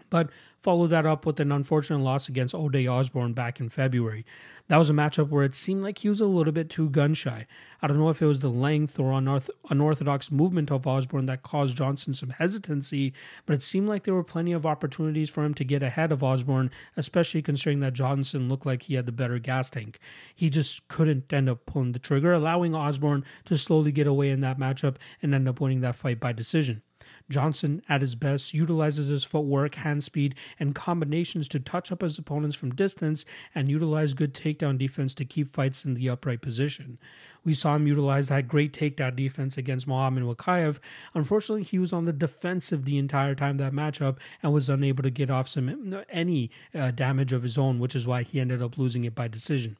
but 0.10 0.30
followed 0.62 0.88
that 0.88 1.06
up 1.06 1.26
with 1.26 1.40
an 1.40 1.52
unfortunate 1.52 2.04
loss 2.04 2.28
against 2.28 2.54
Ode 2.54 2.86
Osbourne 2.88 3.34
back 3.34 3.60
in 3.60 3.70
February. 3.70 4.26
That 4.68 4.78
was 4.78 4.90
a 4.90 4.94
matchup 4.94 5.30
where 5.30 5.44
it 5.44 5.56
seemed 5.56 5.82
like 5.82 6.00
he 6.00 6.10
was 6.10 6.22
a 6.22 6.26
little 6.26 6.54
bit 6.54 6.70
too 6.70 6.90
gun 6.90 7.14
shy. 7.14 7.48
I 7.82 7.88
don't 7.88 7.98
know 7.98 8.10
if 8.10 8.22
it 8.22 8.28
was 8.28 8.42
the 8.42 8.50
length 8.50 9.00
or 9.00 9.12
unorth- 9.14 9.50
unorthodox 9.70 10.32
movement 10.32 10.70
of 10.70 10.86
Osbourne 10.86 11.26
that 11.28 11.44
caused 11.44 11.78
Johnson 11.78 12.14
some 12.14 12.30
hesitancy, 12.30 13.14
but 13.46 13.54
it 13.54 13.64
seemed 13.64 13.88
like 13.88 14.04
there 14.04 14.14
were 14.14 14.24
plenty 14.24 14.52
of 14.52 14.66
opportunities 14.66 15.30
for 15.30 15.44
him 15.44 15.54
to 15.56 15.64
get 15.64 15.82
ahead 15.82 16.12
of 16.12 16.24
Osbourne, 16.24 16.70
especially 16.98 17.42
considering 17.42 17.80
that 17.80 17.94
Johnson 17.94 18.50
looked 18.50 18.66
like 18.66 18.84
he 18.84 18.96
had 18.96 19.06
the 19.06 19.12
better 19.12 19.40
gas 19.40 19.70
tank. 19.70 19.98
He 20.36 20.50
just 20.50 20.88
couldn't 20.88 21.32
end 21.34 21.50
up 21.50 21.66
pulling 21.66 21.94
the 21.94 22.00
trigger, 22.00 22.34
allowing 22.34 22.76
Osbourne 22.76 23.26
to 23.46 23.58
slowly 23.58 23.92
get 23.92 24.08
away 24.08 24.30
in 24.30 24.42
that 24.42 24.60
matchup 24.60 24.98
and 25.22 25.34
end 25.34 25.48
up 25.48 25.60
winning 25.60 25.82
that 25.82 25.96
fight 25.96 26.20
by 26.20 26.32
decision. 26.34 26.84
Johnson, 27.30 27.82
at 27.88 28.02
his 28.02 28.16
best, 28.16 28.54
utilizes 28.54 29.08
his 29.08 29.24
footwork, 29.24 29.76
hand 29.76 30.04
speed, 30.04 30.36
and 30.60 30.76
combinations 30.76 31.48
to 31.50 31.60
touch 31.60 31.92
up 31.92 32.02
his 32.02 32.18
opponents 32.18 32.56
from 32.56 32.76
distance 32.76 33.26
and 33.54 33.70
utilize 33.70 34.14
good 34.14 34.34
takedown 34.34 34.78
defense 34.78 35.14
to 35.16 35.26
keep 35.26 35.54
fights 35.54 35.86
in 35.86 35.94
the 35.94 36.10
upright 36.10 36.42
position. 36.42 36.98
We 37.44 37.54
saw 37.54 37.76
him 37.76 37.88
utilize 37.88 38.28
that 38.28 38.48
great 38.48 38.74
takedown 38.74 39.16
defense 39.16 39.58
against 39.58 39.88
Muhammad 39.88 40.24
Mokaev. 40.24 40.80
Unfortunately, 41.14 41.64
he 41.64 41.80
was 41.80 41.94
on 41.94 42.06
the 42.06 42.14
defensive 42.14 42.86
the 42.86 42.98
entire 42.98 43.36
time 43.36 43.58
that 43.58 43.74
matchup 43.74 44.18
and 44.44 44.54
was 44.54 44.70
unable 44.70 45.04
to 45.04 45.10
get 45.10 45.32
off 45.32 45.48
some 45.48 46.04
any 46.10 46.52
uh, 46.76 46.92
damage 46.92 47.32
of 47.32 47.44
his 47.44 47.58
own, 47.58 47.80
which 47.80 47.96
is 47.96 48.08
why 48.08 48.24
he 48.24 48.40
ended 48.40 48.62
up 48.62 48.78
losing 48.78 49.06
it 49.06 49.16
by 49.16 49.28
decision. 49.28 49.78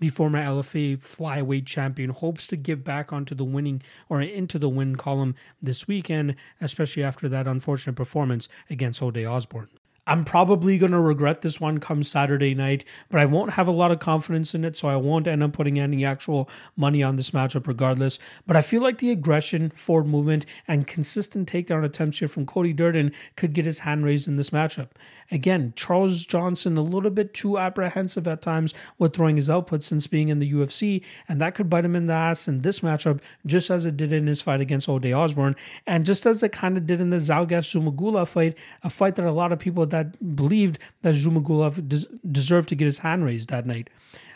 The 0.00 0.08
former 0.08 0.42
LFA 0.42 0.98
flyweight 0.98 1.66
champion 1.66 2.10
hopes 2.10 2.46
to 2.48 2.56
give 2.56 2.84
back 2.84 3.12
onto 3.12 3.34
the 3.34 3.44
winning 3.44 3.82
or 4.08 4.20
into 4.20 4.58
the 4.58 4.68
win 4.68 4.96
column 4.96 5.34
this 5.60 5.88
weekend, 5.88 6.36
especially 6.60 7.02
after 7.02 7.28
that 7.28 7.46
unfortunate 7.46 7.96
performance 7.96 8.48
against 8.68 9.02
Ode 9.02 9.24
Osbourne. 9.24 9.68
I'm 10.06 10.24
probably 10.24 10.76
going 10.76 10.92
to 10.92 11.00
regret 11.00 11.40
this 11.40 11.60
one 11.60 11.78
come 11.80 12.02
Saturday 12.02 12.54
night, 12.54 12.84
but 13.10 13.20
I 13.20 13.26
won't 13.26 13.52
have 13.52 13.66
a 13.66 13.72
lot 13.72 13.90
of 13.90 14.00
confidence 14.00 14.54
in 14.54 14.64
it, 14.64 14.76
so 14.76 14.88
I 14.88 14.96
won't 14.96 15.26
end 15.26 15.42
up 15.42 15.52
putting 15.52 15.78
any 15.78 16.04
actual 16.04 16.48
money 16.76 17.02
on 17.02 17.16
this 17.16 17.30
matchup 17.30 17.66
regardless. 17.66 18.18
But 18.46 18.56
I 18.56 18.62
feel 18.62 18.82
like 18.82 18.98
the 18.98 19.10
aggression, 19.10 19.70
forward 19.70 20.06
movement, 20.06 20.44
and 20.68 20.86
consistent 20.86 21.50
takedown 21.50 21.84
attempts 21.84 22.18
here 22.18 22.28
from 22.28 22.44
Cody 22.44 22.74
Durden 22.74 23.12
could 23.36 23.54
get 23.54 23.64
his 23.64 23.80
hand 23.80 24.04
raised 24.04 24.28
in 24.28 24.36
this 24.36 24.50
matchup. 24.50 24.88
Again, 25.30 25.72
Charles 25.74 26.26
Johnson 26.26 26.76
a 26.76 26.82
little 26.82 27.10
bit 27.10 27.32
too 27.32 27.58
apprehensive 27.58 28.28
at 28.28 28.42
times 28.42 28.74
with 28.98 29.16
throwing 29.16 29.36
his 29.36 29.48
output 29.48 29.84
since 29.84 30.06
being 30.06 30.28
in 30.28 30.38
the 30.38 30.52
UFC, 30.52 31.02
and 31.26 31.40
that 31.40 31.54
could 31.54 31.70
bite 31.70 31.84
him 31.84 31.96
in 31.96 32.06
the 32.06 32.12
ass 32.12 32.46
in 32.46 32.60
this 32.60 32.80
matchup, 32.80 33.20
just 33.46 33.70
as 33.70 33.86
it 33.86 33.96
did 33.96 34.12
in 34.12 34.26
his 34.26 34.42
fight 34.42 34.60
against 34.60 34.88
Ode 34.88 35.06
Osbourne, 35.06 35.56
and 35.86 36.04
just 36.04 36.26
as 36.26 36.42
it 36.42 36.52
kind 36.52 36.76
of 36.76 36.86
did 36.86 37.00
in 37.00 37.08
the 37.08 37.16
Zhalgas 37.16 37.72
Zhumagulov 37.72 38.28
fight, 38.28 38.58
a 38.82 38.90
fight 38.90 39.14
that 39.14 39.24
a 39.24 39.32
lot 39.32 39.50
of 39.50 39.58
people 39.58 39.86
that 39.94 40.36
believed 40.36 40.80
that 41.02 41.14
Zhumagulov 41.14 41.88
des- 41.88 42.10
deserved 42.30 42.68
to 42.70 42.74
get 42.74 42.86
his 42.86 42.98
hand 42.98 43.24
raised 43.24 43.48
that 43.50 43.64
night. 43.64 43.88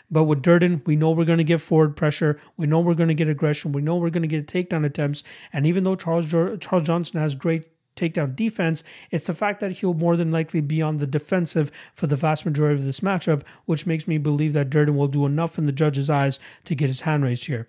But 0.09 0.23
with 0.23 0.41
Durden, 0.41 0.81
we 0.85 0.95
know 0.95 1.11
we're 1.11 1.25
going 1.25 1.37
to 1.37 1.43
get 1.43 1.61
forward 1.61 1.95
pressure. 1.95 2.39
We 2.57 2.65
know 2.65 2.79
we're 2.79 2.95
going 2.95 3.09
to 3.09 3.13
get 3.13 3.27
aggression. 3.27 3.73
We 3.73 3.81
know 3.81 3.97
we're 3.97 4.09
going 4.09 4.27
to 4.27 4.35
get 4.35 4.47
takedown 4.47 4.85
attempts. 4.85 5.23
And 5.53 5.65
even 5.65 5.83
though 5.83 5.95
Charles 5.95 6.27
Charles 6.31 6.87
Johnson 6.87 7.19
has 7.19 7.35
great 7.35 7.65
takedown 7.95 8.35
defense, 8.35 8.83
it's 9.11 9.27
the 9.27 9.33
fact 9.33 9.59
that 9.59 9.73
he'll 9.73 9.93
more 9.93 10.15
than 10.15 10.31
likely 10.31 10.61
be 10.61 10.81
on 10.81 10.97
the 10.97 11.07
defensive 11.07 11.71
for 11.93 12.07
the 12.07 12.15
vast 12.15 12.45
majority 12.45 12.79
of 12.79 12.85
this 12.85 13.01
matchup, 13.01 13.43
which 13.65 13.85
makes 13.85 14.07
me 14.07 14.17
believe 14.17 14.53
that 14.53 14.69
Durden 14.69 14.95
will 14.95 15.07
do 15.07 15.25
enough 15.25 15.57
in 15.57 15.65
the 15.65 15.71
judge's 15.71 16.09
eyes 16.09 16.39
to 16.65 16.73
get 16.73 16.87
his 16.87 17.01
hand 17.01 17.23
raised 17.23 17.45
here. 17.45 17.67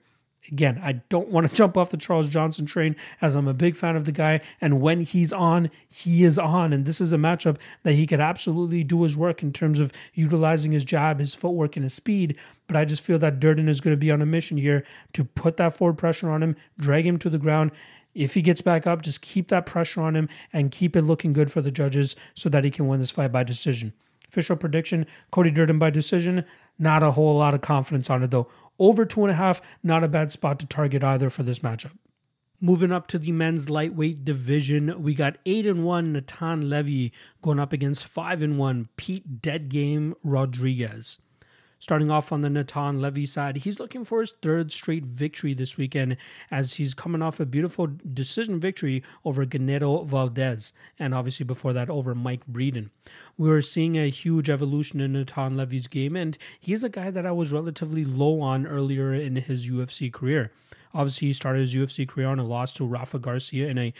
Again, 0.50 0.80
I 0.82 0.92
don't 1.08 1.28
want 1.28 1.48
to 1.48 1.54
jump 1.54 1.76
off 1.76 1.90
the 1.90 1.96
Charles 1.96 2.28
Johnson 2.28 2.66
train 2.66 2.96
as 3.20 3.34
I'm 3.34 3.48
a 3.48 3.54
big 3.54 3.76
fan 3.76 3.96
of 3.96 4.04
the 4.04 4.12
guy. 4.12 4.40
And 4.60 4.80
when 4.80 5.00
he's 5.00 5.32
on, 5.32 5.70
he 5.88 6.24
is 6.24 6.38
on. 6.38 6.72
And 6.72 6.84
this 6.84 7.00
is 7.00 7.12
a 7.12 7.16
matchup 7.16 7.58
that 7.82 7.92
he 7.92 8.06
could 8.06 8.20
absolutely 8.20 8.84
do 8.84 9.02
his 9.02 9.16
work 9.16 9.42
in 9.42 9.52
terms 9.52 9.80
of 9.80 9.92
utilizing 10.14 10.72
his 10.72 10.84
jab, 10.84 11.20
his 11.20 11.34
footwork, 11.34 11.76
and 11.76 11.84
his 11.84 11.94
speed. 11.94 12.38
But 12.66 12.76
I 12.76 12.84
just 12.84 13.02
feel 13.02 13.18
that 13.18 13.40
Durden 13.40 13.68
is 13.68 13.80
going 13.80 13.94
to 13.94 14.00
be 14.00 14.10
on 14.10 14.22
a 14.22 14.26
mission 14.26 14.56
here 14.56 14.84
to 15.12 15.24
put 15.24 15.56
that 15.58 15.74
forward 15.74 15.98
pressure 15.98 16.30
on 16.30 16.42
him, 16.42 16.56
drag 16.78 17.06
him 17.06 17.18
to 17.18 17.30
the 17.30 17.38
ground. 17.38 17.72
If 18.14 18.34
he 18.34 18.42
gets 18.42 18.60
back 18.60 18.86
up, 18.86 19.02
just 19.02 19.22
keep 19.22 19.48
that 19.48 19.66
pressure 19.66 20.00
on 20.00 20.16
him 20.16 20.28
and 20.52 20.72
keep 20.72 20.96
it 20.96 21.02
looking 21.02 21.32
good 21.32 21.52
for 21.52 21.60
the 21.60 21.70
judges 21.70 22.16
so 22.34 22.48
that 22.48 22.64
he 22.64 22.70
can 22.70 22.88
win 22.88 23.00
this 23.00 23.12
fight 23.12 23.30
by 23.30 23.44
decision. 23.44 23.92
Official 24.28 24.56
prediction 24.56 25.06
Cody 25.30 25.50
Durden 25.50 25.78
by 25.78 25.90
decision. 25.90 26.44
Not 26.78 27.02
a 27.02 27.12
whole 27.12 27.36
lot 27.36 27.54
of 27.54 27.60
confidence 27.60 28.08
on 28.08 28.22
it 28.22 28.30
though. 28.30 28.48
Over 28.80 29.04
two 29.04 29.22
and 29.22 29.30
a 29.30 29.34
half, 29.34 29.60
not 29.82 30.02
a 30.02 30.08
bad 30.08 30.32
spot 30.32 30.58
to 30.60 30.66
target 30.66 31.04
either 31.04 31.28
for 31.28 31.42
this 31.42 31.58
matchup. 31.58 31.92
Moving 32.62 32.92
up 32.92 33.06
to 33.08 33.18
the 33.18 33.30
men's 33.30 33.68
lightweight 33.68 34.24
division, 34.24 35.02
we 35.02 35.14
got 35.14 35.36
8 35.44 35.66
and 35.66 35.84
1 35.84 36.12
Natan 36.14 36.68
Levy 36.68 37.12
going 37.42 37.60
up 37.60 37.74
against 37.74 38.06
5 38.06 38.42
and 38.42 38.58
1 38.58 38.88
Pete 38.96 39.42
Dead 39.42 39.68
Game 39.68 40.14
Rodriguez. 40.24 41.18
Starting 41.80 42.10
off 42.10 42.30
on 42.30 42.42
the 42.42 42.50
Natan 42.50 43.00
Levy 43.00 43.24
side, 43.24 43.56
he's 43.56 43.80
looking 43.80 44.04
for 44.04 44.20
his 44.20 44.32
third 44.42 44.70
straight 44.70 45.06
victory 45.06 45.54
this 45.54 45.78
weekend 45.78 46.18
as 46.50 46.74
he's 46.74 46.92
coming 46.92 47.22
off 47.22 47.40
a 47.40 47.46
beautiful 47.46 47.88
decision 48.12 48.60
victory 48.60 49.02
over 49.24 49.46
Genaro 49.46 50.06
Valdez, 50.06 50.74
and 50.98 51.14
obviously 51.14 51.44
before 51.44 51.72
that 51.72 51.88
over 51.88 52.14
Mike 52.14 52.46
Breeden. 52.46 52.90
We 53.38 53.48
were 53.48 53.62
seeing 53.62 53.96
a 53.96 54.10
huge 54.10 54.50
evolution 54.50 55.00
in 55.00 55.14
Natan 55.14 55.56
Levy's 55.56 55.88
game, 55.88 56.16
and 56.16 56.36
he's 56.60 56.84
a 56.84 56.90
guy 56.90 57.10
that 57.10 57.24
I 57.24 57.32
was 57.32 57.50
relatively 57.50 58.04
low 58.04 58.42
on 58.42 58.66
earlier 58.66 59.14
in 59.14 59.36
his 59.36 59.66
UFC 59.66 60.12
career. 60.12 60.52
Obviously, 60.92 61.28
he 61.28 61.32
started 61.32 61.60
his 61.60 61.74
UFC 61.74 62.06
career 62.06 62.26
on 62.26 62.38
a 62.38 62.44
loss 62.44 62.72
to 62.74 62.84
Rafa 62.84 63.18
Garcia 63.18 63.68
in 63.68 63.78
a 63.78 63.94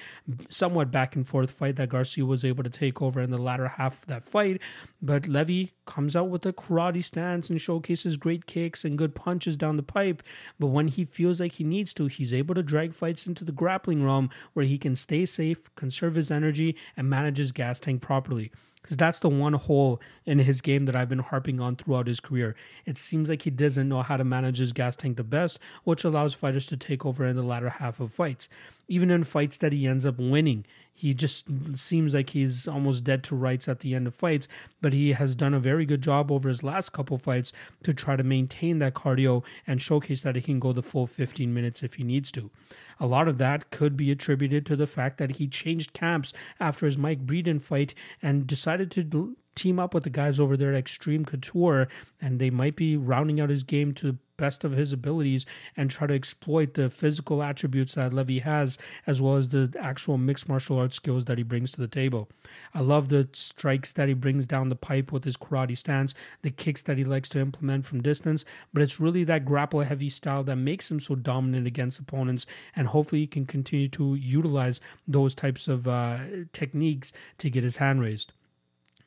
somewhat 0.49 0.91
back 0.91 1.15
and 1.15 1.27
forth 1.27 1.51
fight 1.51 1.77
that 1.77 1.89
Garcia 1.89 2.25
was 2.25 2.45
able 2.45 2.65
to 2.65 2.71
take 2.71 3.01
over 3.01 3.21
in 3.21 3.31
the 3.31 3.39
latter 3.39 3.69
half 3.69 4.03
of 4.03 4.07
that 4.07 4.25
fight. 4.25 4.61
But 5.01 5.29
Levy 5.29 5.73
comes 5.87 6.17
out 6.17 6.29
with 6.29 6.45
a 6.47 6.53
karate 6.53 7.05
stance 7.05 7.49
and 7.49 7.61
showcases 7.61 8.17
great 8.17 8.47
kicks 8.47 8.85
and 8.85 8.99
good 8.99 9.15
punches 9.15 9.57
down 9.57 9.77
the 9.77 9.83
pipe. 9.83 10.23
But 10.59 10.69
when 10.69 10.89
he 10.89 11.05
feels 11.05 11.41
like 11.41 11.53
he 11.53 11.65
needs 11.65 11.95
to, 11.95 12.07
he's 12.07 12.35
able 12.35 12.55
to 12.55 12.63
drag 12.63 12.95
fights 12.95 13.27
into 13.27 13.45
the 13.45 13.53
grappling 13.53 14.05
realm 14.05 14.31
where 14.53 14.67
he 14.67 14.79
can 14.79 14.97
stay 14.97 15.27
safe, 15.27 15.75
conserve 15.77 16.17
his 16.17 16.31
energy, 16.31 16.77
and 16.97 17.09
manage 17.09 17.39
his 17.39 17.53
gas 17.53 17.79
tank 17.79 18.03
properly 18.03 18.51
because 18.83 18.97
that's 18.97 19.21
the 19.21 19.29
one 19.29 19.53
hole 19.53 20.01
in 20.27 20.39
his 20.39 20.61
game 20.61 20.87
that 20.87 20.97
I've 20.97 21.09
been 21.09 21.19
harping 21.19 21.61
on 21.61 21.77
throughout 21.77 22.07
his 22.07 22.21
career. 22.21 22.57
It 22.87 22.99
seems 22.99 23.29
like 23.29 23.43
he 23.43 23.51
doesn't 23.51 23.89
know 23.89 24.03
how 24.03 24.17
to 24.17 24.25
manage 24.25 24.59
his 24.59 24.73
gas 24.73 24.97
tank 24.97 25.17
the 25.17 25.25
best, 25.25 25.59
which 25.85 26.05
allows 26.05 26.35
fighters 26.35 26.67
to 26.67 26.77
take 26.77 27.05
over 27.05 27.27
in 27.27 27.37
the 27.37 27.43
latter 27.43 27.69
half 27.69 28.01
of 28.01 28.13
fights. 28.13 28.49
Even 28.89 29.11
in 29.11 29.25
fights 29.25 29.57
that 29.59 29.73
he 29.73 29.87
ends 29.87 30.05
up 30.05 30.19
winning, 30.19 30.65
he 31.01 31.15
just 31.15 31.47
seems 31.79 32.13
like 32.13 32.29
he's 32.29 32.69
almost 32.69 33.05
dead 33.05 33.25
to 33.25 33.35
rights 33.35 33.69
at 33.69 33.81
the 33.81 33.95
end 33.95 34.07
of 34.07 34.15
fights, 34.15 34.47
but 34.83 34.93
he 34.93 35.13
has 35.13 35.35
done 35.35 35.55
a 35.55 35.59
very 35.59 35.87
good 35.87 36.03
job 36.03 36.31
over 36.31 36.47
his 36.47 36.63
last 36.63 36.91
couple 36.91 37.17
fights 37.17 37.55
to 37.85 37.95
try 37.95 38.17
to 38.17 38.23
maintain 38.23 38.81
that 38.81 38.93
cardio 38.93 39.43
and 39.67 39.81
showcase 39.81 40.21
that 40.21 40.37
he 40.37 40.43
can 40.43 40.61
go 40.61 40.75
the 40.75 40.83
full 40.83 41.07
15 41.07 41.55
minutes 41.55 41.83
if 41.83 41.95
he 41.95 42.05
needs 42.05 42.31
to. 42.33 42.51
A 42.99 43.07
lot 43.07 43.29
of 43.29 43.39
that 43.39 43.71
could 43.71 43.97
be 43.97 44.11
attributed 44.11 44.67
to 44.67 44.77
the 44.77 44.87
fact 44.87 45.17
that 45.17 45.37
he 45.37 45.49
changed 45.49 45.95
camps 45.95 46.35
after 46.61 46.85
his 46.85 46.99
Mike 46.99 47.27
Breeden 47.27 47.63
fight 47.63 47.95
and 48.21 48.47
decided 48.47 48.91
to 48.91 49.37
team 49.61 49.79
up 49.79 49.93
with 49.93 50.05
the 50.05 50.11
guys 50.11 50.41
over 50.41 50.57
there 50.57 50.73
at 50.73 50.79
Extreme 50.79 51.27
Couture, 51.27 51.87
and 52.21 52.39
they 52.39 52.49
might 52.49 52.77
be 52.77 52.97
rounding 52.97 53.41
out 53.41 53.51
his 53.51 53.63
game 53.63 53.93
to 53.93 54.13
the 54.13 54.19
best 54.39 54.65
of 54.65 54.73
his 54.73 54.91
abilities 54.91 55.45
and 55.77 55.91
try 55.91 56.07
to 56.07 56.15
exploit 56.15 56.73
the 56.73 56.89
physical 56.89 57.43
attributes 57.43 57.95
that 57.95 58.15
Levy 58.15 58.39
has, 58.39 58.79
as 59.07 59.21
well 59.21 59.37
as 59.37 59.49
the 59.49 59.71
actual 59.79 60.17
mixed 60.17 60.49
martial 60.49 60.79
arts 60.79 60.97
skills 60.97 61.27
that 61.27 61.37
he 61.37 61.45
brings 61.45 61.71
to 61.73 61.81
the 61.81 61.87
table. 61.87 62.27
I 62.73 62.81
love 62.81 63.11
the 63.11 63.29
strikes 63.35 63.93
that 63.93 64.09
he 64.09 64.15
brings 64.15 64.47
down 64.47 64.71
the 64.71 64.77
pipe 64.77 65.13
with 65.13 65.25
his 65.25 65.37
karate 65.37 65.77
stance, 65.77 66.15
the 66.41 66.51
kicks 66.51 66.81
that 66.83 66.97
he 66.97 67.05
likes 67.05 67.29
to 67.31 67.39
implement 67.39 67.85
from 67.85 68.03
distance, 68.03 68.47
but 68.73 68.83
it's 68.83 68.99
really 68.99 69.25
that 69.25 69.45
grapple 69.45 69.81
heavy 69.81 70.09
style 70.09 70.43
that 70.45 70.57
makes 70.57 70.91
him 70.91 71.01
so 71.01 71.15
dominant 71.15 71.67
against 71.67 71.99
opponents, 71.99 72.47
and 72.75 72.89
hopefully 72.89 73.21
he 73.21 73.27
can 73.27 73.45
continue 73.45 73.89
to 73.89 74.15
utilize 74.15 74.81
those 75.07 75.35
types 75.35 75.69
of 75.69 75.87
uh, 75.87 76.17
techniques 76.55 77.13
to 77.37 77.51
get 77.51 77.63
his 77.63 77.77
hand 77.77 78.01
raised. 78.01 78.33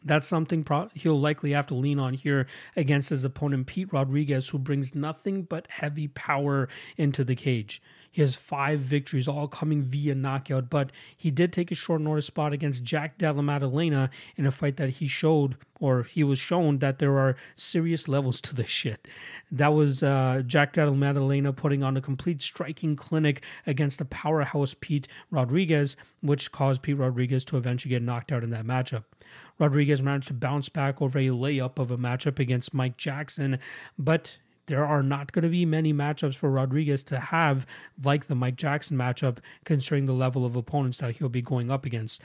That's 0.05 0.27
something 0.27 0.63
pro- 0.63 0.89
he'll 0.93 1.19
likely 1.19 1.51
have 1.51 1.67
to 1.67 1.75
lean 1.75 1.99
on 1.99 2.13
here 2.13 2.47
against 2.75 3.09
his 3.09 3.23
opponent, 3.23 3.67
Pete 3.67 3.91
Rodriguez, 3.93 4.49
who 4.49 4.59
brings 4.59 4.93
nothing 4.93 5.43
but 5.43 5.67
heavy 5.69 6.07
power 6.09 6.67
into 6.97 7.23
the 7.23 7.35
cage. 7.35 7.81
He 8.13 8.21
has 8.21 8.35
five 8.35 8.79
victories, 8.79 9.27
all 9.27 9.47
coming 9.47 9.81
via 9.81 10.13
knockout, 10.13 10.69
but 10.69 10.91
he 11.17 11.31
did 11.31 11.51
take 11.51 11.71
a 11.71 11.75
short 11.75 11.99
notice 11.99 12.27
spot 12.27 12.53
against 12.53 12.83
Jack 12.83 13.17
Della 13.17 13.41
Maddalena 13.41 14.11
in 14.35 14.45
a 14.45 14.51
fight 14.51 14.77
that 14.77 14.91
he 14.91 15.07
showed, 15.07 15.57
or 15.79 16.03
he 16.03 16.23
was 16.23 16.37
shown, 16.37 16.77
that 16.77 16.99
there 16.99 17.17
are 17.17 17.35
serious 17.55 18.07
levels 18.07 18.39
to 18.41 18.53
this 18.53 18.69
shit. 18.69 19.07
That 19.51 19.73
was 19.73 20.03
uh, 20.03 20.43
Jack 20.45 20.73
Della 20.73 20.93
Maddalena 20.93 21.53
putting 21.53 21.81
on 21.81 21.97
a 21.97 22.01
complete 22.01 22.43
striking 22.43 22.95
clinic 22.95 23.43
against 23.65 23.97
the 23.97 24.05
powerhouse 24.05 24.75
Pete 24.79 25.07
Rodriguez, 25.31 25.95
which 26.21 26.51
caused 26.51 26.83
Pete 26.83 26.97
Rodriguez 26.97 27.43
to 27.45 27.57
eventually 27.57 27.89
get 27.89 28.03
knocked 28.03 28.31
out 28.31 28.43
in 28.43 28.51
that 28.51 28.65
matchup. 28.65 29.05
Rodriguez 29.59 30.01
managed 30.01 30.27
to 30.27 30.33
bounce 30.33 30.69
back 30.69 31.01
over 31.01 31.19
a 31.19 31.27
layup 31.27 31.79
of 31.79 31.91
a 31.91 31.97
matchup 31.97 32.39
against 32.39 32.73
Mike 32.73 32.97
Jackson, 32.97 33.59
but 33.97 34.37
there 34.67 34.85
are 34.85 35.03
not 35.03 35.31
going 35.31 35.43
to 35.43 35.49
be 35.49 35.65
many 35.65 35.93
matchups 35.93 36.35
for 36.35 36.49
Rodriguez 36.49 37.03
to 37.03 37.19
have 37.19 37.65
like 38.03 38.25
the 38.25 38.35
Mike 38.35 38.55
Jackson 38.55 38.97
matchup, 38.97 39.39
considering 39.65 40.05
the 40.05 40.13
level 40.13 40.45
of 40.45 40.55
opponents 40.55 40.99
that 40.99 41.17
he'll 41.17 41.29
be 41.29 41.41
going 41.41 41.69
up 41.69 41.85
against. 41.85 42.21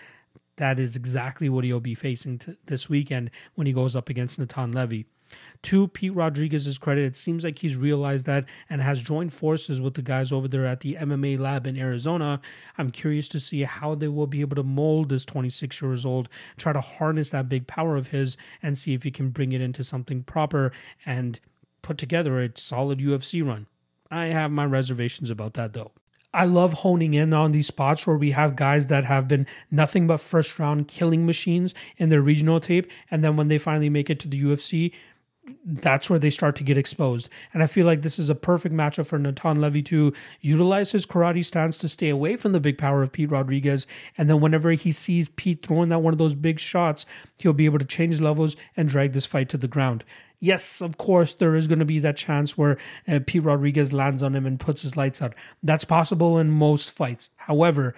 That 0.57 0.79
is 0.79 0.97
exactly 0.97 1.49
what 1.49 1.65
he'll 1.65 1.81
be 1.81 1.95
facing 1.95 2.39
t- 2.39 2.57
this 2.67 2.89
weekend 2.89 3.31
when 3.55 3.67
he 3.67 3.73
goes 3.73 3.95
up 3.95 4.09
against 4.09 4.39
Natan 4.39 4.73
Levy. 4.73 5.07
To 5.63 5.89
Pete 5.89 6.15
Rodriguez's 6.15 6.79
credit, 6.79 7.05
it 7.05 7.17
seems 7.17 7.43
like 7.43 7.59
he's 7.59 7.77
realized 7.77 8.27
that 8.27 8.45
and 8.71 8.81
has 8.81 9.03
joined 9.03 9.33
forces 9.33 9.81
with 9.81 9.95
the 9.95 10.03
guys 10.03 10.31
over 10.31 10.47
there 10.47 10.65
at 10.65 10.81
the 10.81 10.95
MMA 10.95 11.39
lab 11.39 11.67
in 11.67 11.77
Arizona. 11.77 12.41
I'm 12.77 12.91
curious 12.91 13.29
to 13.31 13.41
see 13.41 13.63
how 13.63 13.95
they 13.95 14.09
will 14.09 14.29
be 14.29 14.41
able 14.41 14.57
to 14.57 14.63
mold 14.63 15.09
this 15.09 15.25
26 15.25 15.83
years 15.83 16.07
old, 16.07 16.29
try 16.57 16.73
to 16.73 16.81
harness 16.81 17.31
that 17.31 17.49
big 17.49 17.67
power 17.67 17.97
of 17.97 18.09
his, 18.09 18.37
and 18.63 18.79
see 18.79 18.95
if 18.95 19.03
he 19.03 19.11
can 19.11 19.31
bring 19.31 19.53
it 19.53 19.61
into 19.61 19.83
something 19.83 20.23
proper 20.23 20.73
and 21.05 21.41
put 21.83 21.99
together 21.99 22.41
a 22.41 22.51
solid 22.55 23.01
UFC 23.01 23.45
run. 23.47 23.67
I 24.11 24.27
have 24.27 24.51
my 24.51 24.65
reservations 24.65 25.29
about 25.29 25.55
that 25.55 25.73
though. 25.73 25.93
I 26.33 26.45
love 26.45 26.73
honing 26.75 27.15
in 27.15 27.33
on 27.33 27.53
these 27.53 27.67
spots 27.67 28.07
where 28.07 28.17
we 28.17 28.33
have 28.33 28.55
guys 28.55 28.89
that 28.89 29.07
have 29.07 29.27
been 29.27 29.47
nothing 29.71 30.07
but 30.07 30.21
first 30.21 30.59
round 30.59 30.87
killing 30.87 31.25
machines 31.25 31.75
in 31.97 32.11
their 32.11 32.21
regional 32.21 32.61
tape. 32.61 32.91
And 33.11 33.25
then 33.25 33.37
when 33.37 33.49
they 33.49 33.57
finally 33.57 33.89
make 33.89 34.11
it 34.11 34.21
to 34.21 34.29
the 34.29 34.43
UFC, 34.43 34.93
that's 35.65 36.09
where 36.09 36.19
they 36.19 36.31
start 36.31 36.57
to 36.57 36.65
get 36.65 36.77
exposed. 36.77 37.29
And 37.53 37.63
I 37.63 37.67
feel 37.67 37.87
like 37.87 38.03
this 38.03 38.19
is 38.19 38.29
a 38.29 38.35
perfect 38.35 38.75
matchup 38.75 39.07
for 39.07 39.19
Natan 39.19 39.61
Levy 39.61 39.83
to 39.85 40.13
utilize 40.41 40.93
his 40.93 41.07
karate 41.07 41.45
stance 41.45 41.79
to 41.79 41.89
stay 41.89 42.09
away 42.09 42.37
from 42.37 42.53
the 42.53 42.61
big 42.61 42.79
power 42.79 43.03
of 43.03 43.13
Pete 43.13 43.31
Rodriguez. 43.31 43.87
And 44.17 44.29
then 44.29 44.41
whenever 44.41 44.73
he 44.73 44.93
sees 44.93 45.29
Pete 45.31 45.65
throwing 45.65 45.89
that 45.91 46.01
one 46.01 46.15
of 46.15 46.19
those 46.19 46.35
big 46.35 46.59
shots, 46.59 47.07
he'll 47.37 47.53
be 47.53 47.67
able 47.67 47.79
to 47.79 47.85
change 47.85 48.21
levels 48.21 48.57
and 48.77 48.89
drag 48.89 49.13
this 49.13 49.27
fight 49.27 49.49
to 49.51 49.57
the 49.57 49.69
ground. 49.69 50.05
Yes, 50.41 50.81
of 50.81 50.99
course, 50.99 51.35
there 51.35 51.57
is 51.57 51.67
going 51.67 51.81
to 51.81 51.85
be 51.85 51.99
that 51.99 52.17
chance 52.17 52.57
where 52.57 52.79
uh, 53.09 53.19
Pete 53.27 53.43
Rodriguez 53.43 53.93
lands 53.93 54.23
on 54.23 54.37
him 54.37 54.47
and 54.47 54.61
puts 54.61 54.83
his 54.83 54.97
lights 54.97 55.21
out. 55.21 55.35
That's 55.65 55.85
possible 55.85 56.39
in 56.39 56.51
most 56.51 56.93
fights. 56.93 57.29
However, 57.37 57.95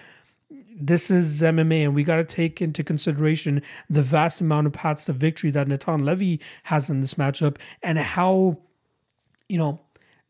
this 0.81 1.11
is 1.11 1.41
MMA, 1.41 1.83
and 1.83 1.95
we 1.95 2.03
got 2.03 2.17
to 2.17 2.23
take 2.23 2.61
into 2.61 2.83
consideration 2.83 3.61
the 3.89 4.01
vast 4.01 4.41
amount 4.41 4.67
of 4.67 4.73
paths 4.73 5.05
to 5.05 5.13
victory 5.13 5.51
that 5.51 5.67
Natan 5.67 6.03
Levy 6.03 6.39
has 6.63 6.89
in 6.89 7.01
this 7.01 7.15
matchup, 7.15 7.57
and 7.83 7.97
how, 7.99 8.57
you 9.47 9.57
know, 9.57 9.79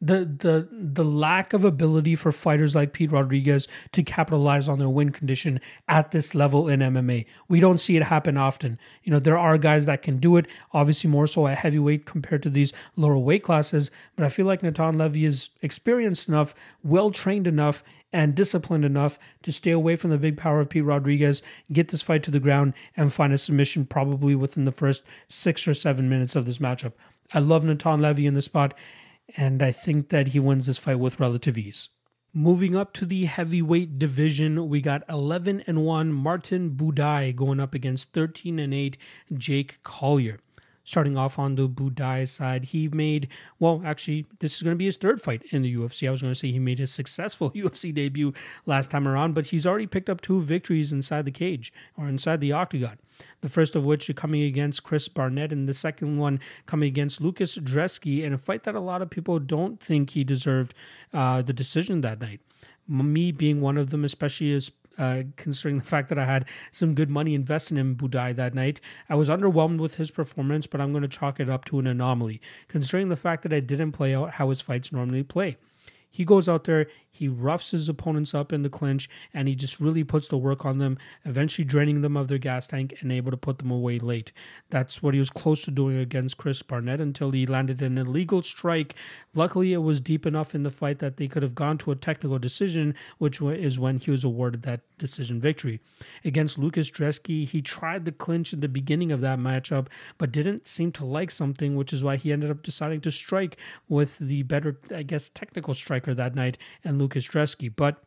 the 0.01 0.25
the 0.39 0.67
the 0.71 1.05
lack 1.05 1.53
of 1.53 1.63
ability 1.63 2.15
for 2.15 2.31
fighters 2.31 2.73
like 2.73 2.91
Pete 2.91 3.11
Rodriguez 3.11 3.67
to 3.91 4.01
capitalize 4.01 4.67
on 4.67 4.79
their 4.79 4.89
win 4.89 5.11
condition 5.11 5.61
at 5.87 6.11
this 6.11 6.33
level 6.33 6.67
in 6.67 6.79
MMA. 6.79 7.25
We 7.47 7.59
don't 7.59 7.77
see 7.77 7.95
it 7.95 8.03
happen 8.03 8.35
often. 8.35 8.79
You 9.03 9.11
know, 9.11 9.19
there 9.19 9.37
are 9.37 9.59
guys 9.59 9.85
that 9.85 10.01
can 10.01 10.17
do 10.17 10.37
it, 10.37 10.47
obviously 10.73 11.09
more 11.09 11.27
so 11.27 11.47
at 11.47 11.59
heavyweight 11.59 12.05
compared 12.05 12.41
to 12.43 12.49
these 12.49 12.73
lower 12.95 13.17
weight 13.17 13.43
classes, 13.43 13.91
but 14.15 14.25
I 14.25 14.29
feel 14.29 14.47
like 14.47 14.63
Natan 14.63 14.97
Levy 14.97 15.23
is 15.23 15.49
experienced 15.61 16.27
enough, 16.27 16.55
well 16.83 17.11
trained 17.11 17.45
enough, 17.45 17.83
and 18.13 18.35
disciplined 18.35 18.85
enough 18.85 19.17
to 19.43 19.51
stay 19.51 19.71
away 19.71 19.95
from 19.95 20.09
the 20.09 20.17
big 20.17 20.37
power 20.37 20.59
of 20.59 20.69
Pete 20.69 20.83
Rodriguez, 20.83 21.41
get 21.71 21.89
this 21.89 22.03
fight 22.03 22.23
to 22.23 22.31
the 22.31 22.39
ground, 22.39 22.73
and 22.95 23.13
find 23.13 23.33
a 23.33 23.37
submission 23.37 23.85
probably 23.85 24.35
within 24.35 24.65
the 24.65 24.71
first 24.71 25.03
six 25.27 25.67
or 25.67 25.73
seven 25.73 26.09
minutes 26.09 26.35
of 26.35 26.45
this 26.45 26.57
matchup. 26.57 26.93
I 27.33 27.39
love 27.39 27.63
Natan 27.63 28.01
Levy 28.01 28.25
in 28.25 28.33
the 28.33 28.41
spot, 28.41 28.73
and 29.37 29.63
I 29.63 29.71
think 29.71 30.09
that 30.09 30.29
he 30.29 30.39
wins 30.39 30.65
this 30.65 30.77
fight 30.77 30.99
with 30.99 31.19
relative 31.19 31.57
ease. 31.57 31.89
Moving 32.33 32.77
up 32.77 32.93
to 32.93 33.05
the 33.05 33.25
heavyweight 33.25 33.99
division, 33.99 34.69
we 34.69 34.79
got 34.79 35.03
11 35.09 35.63
and 35.67 35.83
1 35.83 36.13
Martin 36.13 36.71
Buday 36.71 37.35
going 37.35 37.59
up 37.59 37.73
against 37.73 38.13
13 38.13 38.57
and 38.57 38.73
8 38.73 38.97
Jake 39.33 39.83
Collier 39.83 40.39
starting 40.91 41.17
off 41.17 41.39
on 41.39 41.55
the 41.55 41.69
Buday 41.69 42.27
side, 42.27 42.65
he 42.65 42.89
made, 42.89 43.29
well, 43.59 43.81
actually, 43.85 44.25
this 44.39 44.57
is 44.57 44.61
going 44.61 44.75
to 44.75 44.77
be 44.77 44.85
his 44.85 44.97
third 44.97 45.21
fight 45.21 45.41
in 45.49 45.61
the 45.61 45.73
UFC. 45.73 46.05
I 46.07 46.11
was 46.11 46.21
going 46.21 46.33
to 46.33 46.39
say 46.39 46.51
he 46.51 46.59
made 46.59 46.79
his 46.79 46.91
successful 46.91 47.49
UFC 47.55 47.93
debut 47.93 48.33
last 48.65 48.91
time 48.91 49.07
around, 49.07 49.33
but 49.33 49.47
he's 49.47 49.65
already 49.65 49.87
picked 49.87 50.09
up 50.09 50.19
two 50.19 50.41
victories 50.41 50.91
inside 50.91 51.23
the 51.23 51.31
cage 51.31 51.71
or 51.97 52.07
inside 52.07 52.41
the 52.41 52.51
octagon. 52.51 52.97
The 53.39 53.49
first 53.49 53.75
of 53.75 53.85
which 53.85 54.13
coming 54.15 54.41
against 54.41 54.83
Chris 54.83 55.07
Barnett, 55.07 55.53
and 55.53 55.69
the 55.69 55.73
second 55.73 56.17
one 56.17 56.39
coming 56.65 56.87
against 56.87 57.21
Lucas 57.21 57.57
Brzeski 57.57 58.23
in 58.23 58.33
a 58.33 58.37
fight 58.37 58.63
that 58.63 58.75
a 58.75 58.81
lot 58.81 59.01
of 59.01 59.09
people 59.09 59.39
don't 59.39 59.79
think 59.79 60.09
he 60.09 60.23
deserved 60.23 60.73
uh, 61.13 61.41
the 61.41 61.53
decision 61.53 62.01
that 62.01 62.19
night. 62.19 62.41
Me 62.87 63.31
being 63.31 63.61
one 63.61 63.77
of 63.77 63.91
them, 63.91 64.03
especially 64.03 64.51
as 64.53 64.71
uh, 64.97 65.23
considering 65.35 65.77
the 65.77 65.83
fact 65.83 66.09
that 66.09 66.19
I 66.19 66.25
had 66.25 66.45
some 66.71 66.93
good 66.93 67.09
money 67.09 67.33
invested 67.33 67.77
in 67.77 67.95
Buday 67.95 68.35
that 68.35 68.53
night. 68.53 68.79
I 69.09 69.15
was 69.15 69.29
underwhelmed 69.29 69.79
with 69.79 69.95
his 69.95 70.11
performance, 70.11 70.67
but 70.67 70.81
I'm 70.81 70.91
going 70.91 71.03
to 71.03 71.07
chalk 71.07 71.39
it 71.39 71.49
up 71.49 71.65
to 71.65 71.79
an 71.79 71.87
anomaly, 71.87 72.41
considering 72.67 73.09
the 73.09 73.15
fact 73.15 73.43
that 73.43 73.53
I 73.53 73.59
didn't 73.59 73.93
play 73.93 74.13
out 74.13 74.31
how 74.31 74.49
his 74.49 74.61
fights 74.61 74.91
normally 74.91 75.23
play. 75.23 75.57
He 76.13 76.25
goes 76.25 76.49
out 76.49 76.65
there, 76.65 76.87
he 77.09 77.27
roughs 77.27 77.71
his 77.71 77.87
opponents 77.87 78.33
up 78.33 78.51
in 78.51 78.63
the 78.63 78.69
clinch, 78.69 79.09
and 79.33 79.47
he 79.47 79.55
just 79.55 79.79
really 79.79 80.03
puts 80.03 80.27
the 80.27 80.37
work 80.37 80.65
on 80.65 80.77
them, 80.77 80.97
eventually 81.25 81.65
draining 81.65 82.01
them 82.01 82.17
of 82.17 82.27
their 82.27 82.37
gas 82.37 82.67
tank 82.67 82.95
and 82.99 83.11
able 83.11 83.31
to 83.31 83.37
put 83.37 83.59
them 83.59 83.69
away 83.69 83.99
late. 83.99 84.31
That's 84.69 85.03
what 85.03 85.13
he 85.13 85.19
was 85.19 85.29
close 85.29 85.63
to 85.63 85.71
doing 85.71 85.97
against 85.97 86.37
Chris 86.37 86.61
Barnett 86.61 86.99
until 86.99 87.31
he 87.31 87.45
landed 87.45 87.81
an 87.81 87.97
illegal 87.97 88.41
strike. 88.43 88.95
Luckily, 89.35 89.71
it 89.73 89.79
was 89.79 90.01
deep 90.01 90.25
enough 90.25 90.55
in 90.55 90.63
the 90.63 90.71
fight 90.71 90.99
that 90.99 91.17
they 91.17 91.27
could 91.27 91.43
have 91.43 91.55
gone 91.55 91.77
to 91.79 91.91
a 91.91 91.95
technical 91.95 92.39
decision, 92.39 92.95
which 93.17 93.41
is 93.41 93.79
when 93.79 93.99
he 93.99 94.11
was 94.11 94.23
awarded 94.23 94.63
that 94.63 94.81
decision 94.97 95.39
victory. 95.39 95.79
Against 96.25 96.57
Lucas 96.57 96.89
Brzeski, 96.89 97.47
he 97.47 97.61
tried 97.61 98.05
the 98.05 98.11
clinch 98.11 98.53
in 98.53 98.61
the 98.61 98.67
beginning 98.67 99.11
of 99.11 99.21
that 99.21 99.39
matchup, 99.39 99.87
but 100.17 100.31
didn't 100.31 100.67
seem 100.67 100.91
to 100.93 101.05
like 101.05 101.31
something, 101.31 101.75
which 101.75 101.93
is 101.93 102.03
why 102.03 102.15
he 102.15 102.31
ended 102.31 102.49
up 102.49 102.63
deciding 102.63 103.01
to 103.01 103.11
strike 103.11 103.57
with 103.89 104.17
the 104.17 104.43
better, 104.43 104.79
I 104.95 105.03
guess, 105.03 105.29
technical 105.29 105.73
strike 105.73 106.00
striker 106.01 106.15
that 106.15 106.35
night 106.35 106.57
and 106.83 106.97
Lucas 106.97 107.27
Brzeski. 107.27 107.71
But 107.75 108.03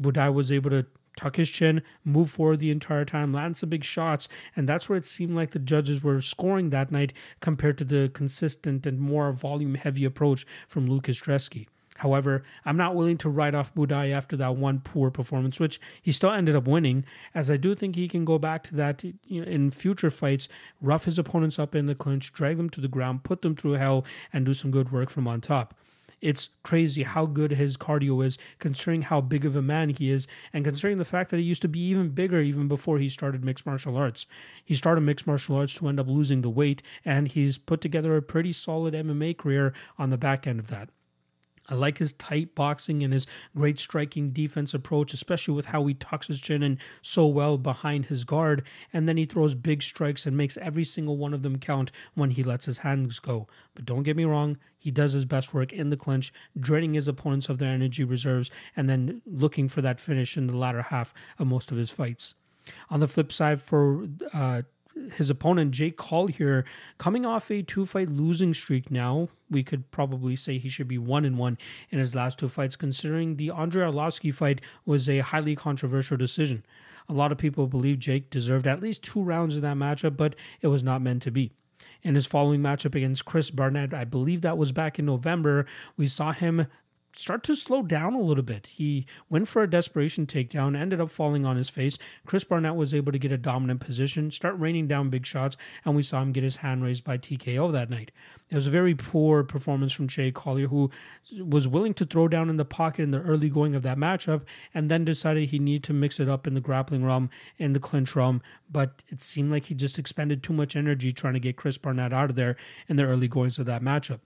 Buday 0.00 0.32
was 0.32 0.50
able 0.50 0.70
to 0.70 0.86
tuck 1.16 1.36
his 1.36 1.48
chin, 1.48 1.82
move 2.04 2.30
forward 2.30 2.58
the 2.58 2.70
entire 2.70 3.04
time, 3.04 3.32
land 3.32 3.56
some 3.56 3.70
big 3.70 3.84
shots, 3.84 4.28
and 4.54 4.68
that's 4.68 4.88
where 4.88 4.98
it 4.98 5.06
seemed 5.06 5.34
like 5.34 5.52
the 5.52 5.58
judges 5.58 6.04
were 6.04 6.20
scoring 6.20 6.70
that 6.70 6.92
night 6.92 7.14
compared 7.40 7.78
to 7.78 7.84
the 7.84 8.10
consistent 8.12 8.84
and 8.86 9.00
more 9.00 9.32
volume 9.32 9.76
heavy 9.76 10.04
approach 10.04 10.44
from 10.68 10.86
Lucas 10.86 11.20
Brzeski. 11.20 11.68
However, 12.00 12.42
I'm 12.66 12.76
not 12.76 12.94
willing 12.94 13.16
to 13.18 13.30
write 13.30 13.54
off 13.54 13.74
Buday 13.74 14.12
after 14.12 14.36
that 14.36 14.56
one 14.56 14.80
poor 14.80 15.10
performance, 15.10 15.58
which 15.58 15.80
he 16.02 16.12
still 16.12 16.30
ended 16.30 16.54
up 16.54 16.68
winning, 16.68 17.06
as 17.34 17.50
I 17.50 17.56
do 17.56 17.74
think 17.74 17.96
he 17.96 18.08
can 18.08 18.26
go 18.26 18.38
back 18.38 18.62
to 18.64 18.76
that 18.76 19.02
in 19.26 19.70
future 19.70 20.10
fights, 20.10 20.50
rough 20.82 21.06
his 21.06 21.18
opponents 21.18 21.58
up 21.58 21.74
in 21.74 21.86
the 21.86 21.94
clinch, 21.94 22.34
drag 22.34 22.58
them 22.58 22.68
to 22.70 22.82
the 22.82 22.88
ground, 22.88 23.24
put 23.24 23.40
them 23.40 23.56
through 23.56 23.78
hell, 23.80 24.04
and 24.34 24.44
do 24.44 24.52
some 24.52 24.70
good 24.70 24.92
work 24.92 25.08
from 25.08 25.26
on 25.26 25.40
top. 25.40 25.74
It's 26.20 26.48
crazy 26.62 27.02
how 27.02 27.26
good 27.26 27.52
his 27.52 27.76
cardio 27.76 28.24
is, 28.24 28.38
considering 28.58 29.02
how 29.02 29.20
big 29.20 29.44
of 29.44 29.54
a 29.54 29.62
man 29.62 29.90
he 29.90 30.10
is, 30.10 30.26
and 30.52 30.64
considering 30.64 30.98
the 30.98 31.04
fact 31.04 31.30
that 31.30 31.36
he 31.36 31.42
used 31.42 31.62
to 31.62 31.68
be 31.68 31.80
even 31.80 32.08
bigger 32.08 32.40
even 32.40 32.68
before 32.68 32.98
he 32.98 33.08
started 33.08 33.44
mixed 33.44 33.66
martial 33.66 33.96
arts. 33.96 34.26
He 34.64 34.74
started 34.74 35.02
mixed 35.02 35.26
martial 35.26 35.56
arts 35.56 35.74
to 35.76 35.88
end 35.88 36.00
up 36.00 36.08
losing 36.08 36.40
the 36.40 36.50
weight, 36.50 36.82
and 37.04 37.28
he's 37.28 37.58
put 37.58 37.80
together 37.80 38.16
a 38.16 38.22
pretty 38.22 38.52
solid 38.52 38.94
MMA 38.94 39.36
career 39.36 39.74
on 39.98 40.10
the 40.10 40.18
back 40.18 40.46
end 40.46 40.58
of 40.58 40.68
that. 40.68 40.88
I 41.68 41.74
like 41.74 41.98
his 41.98 42.12
tight 42.12 42.54
boxing 42.54 43.02
and 43.02 43.12
his 43.12 43.26
great 43.56 43.78
striking 43.78 44.30
defense 44.30 44.74
approach, 44.74 45.12
especially 45.12 45.54
with 45.54 45.66
how 45.66 45.84
he 45.86 45.94
tucks 45.94 46.28
his 46.28 46.40
chin 46.40 46.62
in 46.62 46.78
so 47.02 47.26
well 47.26 47.58
behind 47.58 48.06
his 48.06 48.24
guard. 48.24 48.64
And 48.92 49.08
then 49.08 49.16
he 49.16 49.24
throws 49.24 49.54
big 49.54 49.82
strikes 49.82 50.26
and 50.26 50.36
makes 50.36 50.56
every 50.58 50.84
single 50.84 51.16
one 51.16 51.34
of 51.34 51.42
them 51.42 51.58
count 51.58 51.90
when 52.14 52.30
he 52.30 52.42
lets 52.42 52.66
his 52.66 52.78
hands 52.78 53.18
go. 53.18 53.46
But 53.74 53.84
don't 53.84 54.02
get 54.02 54.16
me 54.16 54.24
wrong, 54.24 54.58
he 54.78 54.90
does 54.90 55.12
his 55.12 55.24
best 55.24 55.52
work 55.52 55.72
in 55.72 55.90
the 55.90 55.96
clinch, 55.96 56.32
draining 56.58 56.94
his 56.94 57.08
opponents 57.08 57.48
of 57.48 57.58
their 57.58 57.70
energy 57.70 58.04
reserves 58.04 58.50
and 58.76 58.88
then 58.88 59.22
looking 59.26 59.68
for 59.68 59.82
that 59.82 60.00
finish 60.00 60.36
in 60.36 60.46
the 60.46 60.56
latter 60.56 60.82
half 60.82 61.12
of 61.38 61.46
most 61.46 61.72
of 61.72 61.76
his 61.76 61.90
fights. 61.90 62.34
On 62.90 63.00
the 63.00 63.08
flip 63.08 63.32
side, 63.32 63.60
for 63.60 64.08
uh, 64.32 64.62
his 65.14 65.30
opponent 65.30 65.72
Jake 65.72 65.96
Collier 65.96 66.64
coming 66.98 67.24
off 67.24 67.50
a 67.50 67.62
two 67.62 67.86
fight 67.86 68.10
losing 68.10 68.54
streak 68.54 68.90
now. 68.90 69.28
We 69.50 69.62
could 69.62 69.90
probably 69.90 70.36
say 70.36 70.58
he 70.58 70.68
should 70.68 70.88
be 70.88 70.98
one 70.98 71.24
and 71.24 71.38
one 71.38 71.58
in 71.90 71.98
his 71.98 72.14
last 72.14 72.38
two 72.38 72.48
fights, 72.48 72.76
considering 72.76 73.36
the 73.36 73.50
Andrei 73.50 73.88
Arlovsky 73.88 74.32
fight 74.32 74.60
was 74.84 75.08
a 75.08 75.18
highly 75.18 75.56
controversial 75.56 76.16
decision. 76.16 76.64
A 77.08 77.12
lot 77.12 77.32
of 77.32 77.38
people 77.38 77.66
believe 77.66 77.98
Jake 77.98 78.30
deserved 78.30 78.66
at 78.66 78.82
least 78.82 79.02
two 79.02 79.22
rounds 79.22 79.54
in 79.54 79.62
that 79.62 79.76
matchup, 79.76 80.16
but 80.16 80.34
it 80.60 80.68
was 80.68 80.82
not 80.82 81.02
meant 81.02 81.22
to 81.22 81.30
be. 81.30 81.52
In 82.02 82.14
his 82.14 82.26
following 82.26 82.60
matchup 82.60 82.94
against 82.94 83.24
Chris 83.24 83.50
Barnett, 83.50 83.94
I 83.94 84.04
believe 84.04 84.40
that 84.42 84.58
was 84.58 84.72
back 84.72 84.98
in 84.98 85.06
November, 85.06 85.66
we 85.96 86.08
saw 86.08 86.32
him 86.32 86.66
start 87.18 87.42
to 87.44 87.56
slow 87.56 87.82
down 87.82 88.14
a 88.14 88.20
little 88.20 88.42
bit. 88.42 88.66
He 88.66 89.06
went 89.28 89.48
for 89.48 89.62
a 89.62 89.70
desperation 89.70 90.26
takedown, 90.26 90.76
ended 90.76 91.00
up 91.00 91.10
falling 91.10 91.44
on 91.44 91.56
his 91.56 91.70
face. 91.70 91.98
Chris 92.26 92.44
Barnett 92.44 92.76
was 92.76 92.94
able 92.94 93.12
to 93.12 93.18
get 93.18 93.32
a 93.32 93.38
dominant 93.38 93.80
position, 93.80 94.30
start 94.30 94.58
raining 94.58 94.86
down 94.86 95.10
big 95.10 95.26
shots, 95.26 95.56
and 95.84 95.96
we 95.96 96.02
saw 96.02 96.22
him 96.22 96.32
get 96.32 96.44
his 96.44 96.56
hand 96.56 96.82
raised 96.82 97.04
by 97.04 97.18
TKO 97.18 97.72
that 97.72 97.90
night. 97.90 98.10
It 98.50 98.54
was 98.54 98.66
a 98.66 98.70
very 98.70 98.94
poor 98.94 99.42
performance 99.42 99.92
from 99.92 100.08
Jay 100.08 100.30
Collier, 100.30 100.68
who 100.68 100.90
was 101.42 101.66
willing 101.66 101.94
to 101.94 102.06
throw 102.06 102.28
down 102.28 102.48
in 102.48 102.56
the 102.56 102.64
pocket 102.64 103.02
in 103.02 103.10
the 103.10 103.22
early 103.22 103.48
going 103.48 103.74
of 103.74 103.82
that 103.82 103.98
matchup, 103.98 104.42
and 104.72 104.88
then 104.88 105.04
decided 105.04 105.48
he 105.48 105.58
needed 105.58 105.84
to 105.84 105.92
mix 105.92 106.20
it 106.20 106.28
up 106.28 106.46
in 106.46 106.54
the 106.54 106.60
grappling 106.60 107.04
realm, 107.04 107.30
in 107.58 107.72
the 107.72 107.80
clinch 107.80 108.14
realm. 108.14 108.42
But 108.70 109.02
it 109.08 109.22
seemed 109.22 109.50
like 109.50 109.66
he 109.66 109.74
just 109.74 109.98
expended 109.98 110.42
too 110.42 110.52
much 110.52 110.76
energy 110.76 111.12
trying 111.12 111.34
to 111.34 111.40
get 111.40 111.56
Chris 111.56 111.78
Barnett 111.78 112.12
out 112.12 112.30
of 112.30 112.36
there 112.36 112.56
in 112.88 112.96
the 112.96 113.04
early 113.04 113.28
goings 113.28 113.58
of 113.58 113.66
that 113.66 113.82
matchup 113.82 114.20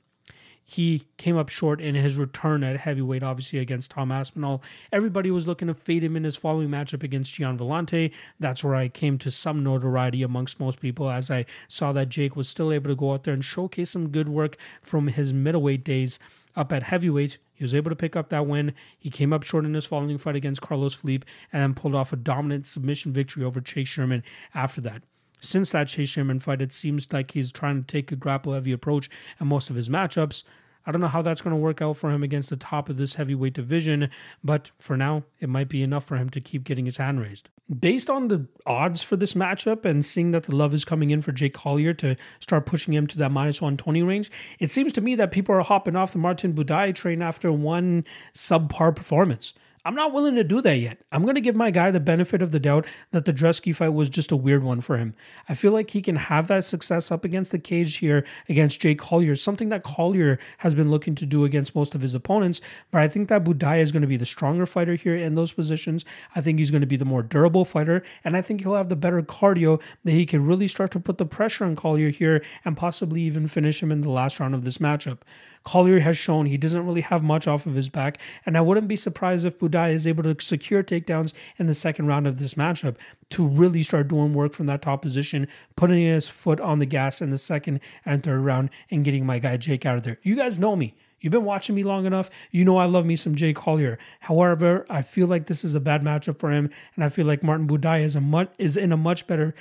he 0.64 1.04
came 1.16 1.36
up 1.36 1.48
short 1.48 1.80
in 1.80 1.94
his 1.94 2.16
return 2.16 2.62
at 2.62 2.78
heavyweight, 2.78 3.22
obviously 3.22 3.58
against 3.58 3.90
Tom 3.90 4.12
Aspinall. 4.12 4.62
Everybody 4.92 5.30
was 5.30 5.46
looking 5.46 5.68
to 5.68 5.74
fade 5.74 6.04
him 6.04 6.16
in 6.16 6.24
his 6.24 6.36
following 6.36 6.68
matchup 6.68 7.02
against 7.02 7.34
Gian 7.34 7.58
Villante. 7.58 8.12
That's 8.38 8.62
where 8.62 8.76
I 8.76 8.88
came 8.88 9.18
to 9.18 9.30
some 9.30 9.64
notoriety 9.64 10.22
amongst 10.22 10.60
most 10.60 10.80
people 10.80 11.10
as 11.10 11.30
I 11.30 11.46
saw 11.66 11.92
that 11.92 12.08
Jake 12.08 12.36
was 12.36 12.48
still 12.48 12.72
able 12.72 12.88
to 12.88 12.96
go 12.96 13.12
out 13.12 13.24
there 13.24 13.34
and 13.34 13.44
showcase 13.44 13.90
some 13.90 14.10
good 14.10 14.28
work 14.28 14.56
from 14.80 15.08
his 15.08 15.34
middleweight 15.34 15.82
days 15.82 16.20
up 16.54 16.72
at 16.72 16.84
heavyweight. 16.84 17.38
He 17.52 17.64
was 17.64 17.74
able 17.74 17.90
to 17.90 17.96
pick 17.96 18.16
up 18.16 18.28
that 18.28 18.46
win. 18.46 18.72
He 18.98 19.10
came 19.10 19.32
up 19.32 19.42
short 19.42 19.64
in 19.64 19.74
his 19.74 19.86
following 19.86 20.18
fight 20.18 20.36
against 20.36 20.62
Carlos 20.62 20.94
Felipe 20.94 21.24
and 21.52 21.62
then 21.62 21.74
pulled 21.74 21.94
off 21.94 22.12
a 22.12 22.16
dominant 22.16 22.66
submission 22.66 23.12
victory 23.12 23.44
over 23.44 23.60
Chase 23.60 23.88
Sherman 23.88 24.22
after 24.54 24.80
that 24.82 25.02
since 25.40 25.70
that 25.70 25.88
Chase 25.88 26.08
Sherman 26.08 26.40
fight, 26.40 26.62
it 26.62 26.72
seems 26.72 27.12
like 27.12 27.32
he's 27.32 27.52
trying 27.52 27.82
to 27.82 27.86
take 27.86 28.12
a 28.12 28.16
grapple 28.16 28.52
heavy 28.52 28.72
approach 28.72 29.10
in 29.40 29.46
most 29.46 29.70
of 29.70 29.76
his 29.76 29.88
matchups. 29.88 30.42
I 30.86 30.92
don't 30.92 31.00
know 31.00 31.08
how 31.08 31.22
that's 31.22 31.42
going 31.42 31.54
to 31.54 31.60
work 31.60 31.82
out 31.82 31.98
for 31.98 32.10
him 32.10 32.22
against 32.22 32.50
the 32.50 32.56
top 32.56 32.88
of 32.88 32.96
this 32.96 33.14
heavyweight 33.14 33.52
division, 33.52 34.08
but 34.42 34.70
for 34.78 34.96
now, 34.96 35.24
it 35.38 35.48
might 35.48 35.68
be 35.68 35.82
enough 35.82 36.04
for 36.04 36.16
him 36.16 36.30
to 36.30 36.40
keep 36.40 36.64
getting 36.64 36.86
his 36.86 36.96
hand 36.96 37.20
raised. 37.20 37.50
Based 37.78 38.08
on 38.08 38.28
the 38.28 38.46
odds 38.66 39.02
for 39.02 39.16
this 39.16 39.34
matchup 39.34 39.84
and 39.84 40.04
seeing 40.04 40.30
that 40.30 40.44
the 40.44 40.56
love 40.56 40.72
is 40.72 40.84
coming 40.84 41.10
in 41.10 41.20
for 41.20 41.32
Jake 41.32 41.54
Collier 41.54 41.92
to 41.94 42.16
start 42.40 42.66
pushing 42.66 42.94
him 42.94 43.06
to 43.08 43.18
that 43.18 43.30
minus 43.30 43.60
120 43.60 44.02
range, 44.02 44.30
it 44.58 44.70
seems 44.70 44.92
to 44.94 45.00
me 45.00 45.14
that 45.16 45.30
people 45.30 45.54
are 45.54 45.60
hopping 45.60 45.96
off 45.96 46.12
the 46.12 46.18
Martin 46.18 46.54
Buday 46.54 46.94
train 46.94 47.20
after 47.20 47.52
one 47.52 48.04
subpar 48.34 48.96
performance. 48.96 49.52
I'm 49.82 49.94
not 49.94 50.12
willing 50.12 50.34
to 50.34 50.44
do 50.44 50.60
that 50.60 50.76
yet. 50.76 50.98
I'm 51.10 51.22
going 51.22 51.36
to 51.36 51.40
give 51.40 51.56
my 51.56 51.70
guy 51.70 51.90
the 51.90 52.00
benefit 52.00 52.42
of 52.42 52.52
the 52.52 52.60
doubt 52.60 52.86
that 53.12 53.24
the 53.24 53.32
Brzeski 53.32 53.74
fight 53.74 53.94
was 53.94 54.10
just 54.10 54.30
a 54.30 54.36
weird 54.36 54.62
one 54.62 54.82
for 54.82 54.98
him. 54.98 55.14
I 55.48 55.54
feel 55.54 55.72
like 55.72 55.90
he 55.90 56.02
can 56.02 56.16
have 56.16 56.48
that 56.48 56.64
success 56.64 57.10
up 57.10 57.24
against 57.24 57.50
the 57.50 57.58
cage 57.58 57.96
here 57.96 58.26
against 58.46 58.80
Jake 58.80 58.98
Collier, 58.98 59.36
something 59.36 59.70
that 59.70 59.82
Collier 59.82 60.38
has 60.58 60.74
been 60.74 60.90
looking 60.90 61.14
to 61.14 61.24
do 61.24 61.44
against 61.44 61.74
most 61.74 61.94
of 61.94 62.02
his 62.02 62.12
opponents. 62.12 62.60
But 62.90 63.00
I 63.00 63.08
think 63.08 63.28
that 63.28 63.42
Buday 63.42 63.78
is 63.78 63.90
going 63.90 64.02
to 64.02 64.08
be 64.08 64.18
the 64.18 64.26
stronger 64.26 64.66
fighter 64.66 64.96
here 64.96 65.16
in 65.16 65.34
those 65.34 65.52
positions. 65.52 66.04
I 66.34 66.42
think 66.42 66.58
he's 66.58 66.70
going 66.70 66.82
to 66.82 66.86
be 66.86 66.96
the 66.96 67.06
more 67.06 67.22
durable 67.22 67.64
fighter, 67.64 68.02
and 68.22 68.36
I 68.36 68.42
think 68.42 68.60
he'll 68.60 68.74
have 68.74 68.90
the 68.90 68.96
better 68.96 69.22
cardio 69.22 69.80
that 70.04 70.12
he 70.12 70.26
can 70.26 70.44
really 70.44 70.68
start 70.68 70.90
to 70.90 71.00
put 71.00 71.16
the 71.16 71.24
pressure 71.24 71.64
on 71.64 71.74
Collier 71.74 72.10
here 72.10 72.44
and 72.66 72.76
possibly 72.76 73.22
even 73.22 73.48
finish 73.48 73.82
him 73.82 73.90
in 73.90 74.02
the 74.02 74.10
last 74.10 74.40
round 74.40 74.54
of 74.54 74.64
this 74.64 74.78
matchup. 74.78 75.20
Collier 75.64 76.00
has 76.00 76.16
shown 76.16 76.46
he 76.46 76.56
doesn't 76.56 76.86
really 76.86 77.02
have 77.02 77.22
much 77.22 77.46
off 77.46 77.66
of 77.66 77.74
his 77.74 77.88
back, 77.88 78.18
and 78.46 78.56
I 78.56 78.60
wouldn't 78.60 78.88
be 78.88 78.96
surprised 78.96 79.44
if 79.44 79.58
Buday 79.58 79.92
is 79.92 80.06
able 80.06 80.22
to 80.22 80.36
secure 80.40 80.82
takedowns 80.82 81.32
in 81.58 81.66
the 81.66 81.74
second 81.74 82.06
round 82.06 82.26
of 82.26 82.38
this 82.38 82.54
matchup 82.54 82.96
to 83.30 83.46
really 83.46 83.82
start 83.82 84.08
doing 84.08 84.32
work 84.32 84.52
from 84.52 84.66
that 84.66 84.82
top 84.82 85.02
position, 85.02 85.46
putting 85.76 86.02
his 86.02 86.28
foot 86.28 86.60
on 86.60 86.78
the 86.78 86.86
gas 86.86 87.20
in 87.20 87.30
the 87.30 87.38
second 87.38 87.80
and 88.04 88.22
third 88.22 88.40
round, 88.40 88.70
and 88.90 89.04
getting 89.04 89.26
my 89.26 89.38
guy 89.38 89.56
Jake 89.56 89.84
out 89.84 89.96
of 89.96 90.02
there. 90.02 90.18
You 90.22 90.36
guys 90.36 90.58
know 90.58 90.76
me. 90.76 90.94
You've 91.20 91.32
been 91.32 91.44
watching 91.44 91.74
me 91.74 91.82
long 91.82 92.06
enough. 92.06 92.30
You 92.50 92.64
know 92.64 92.78
I 92.78 92.86
love 92.86 93.04
me 93.04 93.14
some 93.14 93.34
Jake 93.34 93.56
Collier. 93.56 93.98
However, 94.20 94.86
I 94.88 95.02
feel 95.02 95.26
like 95.26 95.46
this 95.46 95.64
is 95.64 95.74
a 95.74 95.80
bad 95.80 96.02
matchup 96.02 96.38
for 96.38 96.50
him, 96.50 96.70
and 96.94 97.04
I 97.04 97.10
feel 97.10 97.26
like 97.26 97.42
Martin 97.42 97.68
Buday 97.68 98.02
is 98.02 98.16
a 98.16 98.20
much 98.20 98.50
is 98.56 98.76
in 98.76 98.90
a 98.90 98.96
much 98.96 99.26
better 99.26 99.54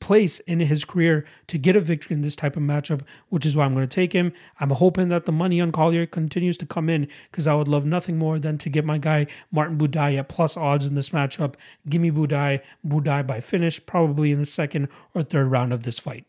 place 0.00 0.40
in 0.40 0.60
his 0.60 0.84
career 0.84 1.24
to 1.48 1.58
get 1.58 1.76
a 1.76 1.80
victory 1.80 2.14
in 2.14 2.22
this 2.22 2.36
type 2.36 2.56
of 2.56 2.62
matchup, 2.62 3.02
which 3.28 3.46
is 3.46 3.56
why 3.56 3.64
I'm 3.64 3.74
going 3.74 3.88
to 3.88 3.94
take 3.94 4.12
him. 4.12 4.32
I'm 4.60 4.70
hoping 4.70 5.08
that 5.08 5.26
the 5.26 5.32
money 5.32 5.60
on 5.60 5.72
Collier 5.72 6.06
continues 6.06 6.56
to 6.58 6.66
come 6.66 6.88
in 6.88 7.08
because 7.30 7.46
I 7.46 7.54
would 7.54 7.68
love 7.68 7.84
nothing 7.84 8.18
more 8.18 8.38
than 8.38 8.58
to 8.58 8.68
get 8.68 8.84
my 8.84 8.98
guy 8.98 9.26
Martin 9.50 9.78
Buday 9.78 10.18
at 10.18 10.28
plus 10.28 10.56
odds 10.56 10.86
in 10.86 10.94
this 10.94 11.10
matchup. 11.10 11.54
Give 11.88 12.00
me 12.00 12.10
Buday, 12.10 12.60
Buday 12.86 13.26
by 13.26 13.40
finish, 13.40 13.84
probably 13.84 14.32
in 14.32 14.38
the 14.38 14.46
second 14.46 14.88
or 15.14 15.22
third 15.22 15.46
round 15.46 15.72
of 15.72 15.84
this 15.84 15.98
fight. 15.98 16.26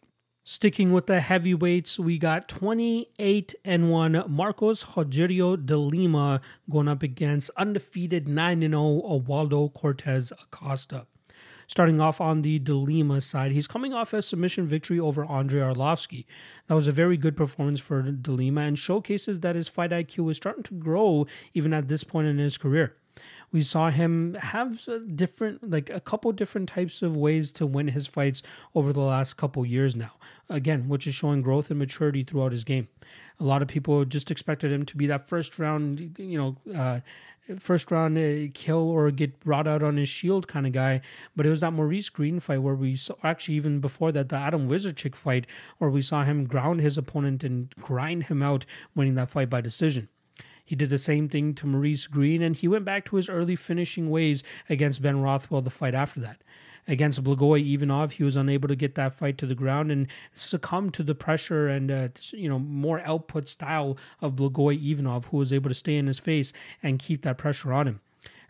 Sticking 0.47 0.93
with 0.93 1.07
the 1.07 1.21
heavyweights, 1.21 1.97
we 1.97 2.19
got 2.19 2.47
28 2.47 3.55
and 3.65 3.89
1 3.89 4.25
Marcos 4.27 4.83
Rogerio 4.83 5.65
de 5.65 5.75
Lima 5.75 6.39
going 6.69 6.87
up 6.87 7.01
against 7.01 7.49
undefeated 7.57 8.27
9 8.27 8.59
0 8.59 8.83
Waldo 9.25 9.69
Cortes-Acosta. 9.69 11.07
Starting 11.67 11.99
off 11.99 12.21
on 12.21 12.41
the 12.41 12.59
de 12.59 12.73
Lima 12.73 13.21
side, 13.21 13.51
he's 13.51 13.67
coming 13.67 13.93
off 13.93 14.13
a 14.13 14.21
submission 14.21 14.65
victory 14.65 14.99
over 14.99 15.25
Andrei 15.25 15.61
Arlovsky. 15.61 16.25
That 16.67 16.75
was 16.75 16.87
a 16.87 16.91
very 16.91 17.17
good 17.17 17.35
performance 17.35 17.79
for 17.79 18.01
de 18.01 18.31
Lima 18.31 18.61
and 18.61 18.77
showcases 18.77 19.39
that 19.41 19.55
his 19.55 19.69
fight 19.69 19.91
IQ 19.91 20.31
is 20.31 20.37
starting 20.37 20.63
to 20.63 20.73
grow 20.73 21.25
even 21.53 21.73
at 21.73 21.87
this 21.87 22.03
point 22.03 22.27
in 22.27 22.37
his 22.37 22.57
career. 22.57 22.95
We 23.51 23.61
saw 23.61 23.89
him 23.89 24.33
have 24.33 24.85
different, 25.15 25.69
like 25.69 25.89
a 25.89 26.01
couple 26.01 26.31
different 26.33 26.67
types 26.67 27.01
of 27.01 27.15
ways 27.15 27.51
to 27.53 27.65
win 27.65 27.87
his 27.87 28.07
fights 28.07 28.41
over 28.73 28.91
the 28.91 28.99
last 28.99 29.35
couple 29.35 29.65
years 29.65 29.95
now. 29.95 30.11
Again, 30.49 30.89
which 30.89 31.07
is 31.07 31.15
showing 31.15 31.41
growth 31.41 31.69
and 31.69 31.79
maturity 31.79 32.23
throughout 32.23 32.51
his 32.51 32.63
game. 32.63 32.89
A 33.39 33.43
lot 33.43 33.61
of 33.61 33.67
people 33.67 34.03
just 34.05 34.29
expected 34.29 34.71
him 34.71 34.85
to 34.85 34.97
be 34.97 35.07
that 35.07 35.27
first 35.27 35.57
round, 35.57 36.15
you 36.17 36.37
know, 36.37 36.73
uh, 36.77 36.99
first 37.59 37.91
round 37.91 38.17
uh, 38.17 38.51
kill 38.53 38.89
or 38.89 39.09
get 39.11 39.39
brought 39.39 39.67
out 39.67 39.83
on 39.83 39.97
his 39.97 40.09
shield 40.09 40.47
kind 40.47 40.65
of 40.65 40.73
guy. 40.73 41.01
But 41.35 41.45
it 41.45 41.49
was 41.49 41.61
that 41.61 41.73
Maurice 41.73 42.09
Greene 42.09 42.39
fight 42.39 42.61
where 42.61 42.75
we 42.75 42.95
saw, 42.95 43.15
actually, 43.23 43.55
even 43.55 43.79
before 43.79 44.11
that, 44.11 44.29
the 44.29 44.37
Adam 44.37 44.69
Wieczorek 44.69 45.15
fight, 45.15 45.45
where 45.77 45.89
we 45.89 46.01
saw 46.01 46.23
him 46.23 46.45
ground 46.45 46.81
his 46.81 46.97
opponent 46.97 47.43
and 47.43 47.73
grind 47.75 48.23
him 48.23 48.41
out, 48.41 48.65
winning 48.95 49.15
that 49.15 49.29
fight 49.29 49.49
by 49.49 49.61
decision. 49.61 50.09
He 50.63 50.75
did 50.75 50.89
the 50.89 50.97
same 50.97 51.29
thing 51.29 51.53
to 51.55 51.67
Maurice 51.67 52.07
Greene, 52.07 52.41
and 52.41 52.55
he 52.55 52.67
went 52.67 52.85
back 52.85 53.05
to 53.05 53.17
his 53.17 53.29
early 53.29 53.55
finishing 53.55 54.09
ways 54.09 54.43
against 54.67 55.01
Ben 55.01 55.21
Rothwell 55.21 55.61
the 55.61 55.69
fight 55.69 55.93
after 55.93 56.19
that 56.21 56.41
against 56.87 57.23
Blagoy 57.23 57.73
Ivanov. 57.73 58.13
He 58.13 58.23
was 58.23 58.35
unable 58.35 58.67
to 58.67 58.75
get 58.75 58.95
that 58.95 59.13
fight 59.13 59.37
to 59.39 59.45
the 59.45 59.55
ground 59.55 59.91
and 59.91 60.07
succumb 60.33 60.89
to 60.91 61.03
the 61.03 61.15
pressure 61.15 61.67
and 61.67 61.91
uh, 61.91 62.07
you 62.31 62.49
know 62.49 62.59
more 62.59 63.01
output 63.01 63.49
style 63.49 63.97
of 64.21 64.35
Blagoy 64.35 64.75
Ivanov, 64.91 65.25
who 65.25 65.37
was 65.37 65.53
able 65.53 65.69
to 65.69 65.75
stay 65.75 65.97
in 65.97 66.07
his 66.07 66.19
face 66.19 66.53
and 66.81 66.99
keep 66.99 67.21
that 67.23 67.37
pressure 67.37 67.73
on 67.73 67.87
him. 67.87 68.01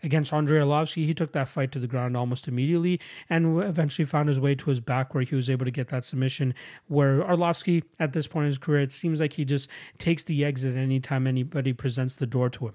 Against 0.02 0.32
Andrei 0.32 0.60
Arlovsky, 0.60 1.06
he 1.06 1.14
took 1.14 1.32
that 1.32 1.48
fight 1.48 1.72
to 1.72 1.78
the 1.78 1.86
ground 1.86 2.16
almost 2.16 2.46
immediately 2.46 3.00
and 3.30 3.60
eventually 3.62 4.04
found 4.04 4.28
his 4.28 4.38
way 4.38 4.54
to 4.54 4.70
his 4.70 4.78
back 4.78 5.14
where 5.14 5.24
he 5.24 5.34
was 5.34 5.50
able 5.50 5.64
to 5.64 5.70
get 5.70 5.88
that 5.88 6.04
submission. 6.04 6.54
Where 6.86 7.22
Arlovsky, 7.22 7.82
at 7.98 8.12
this 8.12 8.26
point 8.26 8.44
in 8.44 8.50
his 8.50 8.58
career, 8.58 8.82
it 8.82 8.92
seems 8.92 9.20
like 9.20 9.32
he 9.32 9.44
just 9.44 9.68
takes 9.98 10.22
the 10.22 10.44
exit 10.44 10.76
anytime 10.76 11.26
anybody 11.26 11.72
presents 11.72 12.14
the 12.14 12.26
door 12.26 12.50
to 12.50 12.68
him. 12.68 12.74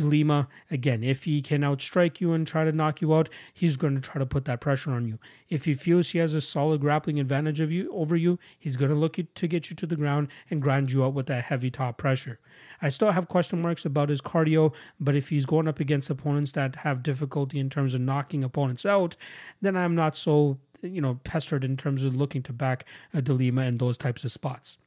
Lima, 0.00 0.48
again, 0.70 1.04
if 1.04 1.24
he 1.24 1.42
can 1.42 1.62
outstrike 1.62 2.20
you 2.20 2.32
and 2.32 2.46
try 2.46 2.64
to 2.64 2.72
knock 2.72 3.00
you 3.00 3.14
out, 3.14 3.28
he's 3.52 3.76
going 3.76 3.94
to 3.94 4.00
try 4.00 4.18
to 4.18 4.26
put 4.26 4.44
that 4.46 4.60
pressure 4.60 4.92
on 4.92 5.06
you. 5.06 5.18
If 5.48 5.64
he 5.64 5.74
feels 5.74 6.10
he 6.10 6.18
has 6.18 6.34
a 6.34 6.40
solid 6.40 6.80
grappling 6.80 7.20
advantage 7.20 7.60
of 7.60 7.70
you 7.70 7.92
over 7.92 8.16
you, 8.16 8.38
he's 8.58 8.76
going 8.76 8.90
to 8.90 8.96
look 8.96 9.18
to 9.34 9.48
get 9.48 9.70
you 9.70 9.76
to 9.76 9.86
the 9.86 9.96
ground 9.96 10.28
and 10.50 10.62
grind 10.62 10.92
you 10.92 11.04
out 11.04 11.14
with 11.14 11.26
that 11.26 11.44
heavy 11.44 11.70
top 11.70 11.98
pressure. 11.98 12.38
I 12.82 12.88
still 12.88 13.12
have 13.12 13.28
question 13.28 13.60
marks 13.60 13.84
about 13.84 14.08
his 14.08 14.20
cardio, 14.20 14.72
but 14.98 15.16
if 15.16 15.28
he's 15.28 15.46
going 15.46 15.68
up 15.68 15.80
against 15.80 16.10
opponents 16.10 16.52
that 16.52 16.76
have 16.76 17.02
difficulty 17.02 17.58
in 17.58 17.70
terms 17.70 17.94
of 17.94 18.00
knocking 18.00 18.42
opponents 18.42 18.86
out, 18.86 19.16
then 19.60 19.76
I'm 19.76 19.94
not 19.94 20.16
so 20.16 20.58
you 20.82 21.00
know 21.00 21.20
pestered 21.24 21.64
in 21.64 21.76
terms 21.76 22.04
of 22.04 22.16
looking 22.16 22.42
to 22.44 22.52
back 22.52 22.84
uh, 23.14 23.20
de 23.20 23.32
Lima 23.32 23.62
in 23.62 23.78
those 23.78 23.98
types 23.98 24.24
of 24.24 24.32
spots. 24.32 24.78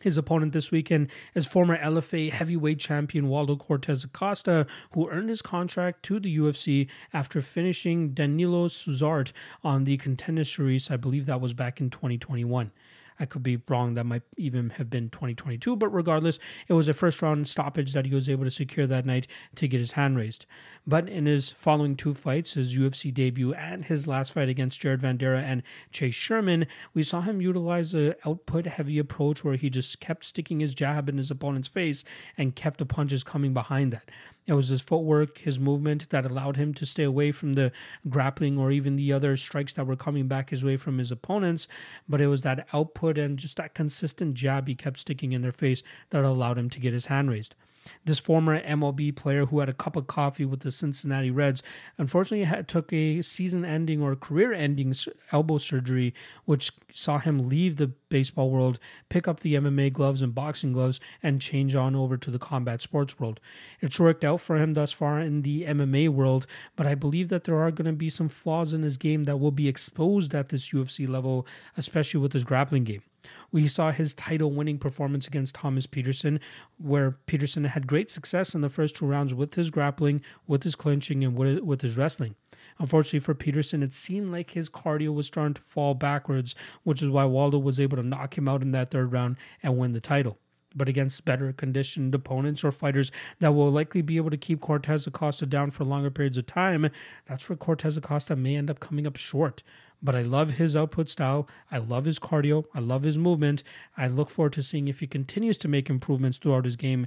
His 0.00 0.16
opponent 0.16 0.52
this 0.52 0.70
weekend 0.70 1.10
is 1.34 1.46
former 1.46 1.76
LFA 1.76 2.30
heavyweight 2.30 2.78
champion 2.78 3.28
Waldo 3.28 3.56
Cortes-Acosta, 3.56 4.66
who 4.92 5.08
earned 5.10 5.28
his 5.28 5.42
contract 5.42 6.02
to 6.04 6.20
the 6.20 6.38
UFC 6.38 6.88
after 7.12 7.40
finishing 7.40 8.10
Danilo 8.10 8.68
Suzart 8.68 9.32
on 9.62 9.84
the 9.84 9.96
Contender 9.96 10.44
Series. 10.44 10.90
I 10.90 10.96
believe 10.96 11.26
that 11.26 11.40
was 11.40 11.54
back 11.54 11.80
in 11.80 11.90
2021. 11.90 12.70
I 13.20 13.26
could 13.26 13.42
be 13.42 13.60
wrong. 13.68 13.94
That 13.94 14.04
might 14.04 14.22
even 14.36 14.70
have 14.70 14.90
been 14.90 15.10
2022. 15.10 15.76
But 15.76 15.88
regardless, 15.88 16.38
it 16.68 16.72
was 16.72 16.88
a 16.88 16.94
first 16.94 17.20
round 17.22 17.48
stoppage 17.48 17.92
that 17.92 18.06
he 18.06 18.14
was 18.14 18.28
able 18.28 18.44
to 18.44 18.50
secure 18.50 18.86
that 18.86 19.06
night 19.06 19.26
to 19.56 19.68
get 19.68 19.80
his 19.80 19.92
hand 19.92 20.16
raised. 20.16 20.46
But 20.86 21.08
in 21.08 21.26
his 21.26 21.50
following 21.50 21.96
two 21.96 22.14
fights, 22.14 22.54
his 22.54 22.76
UFC 22.76 23.12
debut 23.12 23.52
and 23.54 23.84
his 23.84 24.06
last 24.06 24.32
fight 24.32 24.48
against 24.48 24.80
Jared 24.80 25.02
Vanderaa 25.02 25.42
and 25.42 25.62
Chase 25.92 26.14
Sherman, 26.14 26.66
we 26.94 27.02
saw 27.02 27.20
him 27.20 27.40
utilize 27.40 27.94
a 27.94 28.14
output 28.26 28.66
heavy 28.66 28.98
approach 28.98 29.44
where 29.44 29.56
he 29.56 29.68
just 29.68 30.00
kept 30.00 30.24
sticking 30.24 30.60
his 30.60 30.74
jab 30.74 31.08
in 31.08 31.18
his 31.18 31.30
opponent's 31.30 31.68
face 31.68 32.04
and 32.36 32.56
kept 32.56 32.78
the 32.78 32.86
punches 32.86 33.24
coming 33.24 33.52
behind 33.52 33.92
that. 33.92 34.08
It 34.48 34.54
was 34.54 34.68
his 34.68 34.80
footwork, 34.80 35.36
his 35.38 35.60
movement 35.60 36.08
that 36.08 36.24
allowed 36.24 36.56
him 36.56 36.72
to 36.74 36.86
stay 36.86 37.02
away 37.02 37.32
from 37.32 37.52
the 37.52 37.70
grappling 38.08 38.58
or 38.58 38.70
even 38.70 38.96
the 38.96 39.12
other 39.12 39.36
strikes 39.36 39.74
that 39.74 39.86
were 39.86 39.94
coming 39.94 40.26
back 40.26 40.48
his 40.48 40.64
way 40.64 40.78
from 40.78 40.96
his 40.96 41.12
opponents. 41.12 41.68
But 42.08 42.22
it 42.22 42.28
was 42.28 42.40
that 42.42 42.66
output 42.72 43.18
and 43.18 43.38
just 43.38 43.58
that 43.58 43.74
consistent 43.74 44.34
jab 44.34 44.66
he 44.66 44.74
kept 44.74 45.00
sticking 45.00 45.32
in 45.32 45.42
their 45.42 45.52
face 45.52 45.82
that 46.08 46.24
allowed 46.24 46.56
him 46.56 46.70
to 46.70 46.80
get 46.80 46.94
his 46.94 47.06
hand 47.06 47.30
raised. 47.30 47.56
This 48.04 48.18
former 48.18 48.60
MLB 48.60 49.14
player 49.14 49.46
who 49.46 49.60
had 49.60 49.68
a 49.68 49.74
cup 49.74 49.96
of 49.96 50.06
coffee 50.06 50.44
with 50.44 50.60
the 50.60 50.70
Cincinnati 50.70 51.30
Reds 51.30 51.62
unfortunately 51.96 52.44
had, 52.44 52.68
took 52.68 52.92
a 52.92 53.22
season-ending 53.22 54.02
or 54.02 54.16
career-ending 54.16 54.94
elbow 55.32 55.58
surgery, 55.58 56.14
which 56.44 56.72
saw 56.92 57.18
him 57.18 57.48
leave 57.48 57.76
the 57.76 57.88
baseball 58.08 58.50
world, 58.50 58.78
pick 59.08 59.28
up 59.28 59.40
the 59.40 59.54
MMA 59.54 59.92
gloves 59.92 60.22
and 60.22 60.34
boxing 60.34 60.72
gloves, 60.72 61.00
and 61.22 61.40
change 61.40 61.74
on 61.74 61.94
over 61.94 62.16
to 62.16 62.30
the 62.30 62.38
combat 62.38 62.80
sports 62.80 63.18
world. 63.20 63.40
It's 63.80 64.00
worked 64.00 64.24
out 64.24 64.40
for 64.40 64.56
him 64.56 64.74
thus 64.74 64.92
far 64.92 65.20
in 65.20 65.42
the 65.42 65.64
MMA 65.64 66.08
world, 66.08 66.46
but 66.76 66.86
I 66.86 66.94
believe 66.94 67.28
that 67.28 67.44
there 67.44 67.60
are 67.60 67.70
going 67.70 67.86
to 67.86 67.92
be 67.92 68.10
some 68.10 68.28
flaws 68.28 68.72
in 68.72 68.82
his 68.82 68.96
game 68.96 69.24
that 69.24 69.36
will 69.38 69.50
be 69.52 69.68
exposed 69.68 70.34
at 70.34 70.48
this 70.48 70.70
UFC 70.70 71.08
level, 71.08 71.46
especially 71.76 72.20
with 72.20 72.32
his 72.32 72.44
grappling 72.44 72.84
game. 72.84 73.02
We 73.50 73.66
saw 73.66 73.90
his 73.90 74.14
title 74.14 74.50
winning 74.50 74.78
performance 74.78 75.26
against 75.26 75.54
Thomas 75.54 75.86
Petersen, 75.86 76.40
where 76.76 77.12
Petersen 77.26 77.64
had 77.64 77.86
great 77.86 78.10
success 78.10 78.54
in 78.54 78.60
the 78.60 78.68
first 78.68 78.96
two 78.96 79.06
rounds 79.06 79.34
with 79.34 79.54
his 79.54 79.70
grappling, 79.70 80.22
with 80.46 80.62
his 80.64 80.74
clinching, 80.74 81.24
and 81.24 81.36
with 81.36 81.80
his 81.80 81.96
wrestling. 81.96 82.34
Unfortunately 82.78 83.20
for 83.20 83.34
Petersen, 83.34 83.82
it 83.82 83.92
seemed 83.92 84.30
like 84.30 84.50
his 84.50 84.68
cardio 84.68 85.12
was 85.12 85.26
starting 85.26 85.54
to 85.54 85.62
fall 85.62 85.94
backwards, 85.94 86.54
which 86.84 87.02
is 87.02 87.08
why 87.08 87.24
Waldo 87.24 87.58
was 87.58 87.80
able 87.80 87.96
to 87.96 88.02
knock 88.02 88.36
him 88.36 88.48
out 88.48 88.62
in 88.62 88.72
that 88.72 88.90
third 88.90 89.10
round 89.12 89.36
and 89.62 89.78
win 89.78 89.92
the 89.92 90.00
title. 90.00 90.38
But 90.78 90.88
against 90.88 91.26
better 91.26 91.52
conditioned 91.52 92.14
opponents 92.14 92.64
or 92.64 92.72
fighters 92.72 93.12
that 93.40 93.52
will 93.52 93.70
likely 93.70 94.00
be 94.00 94.16
able 94.16 94.30
to 94.30 94.38
keep 94.38 94.60
Cortes-Acosta 94.60 95.44
down 95.44 95.70
for 95.70 95.84
longer 95.84 96.10
periods 96.10 96.38
of 96.38 96.46
time, 96.46 96.88
that's 97.26 97.48
where 97.48 97.56
Cortes-Acosta 97.56 98.36
may 98.36 98.56
end 98.56 98.70
up 98.70 98.80
coming 98.80 99.06
up 99.06 99.16
short 99.16 99.62
but 100.02 100.14
I 100.14 100.22
love 100.22 100.52
his 100.52 100.76
output 100.76 101.08
style. 101.08 101.48
I 101.70 101.78
love 101.78 102.04
his 102.04 102.18
cardio. 102.18 102.64
I 102.74 102.80
love 102.80 103.02
his 103.02 103.18
movement. 103.18 103.62
I 103.96 104.06
look 104.06 104.30
forward 104.30 104.52
to 104.54 104.62
seeing 104.62 104.88
if 104.88 105.00
he 105.00 105.06
continues 105.06 105.58
to 105.58 105.68
make 105.68 105.90
improvements 105.90 106.38
throughout 106.38 106.64
his 106.64 106.76
game. 106.76 107.06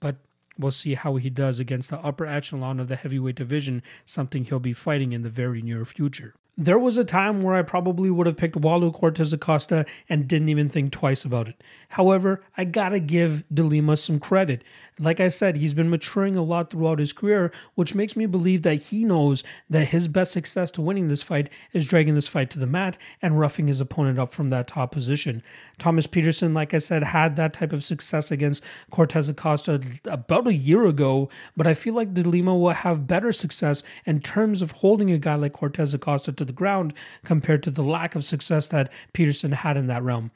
But 0.00 0.16
we'll 0.58 0.70
see 0.70 0.94
how 0.94 1.16
he 1.16 1.30
does 1.30 1.60
against 1.60 1.90
the 1.90 1.98
upper 1.98 2.26
echelon 2.26 2.80
of 2.80 2.88
the 2.88 2.96
heavyweight 2.96 3.36
division, 3.36 3.82
something 4.06 4.44
he'll 4.44 4.58
be 4.58 4.72
fighting 4.72 5.12
in 5.12 5.22
the 5.22 5.28
very 5.28 5.62
near 5.62 5.84
future. 5.84 6.34
There 6.56 6.78
was 6.78 6.98
a 6.98 7.04
time 7.04 7.42
where 7.42 7.54
I 7.54 7.62
probably 7.62 8.10
would 8.10 8.26
have 8.26 8.36
picked 8.36 8.56
Waldo 8.56 8.90
Cortes-Acosta 8.90 9.86
and 10.08 10.28
didn't 10.28 10.50
even 10.50 10.68
think 10.68 10.92
twice 10.92 11.24
about 11.24 11.48
it. 11.48 11.62
However, 11.90 12.42
I 12.56 12.64
gotta 12.64 13.00
give 13.00 13.44
de 13.52 13.62
Lima 13.62 13.96
some 13.96 14.20
credit. 14.20 14.62
Like 14.98 15.20
I 15.20 15.28
said, 15.28 15.56
he's 15.56 15.72
been 15.72 15.88
maturing 15.88 16.36
a 16.36 16.42
lot 16.42 16.70
throughout 16.70 16.98
his 16.98 17.14
career, 17.14 17.50
which 17.74 17.94
makes 17.94 18.14
me 18.14 18.26
believe 18.26 18.60
that 18.62 18.74
he 18.74 19.04
knows 19.04 19.42
that 19.70 19.88
his 19.88 20.08
best 20.08 20.32
success 20.32 20.70
to 20.72 20.82
winning 20.82 21.08
this 21.08 21.22
fight 21.22 21.48
is 21.72 21.86
dragging 21.86 22.14
this 22.14 22.28
fight 22.28 22.50
to 22.50 22.58
the 22.58 22.66
mat 22.66 22.98
and 23.22 23.40
roughing 23.40 23.66
his 23.66 23.80
opponent 23.80 24.18
up 24.18 24.30
from 24.30 24.50
that 24.50 24.66
top 24.66 24.92
position. 24.92 25.42
Thomas 25.78 26.06
Petersen, 26.06 26.52
like 26.52 26.74
I 26.74 26.78
said, 26.78 27.02
had 27.02 27.36
that 27.36 27.54
type 27.54 27.72
of 27.72 27.82
success 27.82 28.30
against 28.30 28.62
Cortes-Acosta 28.90 29.80
about 30.04 30.46
a 30.46 30.52
year 30.52 30.84
ago, 30.84 31.30
but 31.56 31.66
I 31.66 31.72
feel 31.72 31.94
like 31.94 32.12
de 32.12 32.22
Lima 32.22 32.54
will 32.54 32.70
have 32.70 33.06
better 33.06 33.32
success 33.32 33.82
in 34.04 34.20
terms 34.20 34.60
of 34.60 34.72
holding 34.72 35.10
a 35.10 35.18
guy 35.18 35.36
like 35.36 35.54
Cortes-Acosta 35.54 36.32
to 36.40 36.44
the 36.44 36.52
ground 36.52 36.94
compared 37.24 37.62
to 37.62 37.70
the 37.70 37.82
lack 37.82 38.14
of 38.14 38.24
success 38.24 38.66
that 38.68 38.90
Petersen 39.12 39.52
had 39.52 39.76
in 39.76 39.86
that 39.86 40.02
realm 40.02 40.30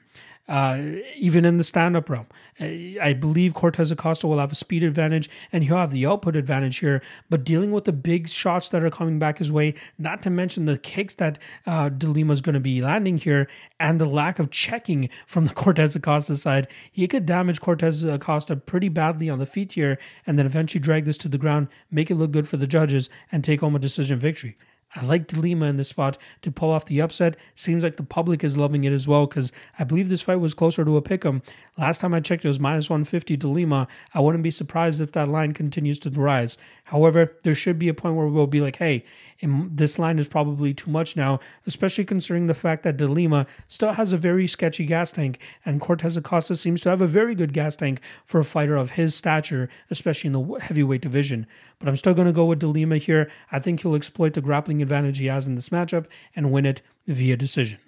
uh, 0.46 0.78
even 1.16 1.44
in 1.44 1.56
the 1.56 1.64
stand 1.64 1.96
up 1.96 2.10
realm. 2.10 2.26
I 2.60 3.16
believe 3.18 3.54
Cortes-Acosta 3.54 4.26
will 4.26 4.38
have 4.38 4.52
a 4.52 4.54
speed 4.54 4.84
advantage 4.84 5.30
and 5.50 5.64
he'll 5.64 5.78
have 5.78 5.90
the 5.90 6.06
output 6.06 6.36
advantage 6.36 6.78
here. 6.78 7.02
But 7.30 7.44
dealing 7.44 7.72
with 7.72 7.84
the 7.84 7.92
big 7.92 8.28
shots 8.28 8.68
that 8.68 8.82
are 8.82 8.90
coming 8.90 9.18
back 9.18 9.38
his 9.38 9.50
way, 9.50 9.74
not 9.98 10.22
to 10.22 10.30
mention 10.30 10.66
the 10.66 10.78
kicks 10.78 11.14
that 11.14 11.38
uh, 11.66 11.88
de 11.88 12.06
Lima 12.06 12.32
is 12.32 12.42
going 12.42 12.54
to 12.54 12.60
be 12.60 12.82
landing 12.82 13.18
here, 13.18 13.48
and 13.80 14.00
the 14.00 14.06
lack 14.06 14.38
of 14.38 14.50
checking 14.50 15.08
from 15.26 15.46
the 15.46 15.54
Cortes-Acosta 15.54 16.36
side, 16.36 16.68
he 16.92 17.08
could 17.08 17.26
damage 17.26 17.60
Cortes-Acosta 17.60 18.56
pretty 18.56 18.88
badly 18.88 19.30
on 19.30 19.38
the 19.38 19.46
feet 19.46 19.72
here 19.72 19.98
and 20.26 20.38
then 20.38 20.46
eventually 20.46 20.80
drag 20.80 21.04
this 21.06 21.18
to 21.18 21.28
the 21.28 21.38
ground, 21.38 21.68
make 21.90 22.10
it 22.10 22.16
look 22.16 22.32
good 22.32 22.48
for 22.48 22.58
the 22.58 22.66
judges, 22.66 23.08
and 23.32 23.42
take 23.42 23.60
home 23.60 23.74
a 23.74 23.78
decision 23.78 24.18
victory. 24.18 24.56
I 24.96 25.04
like 25.04 25.26
de 25.26 25.40
Lima 25.40 25.66
in 25.66 25.76
this 25.76 25.88
spot 25.88 26.18
to 26.42 26.52
pull 26.52 26.70
off 26.70 26.86
the 26.86 27.00
upset. 27.00 27.36
Seems 27.54 27.82
like 27.82 27.96
the 27.96 28.02
public 28.02 28.44
is 28.44 28.56
loving 28.56 28.84
it 28.84 28.92
as 28.92 29.08
well 29.08 29.26
because 29.26 29.50
I 29.78 29.84
believe 29.84 30.08
this 30.08 30.22
fight 30.22 30.36
was 30.36 30.54
closer 30.54 30.84
to 30.84 30.96
a 30.96 31.02
pick 31.02 31.24
'em. 31.26 31.42
Last 31.76 32.00
time 32.00 32.14
I 32.14 32.20
checked, 32.20 32.44
it 32.44 32.48
was 32.48 32.60
minus 32.60 32.88
150 32.88 33.36
de 33.36 33.48
Lima. 33.48 33.88
I 34.14 34.20
wouldn't 34.20 34.44
be 34.44 34.50
surprised 34.50 35.00
if 35.00 35.12
that 35.12 35.28
line 35.28 35.52
continues 35.52 35.98
to 36.00 36.10
rise. 36.10 36.56
However, 36.84 37.36
there 37.42 37.54
should 37.54 37.78
be 37.78 37.88
a 37.88 37.94
point 37.94 38.16
where 38.16 38.28
we'll 38.28 38.46
be 38.46 38.60
like, 38.60 38.76
hey, 38.76 39.04
this 39.76 39.98
line 39.98 40.18
is 40.18 40.28
probably 40.28 40.74
too 40.74 40.90
much 40.90 41.16
now, 41.16 41.40
especially 41.66 42.04
considering 42.04 42.46
the 42.46 42.54
fact 42.54 42.82
that 42.82 42.96
de 42.96 43.06
Lima 43.06 43.46
still 43.68 43.92
has 43.92 44.12
a 44.12 44.16
very 44.16 44.46
sketchy 44.46 44.86
gas 44.86 45.12
tank, 45.12 45.38
and 45.64 45.80
Cortes-Acosta 45.80 46.54
seems 46.54 46.82
to 46.82 46.90
have 46.90 47.02
a 47.02 47.06
very 47.06 47.34
good 47.34 47.52
gas 47.52 47.76
tank 47.76 48.00
for 48.24 48.40
a 48.40 48.44
fighter 48.44 48.76
of 48.76 48.92
his 48.92 49.14
stature, 49.14 49.68
especially 49.90 50.28
in 50.28 50.32
the 50.32 50.58
heavyweight 50.60 51.02
division. 51.02 51.46
But 51.78 51.88
I'm 51.88 51.96
still 51.96 52.14
going 52.14 52.26
to 52.26 52.32
go 52.32 52.46
with 52.46 52.60
de 52.60 52.66
Lima 52.66 52.98
here. 52.98 53.30
I 53.50 53.58
think 53.58 53.80
he'll 53.80 53.94
exploit 53.94 54.34
the 54.34 54.40
grappling 54.40 54.82
advantage 54.82 55.18
he 55.18 55.26
has 55.26 55.46
in 55.46 55.54
this 55.54 55.70
matchup 55.70 56.06
and 56.34 56.52
win 56.52 56.66
it 56.66 56.82
via 57.06 57.36
decision. 57.36 57.78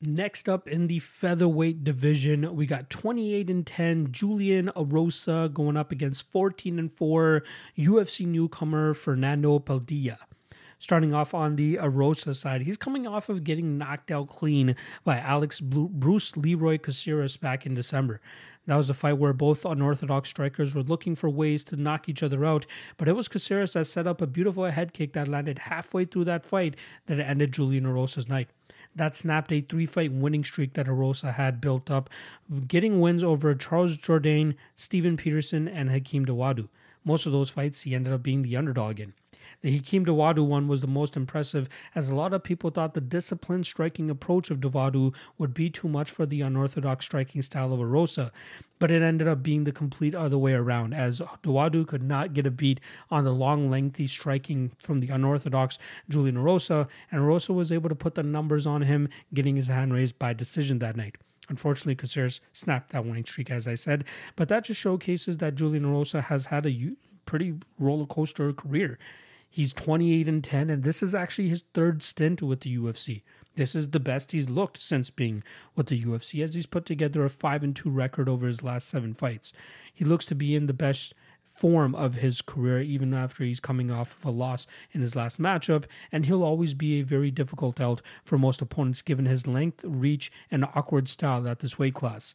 Next 0.00 0.50
up 0.50 0.68
in 0.68 0.86
the 0.88 0.98
featherweight 0.98 1.82
division, 1.82 2.54
we 2.54 2.66
got 2.66 2.90
28 2.90 3.48
and 3.48 3.66
10 3.66 4.12
Julian 4.12 4.70
Erosa 4.76 5.50
going 5.52 5.78
up 5.78 5.92
against 5.92 6.30
14 6.30 6.78
and 6.78 6.92
4 6.92 7.42
UFC 7.78 8.26
newcomer 8.26 8.92
Fernando 8.92 9.58
Padilla. 9.58 10.18
Starting 10.84 11.14
off 11.14 11.32
on 11.32 11.56
the 11.56 11.76
Erosa 11.76 12.36
side, 12.36 12.60
he's 12.60 12.76
coming 12.76 13.06
off 13.06 13.30
of 13.30 13.42
getting 13.42 13.78
knocked 13.78 14.10
out 14.10 14.28
clean 14.28 14.76
by 15.02 15.18
Alex 15.18 15.58
Bruce 15.58 16.36
Leroy 16.36 16.76
Caceres 16.76 17.38
back 17.38 17.64
in 17.64 17.72
December. 17.72 18.20
That 18.66 18.76
was 18.76 18.90
a 18.90 18.92
fight 18.92 19.16
where 19.16 19.32
both 19.32 19.64
unorthodox 19.64 20.28
strikers 20.28 20.74
were 20.74 20.82
looking 20.82 21.16
for 21.16 21.30
ways 21.30 21.64
to 21.64 21.76
knock 21.76 22.06
each 22.10 22.22
other 22.22 22.44
out, 22.44 22.66
but 22.98 23.08
it 23.08 23.16
was 23.16 23.28
Caceres 23.28 23.72
that 23.72 23.86
set 23.86 24.06
up 24.06 24.20
a 24.20 24.26
beautiful 24.26 24.66
head 24.66 24.92
kick 24.92 25.14
that 25.14 25.26
landed 25.26 25.58
halfway 25.60 26.04
through 26.04 26.24
that 26.24 26.44
fight 26.44 26.76
that 27.06 27.18
ended 27.18 27.52
Julian 27.54 27.84
Erosa's 27.84 28.28
night 28.28 28.50
that 28.94 29.16
snapped 29.16 29.52
a 29.52 29.62
three 29.62 29.86
fight 29.86 30.12
winning 30.12 30.44
streak 30.44 30.74
that 30.74 30.86
Erosa 30.86 31.32
had 31.32 31.62
built 31.62 31.90
up, 31.90 32.10
getting 32.68 33.00
wins 33.00 33.24
over 33.24 33.54
Charles 33.54 33.96
Jourdain, 33.96 34.54
Steven 34.76 35.16
Peterson, 35.16 35.66
and 35.66 35.88
Hakeem 35.88 36.26
Dawodu. 36.26 36.68
Most 37.06 37.24
of 37.24 37.32
those 37.32 37.48
fights, 37.48 37.80
he 37.80 37.94
ended 37.94 38.12
up 38.12 38.22
being 38.22 38.42
the 38.42 38.58
underdog 38.58 39.00
in. 39.00 39.14
The 39.64 39.72
Hakeem 39.72 40.04
Dawodu 40.04 40.46
one 40.46 40.68
was 40.68 40.82
the 40.82 40.86
most 40.86 41.16
impressive, 41.16 41.70
as 41.94 42.10
a 42.10 42.14
lot 42.14 42.34
of 42.34 42.42
people 42.42 42.68
thought 42.68 42.92
the 42.92 43.00
disciplined 43.00 43.64
striking 43.64 44.10
approach 44.10 44.50
of 44.50 44.60
Dawodu 44.60 45.14
would 45.38 45.54
be 45.54 45.70
too 45.70 45.88
much 45.88 46.10
for 46.10 46.26
the 46.26 46.42
unorthodox 46.42 47.06
striking 47.06 47.40
style 47.40 47.72
of 47.72 47.80
Erosa. 47.80 48.30
But 48.78 48.90
it 48.90 49.00
ended 49.00 49.26
up 49.26 49.42
being 49.42 49.64
the 49.64 49.72
complete 49.72 50.14
other 50.14 50.36
way 50.36 50.52
around, 50.52 50.92
as 50.92 51.22
Dawodu 51.42 51.88
could 51.88 52.02
not 52.02 52.34
get 52.34 52.46
a 52.46 52.50
beat 52.50 52.78
on 53.10 53.24
the 53.24 53.32
long, 53.32 53.70
lengthy 53.70 54.06
striking 54.06 54.72
from 54.80 54.98
the 54.98 55.08
unorthodox 55.08 55.78
Julian 56.10 56.36
Erosa, 56.36 56.86
and 57.10 57.22
Erosa 57.22 57.54
was 57.54 57.72
able 57.72 57.88
to 57.88 57.94
put 57.94 58.16
the 58.16 58.22
numbers 58.22 58.66
on 58.66 58.82
him, 58.82 59.08
getting 59.32 59.56
his 59.56 59.68
hand 59.68 59.94
raised 59.94 60.18
by 60.18 60.34
decision 60.34 60.78
that 60.80 60.94
night. 60.94 61.16
Unfortunately, 61.48 61.94
Caceres 61.94 62.42
snapped 62.52 62.92
that 62.92 63.06
winning 63.06 63.24
streak, 63.24 63.50
as 63.50 63.66
I 63.66 63.76
said, 63.76 64.04
but 64.36 64.50
that 64.50 64.64
just 64.64 64.78
showcases 64.78 65.38
that 65.38 65.54
Julian 65.54 65.86
Erosa 65.86 66.24
has 66.24 66.44
had 66.44 66.66
a 66.66 66.92
pretty 67.24 67.54
roller 67.78 68.04
coaster 68.04 68.52
career. 68.52 68.98
He's 69.54 69.72
28 69.72 70.26
and 70.26 70.42
10, 70.42 70.68
and 70.68 70.82
this 70.82 71.00
is 71.00 71.14
actually 71.14 71.48
his 71.48 71.62
third 71.74 72.02
stint 72.02 72.42
with 72.42 72.62
the 72.62 72.76
UFC. 72.76 73.22
This 73.54 73.76
is 73.76 73.90
the 73.90 74.00
best 74.00 74.32
he's 74.32 74.50
looked 74.50 74.82
since 74.82 75.10
being 75.10 75.44
with 75.76 75.86
the 75.86 76.02
UFC, 76.02 76.42
as 76.42 76.54
he's 76.54 76.66
put 76.66 76.84
together 76.84 77.24
a 77.24 77.30
5 77.30 77.62
and 77.62 77.76
2 77.76 77.88
record 77.88 78.28
over 78.28 78.48
his 78.48 78.64
last 78.64 78.88
seven 78.88 79.14
fights. 79.14 79.52
He 79.94 80.04
looks 80.04 80.26
to 80.26 80.34
be 80.34 80.56
in 80.56 80.66
the 80.66 80.72
best 80.72 81.14
form 81.54 81.94
of 81.94 82.16
his 82.16 82.42
career, 82.42 82.80
even 82.80 83.14
after 83.14 83.44
he's 83.44 83.60
coming 83.60 83.92
off 83.92 84.16
of 84.18 84.24
a 84.24 84.30
loss 84.32 84.66
in 84.90 85.02
his 85.02 85.14
last 85.14 85.40
matchup, 85.40 85.84
and 86.10 86.26
he'll 86.26 86.42
always 86.42 86.74
be 86.74 86.98
a 86.98 87.04
very 87.04 87.30
difficult 87.30 87.80
out 87.80 88.02
for 88.24 88.36
most 88.36 88.60
opponents 88.60 89.02
given 89.02 89.26
his 89.26 89.46
length, 89.46 89.84
reach, 89.84 90.32
and 90.50 90.64
awkward 90.74 91.08
style 91.08 91.46
at 91.46 91.60
this 91.60 91.78
weight 91.78 91.94
class. 91.94 92.34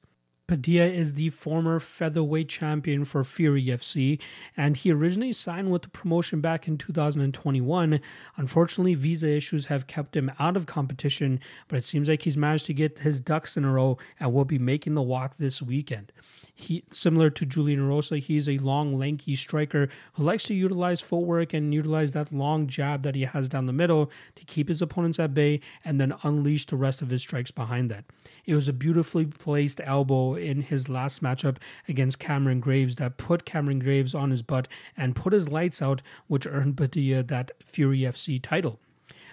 Padilla 0.49 0.87
is 0.87 1.13
the 1.13 1.29
former 1.29 1.79
featherweight 1.79 2.49
champion 2.49 3.05
for 3.05 3.23
Fury 3.23 3.65
FC, 3.65 4.19
and 4.57 4.75
he 4.75 4.91
originally 4.91 5.31
signed 5.31 5.69
with 5.69 5.83
the 5.83 5.89
promotion 5.89 6.41
back 6.41 6.67
in 6.67 6.75
2021. 6.75 7.99
Unfortunately, 8.35 8.95
visa 8.95 9.29
issues 9.29 9.67
have 9.67 9.85
kept 9.85 10.15
him 10.15 10.31
out 10.39 10.57
of 10.57 10.65
competition, 10.65 11.39
but 11.67 11.77
it 11.77 11.83
seems 11.83 12.09
like 12.09 12.23
he's 12.23 12.35
managed 12.35 12.65
to 12.65 12.73
get 12.73 12.97
his 12.97 13.19
ducks 13.19 13.57
in 13.57 13.63
a 13.63 13.71
row 13.71 13.99
and 14.19 14.33
will 14.33 14.43
be 14.43 14.57
making 14.57 14.95
the 14.95 15.03
walk 15.03 15.37
this 15.37 15.61
weekend. 15.61 16.11
He, 16.59 16.83
similar 16.91 17.29
to 17.29 17.45
Julian 17.45 17.79
Erosa, 17.79 18.19
he's 18.19 18.49
a 18.49 18.57
long, 18.57 18.99
lanky 18.99 19.37
striker 19.37 19.87
who 20.13 20.23
likes 20.23 20.43
to 20.43 20.53
utilize 20.53 20.99
footwork 20.99 21.53
and 21.53 21.73
utilize 21.73 22.11
that 22.11 22.33
long 22.33 22.67
jab 22.67 23.01
that 23.03 23.15
he 23.15 23.21
has 23.21 23.47
down 23.47 23.65
the 23.65 23.71
middle 23.71 24.11
to 24.35 24.43
keep 24.43 24.67
his 24.67 24.81
opponents 24.81 25.19
at 25.19 25.33
bay 25.33 25.61
and 25.85 26.01
then 26.01 26.13
unleash 26.21 26.65
the 26.65 26.75
rest 26.75 27.01
of 27.01 27.11
his 27.11 27.21
strikes 27.21 27.49
behind 27.49 27.89
that. 27.89 28.03
It 28.45 28.55
was 28.55 28.67
a 28.67 28.73
beautifully 28.73 29.25
placed 29.25 29.79
elbow 29.85 30.35
in 30.35 30.63
his 30.63 30.89
last 30.89 31.23
matchup 31.23 31.55
against 31.87 32.19
Cameron 32.19 32.59
Graves 32.59 32.97
that 32.97 33.15
put 33.15 33.45
Cameron 33.45 33.79
Graves 33.79 34.13
on 34.13 34.29
his 34.29 34.41
butt 34.41 34.67
and 34.97 35.15
put 35.15 35.31
his 35.31 35.47
lights 35.47 35.81
out, 35.81 36.01
which 36.27 36.45
earned 36.45 36.75
Padilla 36.75 37.23
that 37.23 37.51
Fury 37.63 37.99
FC 37.99 38.37
title. 38.41 38.81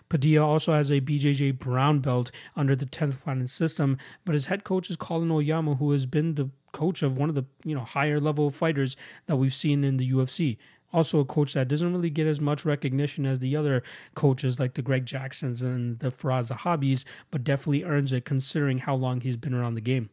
Padilla 0.09 0.47
also 0.47 0.75
has 0.75 0.93
a 0.93 1.01
BJJ 1.01 1.59
brown 1.59 1.99
belt 1.99 2.31
under 2.55 2.77
the 2.77 2.87
10th 2.87 3.23
Planet 3.23 3.51
system, 3.51 3.99
but 4.25 4.35
his 4.35 4.47
head 4.47 4.63
coach 4.63 4.89
is 4.89 4.95
Colin 4.97 5.33
Oyama, 5.33 5.75
who 5.75 5.91
has 5.91 6.07
been 6.07 6.37
the 6.37 6.51
coach 6.77 7.03
of 7.03 7.17
one 7.17 7.31
of 7.31 7.35
the 7.35 7.47
you 7.65 7.75
know 7.75 7.85
higher 7.85 8.21
level 8.21 8.51
fighters 8.51 8.97
that 9.27 9.37
we've 9.37 9.55
seen 9.55 9.83
in 9.83 9.97
the 9.97 10.13
UFC. 10.13 10.59
Also, 10.93 11.19
a 11.21 11.25
coach 11.25 11.55
that 11.55 11.69
doesn't 11.69 11.93
really 11.93 12.11
get 12.11 12.27
as 12.27 12.41
much 12.41 12.65
recognition 12.65 13.27
as 13.27 13.39
the 13.39 13.57
other 13.57 13.83
coaches 14.15 14.61
like 14.61 14.75
the 14.75 14.83
Greg 14.83 15.05
Jacksons 15.05 15.63
and 15.63 15.99
the 15.99 16.11
Firas 16.11 16.51
Zahabis, 16.53 17.05
but 17.31 17.43
definitely 17.43 17.83
earns 17.83 18.13
it 18.13 18.25
considering 18.25 18.79
how 18.79 18.95
long 18.95 19.21
he's 19.21 19.37
been 19.37 19.55
around 19.55 19.75
the 19.75 19.81
game. 19.81 20.11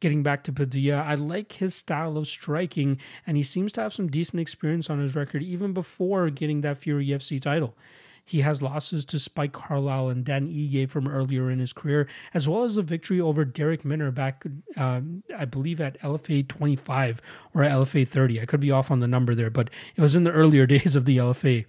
Getting 0.00 0.22
back 0.22 0.44
to 0.44 0.52
Padilla, 0.52 1.02
I 1.02 1.14
like 1.14 1.52
his 1.52 1.74
style 1.74 2.16
of 2.16 2.28
striking, 2.28 2.98
and 3.26 3.36
he 3.36 3.42
seems 3.42 3.72
to 3.72 3.80
have 3.80 3.92
some 3.92 4.08
decent 4.08 4.40
experience 4.40 4.90
on 4.90 4.98
his 5.00 5.14
record 5.14 5.42
even 5.42 5.72
before 5.72 6.28
getting 6.28 6.60
that 6.60 6.78
Fury 6.78 7.06
UFC 7.06 7.40
title. 7.40 7.76
He 8.24 8.40
has 8.42 8.62
losses 8.62 9.04
to 9.06 9.18
Spike 9.18 9.52
Carlyle 9.52 10.08
and 10.08 10.24
Dan 10.24 10.46
Ige 10.46 10.88
from 10.88 11.08
earlier 11.08 11.50
in 11.50 11.58
his 11.58 11.72
career, 11.72 12.08
as 12.32 12.48
well 12.48 12.64
as 12.64 12.76
a 12.76 12.82
victory 12.82 13.20
over 13.20 13.44
Derek 13.44 13.84
Minner 13.84 14.10
back, 14.10 14.44
um, 14.76 15.22
I 15.36 15.44
believe, 15.44 15.80
at 15.80 16.00
LFA 16.00 16.46
25 16.46 17.20
or 17.54 17.62
LFA 17.62 18.06
30. 18.06 18.40
I 18.40 18.46
could 18.46 18.60
be 18.60 18.70
off 18.70 18.90
on 18.90 19.00
the 19.00 19.08
number 19.08 19.34
there, 19.34 19.50
but 19.50 19.70
it 19.96 20.00
was 20.00 20.14
in 20.14 20.24
the 20.24 20.32
earlier 20.32 20.66
days 20.68 20.94
of 20.94 21.04
the 21.04 21.18
LFA. 21.18 21.66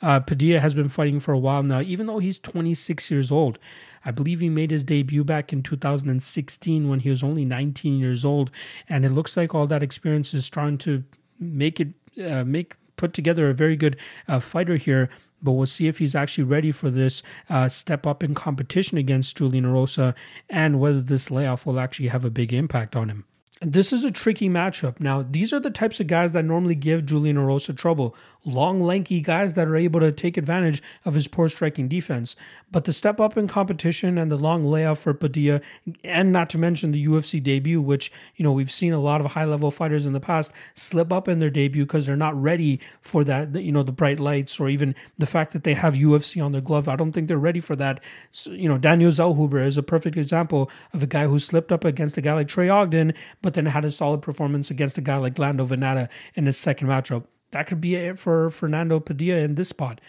Uh, 0.00 0.20
Padilla 0.20 0.60
has 0.60 0.74
been 0.74 0.88
fighting 0.88 1.20
for 1.20 1.32
a 1.32 1.38
while 1.38 1.62
now, 1.62 1.80
even 1.80 2.06
though 2.06 2.20
he's 2.20 2.38
26 2.38 3.10
years 3.10 3.30
old. 3.30 3.58
I 4.04 4.10
believe 4.10 4.40
he 4.40 4.48
made 4.48 4.70
his 4.70 4.84
debut 4.84 5.24
back 5.24 5.52
in 5.52 5.62
2016 5.62 6.88
when 6.88 7.00
he 7.00 7.10
was 7.10 7.22
only 7.22 7.44
19 7.44 7.98
years 7.98 8.24
old, 8.24 8.50
and 8.88 9.04
it 9.04 9.10
looks 9.10 9.36
like 9.36 9.54
all 9.54 9.66
that 9.66 9.82
experience 9.82 10.32
is 10.32 10.48
trying 10.48 10.78
to 10.78 11.04
make 11.38 11.80
it 11.80 11.88
uh, 12.24 12.44
make 12.44 12.74
put 12.96 13.12
together 13.12 13.48
a 13.48 13.54
very 13.54 13.76
good 13.76 13.96
uh, 14.26 14.40
fighter 14.40 14.76
here 14.76 15.08
but 15.42 15.52
we'll 15.52 15.66
see 15.66 15.86
if 15.86 15.98
he's 15.98 16.14
actually 16.14 16.44
ready 16.44 16.72
for 16.72 16.90
this 16.90 17.22
uh, 17.48 17.68
step 17.68 18.06
up 18.06 18.22
in 18.22 18.34
competition 18.34 18.98
against 18.98 19.36
Julian 19.36 19.64
Erosa 19.64 20.14
and 20.48 20.80
whether 20.80 21.00
this 21.00 21.30
layoff 21.30 21.66
will 21.66 21.80
actually 21.80 22.08
have 22.08 22.24
a 22.24 22.30
big 22.30 22.52
impact 22.52 22.96
on 22.96 23.08
him. 23.08 23.24
This 23.60 23.92
is 23.92 24.04
a 24.04 24.12
tricky 24.12 24.48
matchup. 24.48 25.00
Now, 25.00 25.22
these 25.28 25.52
are 25.52 25.58
the 25.58 25.70
types 25.70 25.98
of 25.98 26.06
guys 26.06 26.30
that 26.32 26.44
normally 26.44 26.76
give 26.76 27.04
Julian 27.04 27.36
Erosa 27.36 27.76
trouble. 27.76 28.14
Long, 28.44 28.78
lanky 28.78 29.20
guys 29.20 29.54
that 29.54 29.68
are 29.68 29.76
able 29.76 30.00
to 30.00 30.12
take 30.12 30.36
advantage 30.36 30.82
of 31.04 31.14
his 31.14 31.28
poor 31.28 31.48
striking 31.48 31.88
defense. 31.88 32.36
But 32.70 32.84
the 32.84 32.92
step 32.92 33.20
up 33.20 33.36
in 33.36 33.48
competition 33.48 34.16
and 34.16 34.30
the 34.30 34.36
long 34.36 34.64
layoff 34.64 35.00
for 35.00 35.12
Padilla, 35.12 35.60
and 36.04 36.32
not 36.32 36.48
to 36.50 36.58
mention 36.58 36.92
the 36.92 37.04
UFC 37.04 37.42
debut, 37.42 37.80
which, 37.80 38.12
you 38.36 38.44
know, 38.44 38.52
we've 38.52 38.70
seen 38.70 38.92
a 38.92 39.00
lot 39.00 39.20
of 39.20 39.32
high 39.32 39.44
level 39.44 39.70
fighters 39.70 40.06
in 40.06 40.12
the 40.12 40.20
past 40.20 40.52
slip 40.74 41.12
up 41.12 41.28
in 41.28 41.40
their 41.40 41.50
debut 41.50 41.84
because 41.84 42.06
they're 42.06 42.16
not 42.16 42.40
ready 42.40 42.80
for 43.00 43.24
that, 43.24 43.54
you 43.56 43.72
know, 43.72 43.82
the 43.82 43.92
bright 43.92 44.20
lights 44.20 44.60
or 44.60 44.68
even 44.68 44.94
the 45.18 45.26
fact 45.26 45.52
that 45.52 45.64
they 45.64 45.74
have 45.74 45.94
UFC 45.94 46.42
on 46.42 46.52
their 46.52 46.60
glove. 46.60 46.88
I 46.88 46.96
don't 46.96 47.12
think 47.12 47.28
they're 47.28 47.38
ready 47.38 47.60
for 47.60 47.76
that. 47.76 48.02
So, 48.32 48.50
you 48.52 48.68
know, 48.68 48.78
Daniel 48.78 49.10
Zellhuber 49.10 49.64
is 49.64 49.76
a 49.76 49.82
perfect 49.82 50.16
example 50.16 50.70
of 50.92 51.02
a 51.02 51.06
guy 51.06 51.26
who 51.26 51.38
slipped 51.38 51.72
up 51.72 51.84
against 51.84 52.16
a 52.16 52.20
guy 52.20 52.34
like 52.34 52.48
Trey 52.48 52.68
Ogden, 52.68 53.14
but 53.42 53.54
then 53.54 53.66
had 53.66 53.84
a 53.84 53.92
solid 53.92 54.22
performance 54.22 54.70
against 54.70 54.96
a 54.96 55.02
guy 55.02 55.16
like 55.16 55.38
Lando 55.38 55.66
Vannata 55.66 56.08
in 56.34 56.46
his 56.46 56.56
second 56.56 56.88
matchup. 56.88 57.24
That 57.50 57.66
could 57.66 57.80
be 57.80 57.94
it 57.94 58.18
for 58.18 58.50
Fernando 58.50 59.00
Padilla 59.00 59.38
in 59.38 59.54
this 59.54 59.68
spot. 59.68 60.00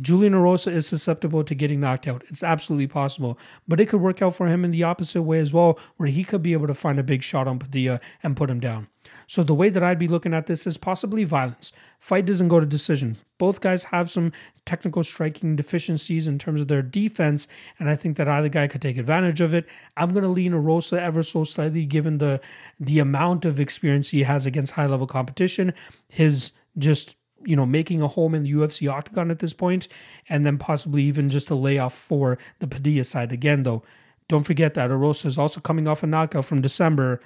Julian 0.00 0.32
Erosa 0.32 0.72
is 0.72 0.86
susceptible 0.86 1.44
to 1.44 1.54
getting 1.54 1.78
knocked 1.78 2.08
out. 2.08 2.24
It's 2.28 2.42
absolutely 2.42 2.88
possible. 2.88 3.38
But 3.68 3.80
it 3.80 3.86
could 3.86 4.00
work 4.00 4.20
out 4.20 4.34
for 4.34 4.48
him 4.48 4.64
in 4.64 4.72
the 4.72 4.82
opposite 4.82 5.22
way 5.22 5.38
as 5.38 5.52
well, 5.52 5.78
where 5.96 6.08
he 6.08 6.24
could 6.24 6.42
be 6.42 6.54
able 6.54 6.66
to 6.66 6.74
find 6.74 6.98
a 6.98 7.04
big 7.04 7.22
shot 7.22 7.46
on 7.46 7.58
Padilla 7.58 8.00
and 8.22 8.36
put 8.36 8.50
him 8.50 8.58
down. 8.58 8.88
So 9.28 9.44
the 9.44 9.54
way 9.54 9.68
that 9.68 9.82
I'd 9.82 9.98
be 9.98 10.08
looking 10.08 10.34
at 10.34 10.46
this 10.46 10.66
is 10.66 10.76
possibly 10.76 11.22
violence. 11.22 11.72
Fight 12.00 12.26
doesn't 12.26 12.48
go 12.48 12.58
to 12.58 12.66
decision. 12.66 13.18
Both 13.38 13.60
guys 13.60 13.84
have 13.84 14.10
some 14.10 14.32
technical 14.64 15.04
striking 15.04 15.56
deficiencies 15.56 16.26
in 16.26 16.38
terms 16.38 16.60
of 16.60 16.68
their 16.68 16.82
defense, 16.82 17.46
and 17.78 17.88
I 17.88 17.96
think 17.96 18.16
that 18.16 18.28
either 18.28 18.48
guy 18.48 18.66
could 18.66 18.82
take 18.82 18.96
advantage 18.96 19.40
of 19.40 19.54
it. 19.54 19.66
I'm 19.96 20.12
going 20.12 20.22
to 20.22 20.28
lean 20.28 20.52
Erosa 20.52 20.98
ever 20.98 21.22
so 21.22 21.44
slightly, 21.44 21.84
given 21.84 22.18
the 22.18 22.40
the 22.80 22.98
amount 22.98 23.44
of 23.44 23.60
experience 23.60 24.08
he 24.08 24.22
has 24.24 24.46
against 24.46 24.72
high 24.72 24.86
level 24.86 25.06
competition, 25.06 25.74
his 26.08 26.52
just 26.78 27.16
you 27.44 27.56
know 27.56 27.66
making 27.66 28.02
a 28.02 28.08
home 28.08 28.34
in 28.34 28.44
the 28.44 28.52
UFC 28.52 28.90
octagon 28.90 29.30
at 29.30 29.38
this 29.38 29.52
point, 29.52 29.88
and 30.28 30.44
then 30.44 30.58
possibly 30.58 31.02
even 31.02 31.30
just 31.30 31.50
a 31.50 31.54
layoff 31.54 31.94
for 31.94 32.38
the 32.58 32.66
Padilla 32.66 33.04
side 33.04 33.32
again. 33.32 33.62
Though, 33.62 33.82
don't 34.28 34.44
forget 34.44 34.74
that 34.74 34.90
Erosa 34.90 35.26
is 35.26 35.38
also 35.38 35.60
coming 35.60 35.86
off 35.88 36.02
a 36.02 36.06
knockout 36.06 36.44
from 36.44 36.60
December 36.60 37.20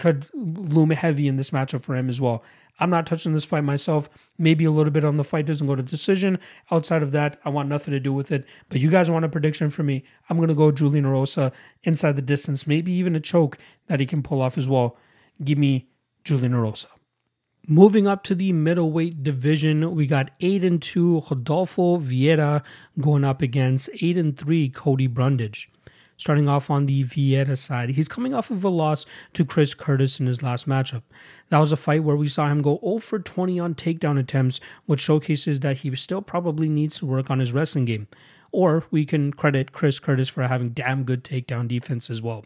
could 0.00 0.28
loom 0.32 0.88
heavy 0.90 1.28
in 1.28 1.36
this 1.36 1.50
matchup 1.50 1.82
for 1.82 1.94
him 1.94 2.08
as 2.08 2.22
well. 2.22 2.42
I'm 2.78 2.88
not 2.88 3.06
touching 3.06 3.34
this 3.34 3.44
fight 3.44 3.64
myself. 3.64 4.08
Maybe 4.38 4.64
a 4.64 4.70
little 4.70 4.90
bit 4.90 5.04
on 5.04 5.18
the 5.18 5.24
fight 5.24 5.44
doesn't 5.44 5.66
go 5.66 5.76
to 5.76 5.82
decision. 5.82 6.38
Outside 6.70 7.02
of 7.02 7.12
that, 7.12 7.38
I 7.44 7.50
want 7.50 7.68
nothing 7.68 7.92
to 7.92 8.00
do 8.00 8.14
with 8.14 8.32
it. 8.32 8.46
But 8.70 8.80
you 8.80 8.90
guys 8.90 9.10
want 9.10 9.26
a 9.26 9.28
prediction 9.28 9.68
for 9.68 9.82
me? 9.82 10.02
I'm 10.30 10.40
to 10.46 10.54
go 10.54 10.72
Julian 10.72 11.04
Erosa 11.04 11.52
inside 11.82 12.16
the 12.16 12.22
distance, 12.22 12.66
maybe 12.66 12.92
even 12.92 13.14
a 13.14 13.20
choke 13.20 13.58
that 13.88 14.00
he 14.00 14.06
can 14.06 14.22
pull 14.22 14.40
off 14.40 14.56
as 14.56 14.66
well. 14.66 14.96
Give 15.44 15.58
me 15.58 15.90
Julian 16.24 16.52
Erosa. 16.52 16.86
Moving 17.70 18.08
up 18.08 18.24
to 18.24 18.34
the 18.34 18.52
middleweight 18.52 19.22
division, 19.22 19.94
we 19.94 20.08
got 20.08 20.32
8 20.40 20.64
and 20.64 20.82
2 20.82 21.22
Rodolfo 21.30 21.98
Vieira 21.98 22.64
going 22.98 23.22
up 23.22 23.42
against 23.42 23.88
8 24.02 24.18
and 24.18 24.36
3 24.36 24.70
Cody 24.70 25.06
Brundage 25.06 25.70
starting 26.16 26.48
off 26.48 26.68
on 26.68 26.86
the 26.86 27.04
Vieira 27.04 27.56
side. 27.56 27.90
He's 27.90 28.08
coming 28.08 28.34
off 28.34 28.50
of 28.50 28.64
a 28.64 28.68
loss 28.68 29.06
to 29.34 29.44
Chris 29.44 29.72
Curtis 29.72 30.18
in 30.18 30.26
his 30.26 30.42
last 30.42 30.68
matchup. 30.68 31.02
That 31.48 31.60
was 31.60 31.70
a 31.70 31.76
fight 31.76 32.02
where 32.02 32.16
we 32.16 32.28
saw 32.28 32.48
him 32.48 32.60
go 32.60 32.80
0 32.84 32.98
for 32.98 33.20
20 33.20 33.60
on 33.60 33.76
takedown 33.76 34.18
attempts, 34.18 34.60
which 34.86 35.00
showcases 35.00 35.60
that 35.60 35.78
he 35.78 35.94
still 35.94 36.22
probably 36.22 36.68
needs 36.68 36.98
to 36.98 37.06
work 37.06 37.30
on 37.30 37.38
his 37.38 37.52
wrestling 37.52 37.84
game. 37.84 38.08
Or 38.52 38.84
we 38.90 39.04
can 39.04 39.32
credit 39.32 39.72
Chris 39.72 39.98
Curtis 39.98 40.28
for 40.28 40.46
having 40.46 40.70
damn 40.70 41.04
good 41.04 41.22
takedown 41.22 41.68
defense 41.68 42.10
as 42.10 42.20
well. 42.20 42.44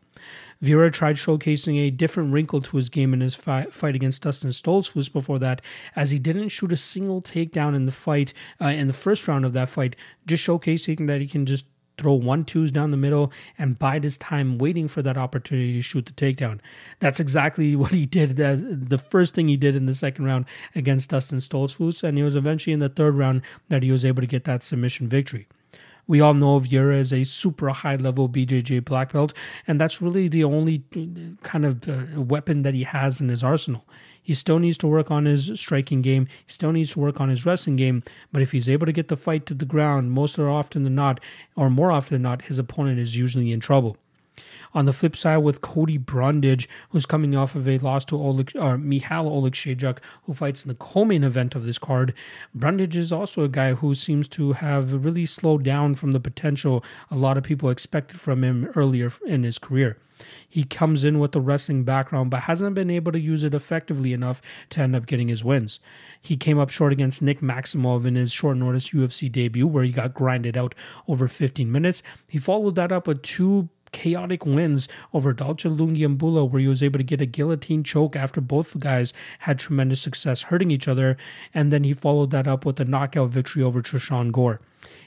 Vieira 0.63 0.93
tried 0.93 1.17
showcasing 1.17 1.79
a 1.79 1.91
different 1.91 2.33
wrinkle 2.33 2.61
to 2.63 2.77
his 2.77 2.89
game 2.89 3.15
in 3.15 3.21
his 3.21 3.35
fi- 3.35 3.67
fight 3.67 3.95
against 3.95 4.23
Dustin 4.23 4.51
Stoltzfus 4.51 5.13
before 5.13 5.39
that, 5.39 5.63
as 5.97 6.11
he 6.11 6.19
didn't 6.19 6.51
shoot 6.51 6.73
a 6.73 6.77
single 6.77 7.23
takedown 7.23 7.75
in 7.75 7.87
the 7.87 7.93
fight, 7.93 8.33
uh, 8.61 8.67
in 8.67 8.87
the 8.87 8.93
first 8.93 9.27
round 9.27 9.45
of 9.45 9.53
that 9.55 9.69
fight, 9.69 9.97
just 10.27 10.47
showcasing 10.47 11.07
that 11.07 11.21
he 11.21 11.27
can 11.27 11.47
just 11.47 11.67
throw 11.97 12.13
one 12.15 12.45
twos 12.45 12.71
down 12.71 12.91
the 12.91 12.97
middle 12.97 13.33
and 13.59 13.79
bide 13.79 14.05
his 14.05 14.19
time 14.19 14.59
waiting 14.59 14.89
for 14.89 15.03
that 15.03 15.17
opportunity 15.17 15.75
to 15.75 15.83
shoot 15.83 16.07
the 16.07 16.13
takedown. 16.13 16.61
That's 17.01 17.21
exactly 17.21 17.77
what 17.77 17.93
he 17.93 18.07
did. 18.07 18.37
The 18.37 18.99
first 18.99 19.35
thing 19.35 19.49
he 19.49 19.57
did 19.57 19.77
in 19.77 19.87
the 19.87 19.95
second 19.95 20.25
round 20.25 20.47
against 20.75 21.11
Dustin 21.11 21.39
Stoltzfus, 21.39 22.03
and 22.03 22.19
it 22.19 22.25
was 22.25 22.37
eventually 22.37 22.73
in 22.73 22.81
the 22.81 22.89
third 22.89 23.15
round 23.15 23.43
that 23.69 23.83
he 23.83 23.93
was 23.93 24.05
able 24.05 24.21
to 24.21 24.27
get 24.27 24.45
that 24.45 24.63
submission 24.63 25.09
victory. 25.09 25.47
We 26.07 26.21
all 26.21 26.35
know 26.35 26.61
Vieira 26.61 26.99
is 26.99 27.13
a 27.13 27.25
super 27.25 27.71
high 27.71 27.97
level 27.97 28.29
BJJ 28.29 28.85
black 28.85 29.13
belt, 29.13 29.33
and 29.67 29.81
that's 29.81 30.03
really 30.03 30.29
the 30.29 30.45
only 30.45 30.85
kind 31.43 31.65
of 31.65 31.89
uh, 31.89 32.21
weapon 32.21 32.63
that 32.63 32.75
he 32.75 32.83
has 32.83 33.21
in 33.21 33.29
his 33.29 33.43
arsenal. 33.43 33.87
He 34.23 34.33
still 34.33 34.59
needs 34.59 34.79
to 34.79 34.87
work 34.87 35.11
on 35.11 35.27
his 35.27 35.53
striking 35.61 36.01
game. 36.01 36.27
He 36.47 36.53
still 36.53 36.73
needs 36.73 36.93
to 36.93 37.01
work 37.01 37.21
on 37.21 37.29
his 37.29 37.45
wrestling 37.45 37.77
game. 37.77 38.03
But 38.33 38.41
if 38.41 38.53
he's 38.53 38.71
able 38.71 38.87
to 38.87 38.93
get 38.93 39.09
the 39.09 39.19
fight 39.19 39.45
to 39.47 39.55
the 39.55 39.67
ground, 39.67 40.13
most 40.13 40.39
often 40.39 40.85
than 40.85 40.95
not, 40.95 41.21
or 41.57 41.69
more 41.69 41.93
often 41.93 42.15
than 42.15 42.23
not, 42.23 42.43
his 42.43 42.59
opponent 42.59 42.99
is 42.99 43.17
usually 43.17 43.53
in 43.53 43.61
trouble. 43.61 43.99
On 44.75 44.87
the 44.87 44.93
flip 44.93 45.17
side, 45.17 45.39
with 45.39 45.61
Cody 45.61 45.99
Brundage, 45.99 46.69
who's 46.91 47.07
coming 47.07 47.37
off 47.37 47.55
of 47.55 47.69
a 47.69 47.79
loss 47.79 48.05
to 48.07 48.17
Oleg, 48.17 48.53
or 48.57 48.77
Michal 48.77 49.31
Oleksiejczuk, 49.31 49.99
who 50.25 50.35
fights 50.35 50.65
in 50.65 50.69
the 50.69 50.75
co-main 50.75 51.23
event 51.23 51.55
of 51.55 51.65
this 51.65 51.79
card, 51.79 52.13
Brundage 52.55 52.97
is 52.97 53.13
also 53.13 53.45
a 53.45 53.49
guy 53.49 53.75
who 53.75 53.95
seems 53.95 54.29
to 54.31 54.55
have 54.55 55.05
really 55.05 55.27
slowed 55.27 55.63
down 55.63 55.95
from 55.95 56.11
the 56.11 56.19
potential 56.19 56.85
a 57.09 57.17
lot 57.17 57.37
of 57.37 57.45
people 57.45 57.71
expected 57.71 58.19
from 58.19 58.43
him 58.43 58.69
earlier 58.75 59.13
in 59.25 59.45
his 59.45 59.61
career. 59.61 59.97
He 60.49 60.65
comes 60.65 61.05
in 61.05 61.19
with 61.19 61.35
a 61.35 61.41
wrestling 61.41 61.85
background, 61.85 62.31
but 62.31 62.43
hasn't 62.43 62.75
been 62.75 62.91
able 62.91 63.13
to 63.13 63.21
use 63.21 63.43
it 63.43 63.55
effectively 63.55 64.13
enough 64.13 64.41
to 64.71 64.81
end 64.81 64.95
up 64.95 65.07
getting 65.07 65.29
his 65.29 65.45
wins. 65.45 65.81
He 66.21 66.37
came 66.37 66.59
up 66.59 66.71
short 66.71 66.93
against 66.93 67.23
Nick 67.23 67.41
Maximov 67.41 68.07
in 68.07 68.15
his 68.15 68.33
short 68.33 68.57
notice 68.57 68.91
UFC 68.91 69.31
debut, 69.31 69.67
where 69.67 69.85
he 69.85 69.91
got 69.91 70.15
grinded 70.15 70.57
out 70.57 70.75
over 71.09 71.29
15 71.29 71.71
minutes. 71.71 72.03
He 72.29 72.39
followed 72.39 72.77
that 72.77 72.93
up 72.93 73.07
with 73.07 73.23
two 73.23 73.69
chaotic 73.95 74.45
wins 74.45 74.89
over 75.15 75.33
Dalcha 75.33 75.71
Lungiambula, 75.71 76.51
where 76.51 76.61
he 76.61 76.69
was 76.69 76.83
able 76.83 76.99
to 76.99 77.05
get 77.05 77.21
a 77.21 77.27
guillotine 77.27 77.85
choke 77.85 78.17
after 78.17 78.41
both 78.41 78.79
guys 78.81 79.15
had 79.39 79.59
tremendous 79.59 80.03
success 80.03 80.43
hurting 80.43 80.73
each 80.73 80.89
other. 80.89 81.17
And 81.55 81.73
then 81.73 81.85
he 81.85 81.95
followed 81.95 82.33
that 82.33 82.49
up 82.49 82.67
with 82.67 82.81
a 82.81 82.85
knockout 82.85 83.31
victory 83.31 83.63
over 83.63 83.81
Tresean 83.81 84.33
Gore. 84.33 84.61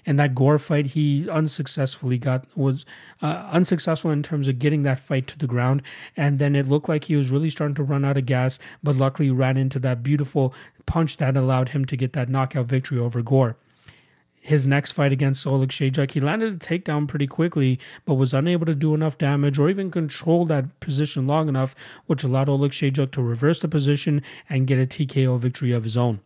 In 0.06 0.16
that 0.16 0.34
Gore 0.34 0.58
fight, 0.58 0.88
he 0.88 1.30
unsuccessfully 1.30 2.18
got 2.18 2.46
was 2.56 2.86
uh, 3.22 3.50
unsuccessful 3.52 4.10
in 4.10 4.24
terms 4.24 4.48
of 4.48 4.58
getting 4.58 4.84
that 4.84 5.00
fight 5.00 5.28
to 5.28 5.38
the 5.38 5.48
ground, 5.48 5.82
and 6.16 6.40
then 6.40 6.56
it 6.56 6.68
looked 6.68 6.88
like 6.88 7.04
he 7.04 7.18
was 7.18 7.30
really 7.30 7.50
starting 7.50 7.76
to 7.76 7.84
run 7.84 8.06
out 8.06 8.18
of 8.18 8.26
gas. 8.26 8.58
But 8.82 8.96
luckily, 8.96 9.30
ran 9.30 9.58
into 9.58 9.80
that 9.80 10.02
beautiful 10.02 10.54
punch 10.86 11.18
that 11.18 11.36
allowed 11.36 11.70
him 11.70 11.84
to 11.86 11.98
get 11.98 12.14
that 12.14 12.30
knockout 12.30 12.68
victory 12.68 12.98
over 12.98 13.22
Gore 13.22 13.58
his 14.48 14.66
next 14.66 14.94
fight 14.94 15.12
against 15.12 15.46
Oleksiejczuk, 15.46 16.12
he 16.12 16.22
landed 16.22 16.54
a 16.54 16.58
takedown 16.58 17.06
pretty 17.06 17.28
quickly, 17.28 17.78
but 18.06 18.14
was 18.14 18.34
unable 18.34 18.66
to 18.66 18.74
do 18.74 18.96
enough 18.96 19.18
damage 19.18 19.60
or 19.60 19.70
even 19.70 19.92
control 19.92 20.46
that 20.46 20.80
position 20.80 21.28
long 21.28 21.50
enough, 21.50 21.76
which 22.06 22.24
allowed 22.24 22.48
Oleksiejczuk 22.48 23.12
to 23.12 23.22
reverse 23.22 23.60
the 23.60 23.68
position 23.68 24.24
and 24.50 24.66
get 24.66 24.80
a 24.80 24.86
TKO 24.86 25.38
victory 25.38 25.74
of 25.74 25.84
his 25.84 25.98
own. 25.98 26.22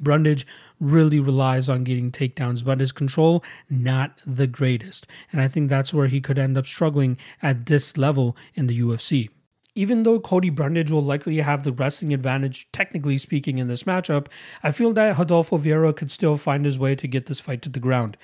Brundage 0.00 0.46
really 0.80 1.20
relies 1.20 1.68
on 1.68 1.84
getting 1.84 2.10
takedowns, 2.10 2.64
but 2.64 2.80
his 2.80 2.92
control 2.92 3.44
not 3.68 4.18
the 4.26 4.46
greatest. 4.46 5.06
And 5.30 5.42
I 5.42 5.48
think 5.48 5.68
that's 5.68 5.92
where 5.92 6.06
he 6.06 6.22
could 6.22 6.38
end 6.38 6.56
up 6.56 6.64
struggling 6.64 7.18
at 7.42 7.66
this 7.66 7.98
level 7.98 8.38
in 8.54 8.68
the 8.68 8.80
UFC 8.80 9.28
even 9.74 10.04
though 10.04 10.20
Cody 10.20 10.50
Brundage 10.50 10.90
will 10.90 11.02
likely 11.02 11.38
have 11.38 11.64
the 11.64 11.72
wrestling 11.72 12.14
advantage, 12.14 12.70
technically 12.70 13.18
speaking, 13.18 13.58
in 13.58 13.66
this 13.66 13.82
matchup, 13.82 14.28
I 14.62 14.70
feel 14.70 14.92
that 14.92 15.18
Rodolfo 15.18 15.58
Vieira 15.58 15.94
could 15.94 16.10
still 16.10 16.36
find 16.36 16.64
his 16.64 16.78
way 16.78 16.94
to 16.94 17.08
get 17.08 17.26
this 17.26 17.40
fight 17.40 17.60
to 17.62 17.68
the 17.68 17.80
ground. 17.80 18.16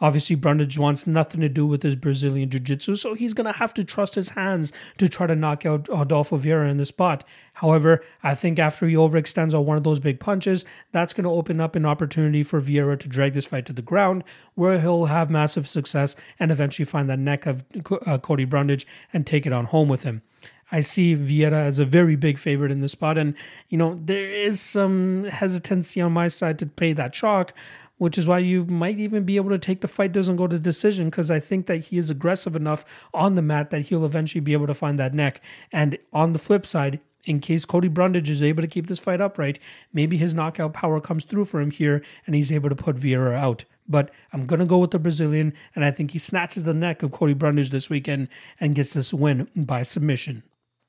Obviously, 0.00 0.36
Brundage 0.36 0.78
wants 0.78 1.06
nothing 1.06 1.40
to 1.40 1.48
do 1.48 1.66
with 1.66 1.82
his 1.82 1.96
Brazilian 1.96 2.50
Jiu 2.50 2.60
Jitsu, 2.60 2.96
so 2.96 3.14
he's 3.14 3.34
going 3.34 3.46
to 3.46 3.58
have 3.58 3.72
to 3.74 3.84
trust 3.84 4.14
his 4.14 4.30
hands 4.30 4.72
to 4.98 5.08
try 5.08 5.26
to 5.26 5.34
knock 5.34 5.64
out 5.64 5.88
Rodolfo 5.88 6.38
Vieira 6.38 6.70
in 6.70 6.76
the 6.76 6.84
spot. 6.84 7.24
However, 7.54 8.04
I 8.22 8.34
think 8.34 8.58
after 8.58 8.86
he 8.86 8.94
overextends 8.94 9.58
on 9.58 9.66
one 9.66 9.76
of 9.76 9.84
those 9.84 10.00
big 10.00 10.20
punches, 10.20 10.64
that's 10.92 11.12
going 11.12 11.24
to 11.24 11.30
open 11.30 11.60
up 11.60 11.74
an 11.74 11.86
opportunity 11.86 12.42
for 12.42 12.60
Vieira 12.60 12.98
to 13.00 13.08
drag 13.08 13.32
this 13.32 13.46
fight 13.46 13.66
to 13.66 13.72
the 13.72 13.82
ground, 13.82 14.24
where 14.54 14.80
he'll 14.80 15.06
have 15.06 15.30
massive 15.30 15.66
success 15.66 16.14
and 16.38 16.52
eventually 16.52 16.84
find 16.86 17.08
that 17.08 17.18
neck 17.18 17.46
of 17.46 17.64
uh, 18.06 18.18
Cody 18.18 18.44
Brundage 18.44 18.86
and 19.12 19.26
take 19.26 19.46
it 19.46 19.52
on 19.52 19.64
home 19.64 19.88
with 19.88 20.02
him. 20.02 20.22
I 20.70 20.82
see 20.82 21.16
Vieira 21.16 21.64
as 21.64 21.78
a 21.78 21.86
very 21.86 22.16
big 22.16 22.38
favorite 22.38 22.70
in 22.70 22.80
this 22.80 22.92
spot. 22.92 23.16
And, 23.16 23.34
you 23.68 23.78
know, 23.78 23.98
there 24.04 24.30
is 24.30 24.60
some 24.60 25.24
hesitancy 25.24 26.00
on 26.00 26.12
my 26.12 26.28
side 26.28 26.58
to 26.58 26.66
pay 26.66 26.92
that 26.92 27.12
chalk, 27.12 27.54
which 27.96 28.18
is 28.18 28.28
why 28.28 28.38
you 28.38 28.64
might 28.66 28.98
even 28.98 29.24
be 29.24 29.36
able 29.36 29.50
to 29.50 29.58
take 29.58 29.80
the 29.80 29.88
fight 29.88 30.12
doesn't 30.12 30.36
go 30.36 30.46
to 30.46 30.58
decision 30.58 31.08
because 31.08 31.30
I 31.30 31.40
think 31.40 31.66
that 31.66 31.86
he 31.86 31.98
is 31.98 32.10
aggressive 32.10 32.54
enough 32.54 33.08
on 33.14 33.34
the 33.34 33.42
mat 33.42 33.70
that 33.70 33.82
he'll 33.82 34.04
eventually 34.04 34.40
be 34.40 34.52
able 34.52 34.66
to 34.66 34.74
find 34.74 34.98
that 34.98 35.14
neck. 35.14 35.40
And 35.72 35.98
on 36.12 36.32
the 36.32 36.38
flip 36.38 36.66
side, 36.66 37.00
in 37.24 37.40
case 37.40 37.64
Cody 37.64 37.88
Brundage 37.88 38.30
is 38.30 38.42
able 38.42 38.62
to 38.62 38.68
keep 38.68 38.86
this 38.86 38.98
fight 38.98 39.20
upright, 39.20 39.58
maybe 39.92 40.16
his 40.16 40.34
knockout 40.34 40.72
power 40.72 41.00
comes 41.00 41.24
through 41.24 41.46
for 41.46 41.60
him 41.60 41.70
here 41.70 42.02
and 42.26 42.34
he's 42.34 42.52
able 42.52 42.68
to 42.68 42.76
put 42.76 42.96
Vieira 42.96 43.34
out. 43.34 43.64
But 43.88 44.10
I'm 44.32 44.46
going 44.46 44.60
to 44.60 44.66
go 44.66 44.78
with 44.78 44.90
the 44.90 44.98
Brazilian, 44.98 45.54
and 45.74 45.82
I 45.82 45.90
think 45.90 46.10
he 46.10 46.18
snatches 46.18 46.64
the 46.64 46.74
neck 46.74 47.02
of 47.02 47.10
Cody 47.10 47.32
Brundage 47.32 47.70
this 47.70 47.88
weekend 47.88 48.28
and 48.60 48.74
gets 48.74 48.92
this 48.92 49.14
win 49.14 49.48
by 49.56 49.82
submission. 49.82 50.42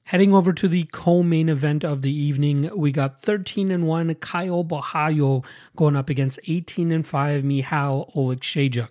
Heading 0.10 0.34
over 0.34 0.54
to 0.54 0.68
the 0.68 0.86
co-main 0.92 1.50
event 1.50 1.84
of 1.84 2.02
the 2.02 2.12
evening, 2.12 2.72
we 2.76 2.92
got 2.92 3.22
13 3.22 3.70
and 3.70 3.86
1 3.86 4.16
Caio 4.16 4.64
Borralho 4.64 5.46
going 5.76 5.96
up 5.96 6.10
against 6.10 6.40
18 6.48 6.92
and 6.92 7.06
5 7.06 7.44
Michal 7.44 8.12
Oleksiejczuk. 8.16 8.90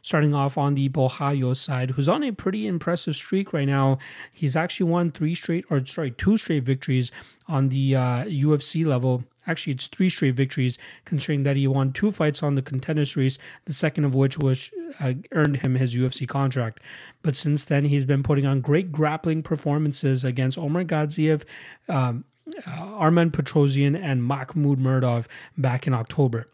Starting 0.00 0.32
off 0.32 0.56
on 0.56 0.74
the 0.74 0.88
Borralho 0.88 1.54
side, 1.54 1.90
who's 1.90 2.08
on 2.08 2.24
a 2.24 2.30
pretty 2.30 2.66
impressive 2.66 3.14
streak 3.14 3.52
right 3.52 3.68
now. 3.68 3.98
He's 4.32 4.56
actually 4.56 4.88
won 4.88 5.10
three 5.10 5.34
straight, 5.34 5.66
or 5.68 5.84
sorry, 5.84 6.12
two 6.12 6.38
straight 6.38 6.62
victories 6.62 7.12
on 7.46 7.68
the 7.68 7.94
uh, 7.94 8.24
UFC 8.24 8.86
level 8.86 9.24
Actually, 9.46 9.74
it's 9.74 9.86
three 9.86 10.10
straight 10.10 10.34
victories, 10.34 10.78
considering 11.04 11.42
that 11.44 11.56
he 11.56 11.66
won 11.66 11.92
two 11.92 12.10
fights 12.10 12.42
on 12.42 12.54
the 12.54 12.62
contender 12.62 13.04
series, 13.04 13.38
the 13.64 13.72
second 13.72 14.04
of 14.04 14.14
which 14.14 14.38
was 14.38 14.70
uh, 15.00 15.14
earned 15.32 15.58
him 15.58 15.74
his 15.74 15.94
UFC 15.94 16.26
contract. 16.28 16.80
But 17.22 17.36
since 17.36 17.64
then, 17.64 17.84
he's 17.84 18.04
been 18.04 18.22
putting 18.22 18.46
on 18.46 18.60
great 18.60 18.92
grappling 18.92 19.42
performances 19.42 20.24
against 20.24 20.58
Omar 20.58 20.84
Gadzhiev, 20.84 21.44
um, 21.88 22.24
uh, 22.66 22.70
Armen 22.70 23.30
Petrosyan, 23.30 24.00
and 24.00 24.22
Makhmud 24.22 24.76
Muradov 24.76 25.26
back 25.56 25.86
in 25.86 25.94
October. 25.94 26.48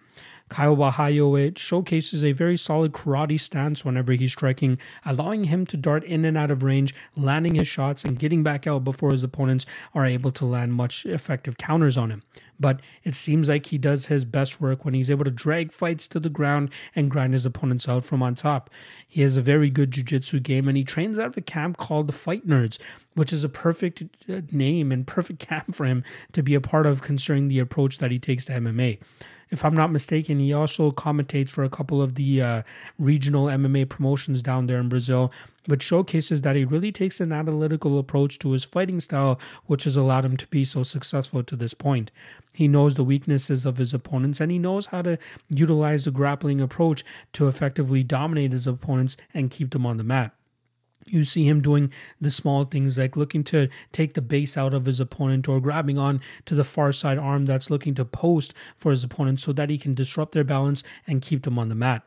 Caio 0.53 0.77
Borralho 0.77 1.57
showcases 1.57 2.23
a 2.23 2.33
very 2.33 2.59
solid 2.59 2.93
karate 2.93 3.41
stance 3.41 3.87
whenever 3.87 4.13
he's 4.13 4.33
striking, 4.33 4.79
allowing 5.03 5.45
him 5.45 5.65
to 5.65 5.79
dart 5.79 6.05
in 6.05 6.27
and 6.27 6.37
out 6.37 6.51
of 6.51 6.63
range, 6.63 6.95
landing 7.17 7.55
his 7.55 7.67
shots, 7.67 8.05
and 8.05 8.19
getting 8.19 8.43
back 8.43 8.67
out 8.67 8.85
before 8.85 9.13
his 9.13 9.23
opponents 9.23 9.65
are 9.95 10.05
able 10.05 10.31
to 10.33 10.45
land 10.45 10.75
much 10.75 11.07
effective 11.07 11.57
counters 11.57 11.97
on 11.97 12.11
him. 12.11 12.23
But 12.61 12.81
it 13.03 13.15
seems 13.15 13.49
like 13.49 13.67
he 13.67 13.79
does 13.79 14.07
his 14.07 14.27
best 14.27 14.61
work 14.61 14.85
when 14.85 14.93
he's 14.93 15.11
able 15.11 15.25
to 15.25 15.31
drag 15.31 15.73
fights 15.73 16.07
to 16.09 16.21
the 16.21 16.29
ground 16.29 16.69
and 16.95 17.11
grind 17.11 17.33
his 17.33 17.47
opponents 17.47 17.89
out 17.89 18.05
from 18.05 18.23
on 18.23 18.35
top. 18.35 18.69
He 19.09 19.23
has 19.23 19.39
a 19.39 19.43
very 19.43 19.71
good 19.71 19.91
jiu-jitsu 19.91 20.41
game 20.41 20.69
and 20.69 20.77
he 20.77 20.85
trains 20.85 21.19
out 21.19 21.29
of 21.29 21.37
a 21.39 21.41
camp 21.41 21.79
called 21.79 22.09
the 22.09 22.13
Fight 22.13 22.47
Nerds, 22.47 22.79
which 23.15 23.33
is 23.33 23.43
a 23.43 23.49
perfect 23.49 24.03
uh, 24.29 24.43
name 24.53 24.93
and 24.93 25.07
perfect 25.07 25.39
camp 25.49 25.75
for 25.75 25.87
him 25.87 26.05
to 26.33 26.43
be 26.43 26.55
a 26.55 26.61
part 26.61 26.85
of 26.85 27.01
considering 27.01 27.49
the 27.49 27.59
approach 27.59 27.97
that 27.99 28.11
he 28.11 28.19
takes 28.19 28.45
to 28.45 28.53
MMA 28.53 28.99
if 29.53 29.67
I'm 29.67 29.75
not 29.75 29.93
mistaken, 29.93 30.39
he 30.39 30.55
also 30.55 30.91
commentates 30.91 31.51
for 31.51 31.63
a 31.63 31.69
couple 31.69 32.01
of 32.01 32.15
the 32.15 32.41
uh, 32.41 32.63
regional 32.99 33.47
MMA 33.47 33.87
promotions 33.87 34.41
down 34.41 34.67
there 34.67 34.81
in 34.81 34.89
Brazil, 34.89 35.31
which 35.67 35.83
showcases 35.83 36.41
that 36.41 36.57
he 36.57 36.65
really 36.65 36.91
takes 36.91 37.21
an 37.21 37.33
analytical 37.33 37.99
approach 37.99 38.39
to 38.39 38.53
his 38.53 38.65
fighting 38.65 38.99
style, 38.99 39.39
which 39.67 39.85
has 39.85 39.95
allowed 39.95 40.25
him 40.25 40.39
to 40.39 40.47
be 40.47 40.65
so 40.65 40.83
successful 40.83 41.43
to 41.43 41.55
this 41.55 41.75
point. 41.75 42.11
He 42.55 42.67
knows 42.67 42.95
the 42.95 43.05
weaknesses 43.05 43.67
of 43.67 43.77
his 43.77 43.93
opponents 43.93 44.41
and 44.41 44.51
he 44.51 44.59
knows 44.59 44.87
how 44.87 45.03
to 45.03 45.19
utilize 45.51 46.07
the 46.07 46.11
grappling 46.11 46.63
approach 46.63 47.05
to 47.35 47.47
effectively 47.47 48.03
dominate 48.03 48.53
his 48.53 48.67
opponents 48.67 49.19
and 49.35 49.51
keep 49.51 49.71
them 49.71 49.85
on 49.85 49.99
the 49.99 50.05
mat. 50.05 50.35
You 51.07 51.25
see 51.25 51.47
him 51.49 51.61
doing 51.61 51.93
the 52.21 52.31
small 52.31 52.65
things 52.65 52.97
like 52.97 53.17
looking 53.17 53.45
to 53.45 53.69
take 53.91 54.15
the 54.15 54.23
base 54.23 54.57
out 54.57 54.73
of 54.73 54.87
his 54.87 55.01
opponent 55.01 55.49
or 55.49 55.61
grabbing 55.61 55.99
on 55.99 56.21
to 56.47 56.55
the 56.55 56.65
far 56.65 56.93
side 56.93 57.19
arm 57.19 57.45
that's 57.45 57.71
looking 57.71 57.95
to 57.97 58.05
post 58.05 58.55
for 58.77 58.91
his 58.91 59.05
opponent 59.05 59.41
so 59.41 59.53
that 59.53 59.71
he 59.71 59.79
can 59.79 59.95
disrupt 59.95 60.33
their 60.33 60.45
balance 60.45 60.83
and 61.07 61.23
keep 61.23 61.43
them 61.43 61.59
on 61.59 61.69
the 61.69 61.75
mat. 61.75 62.03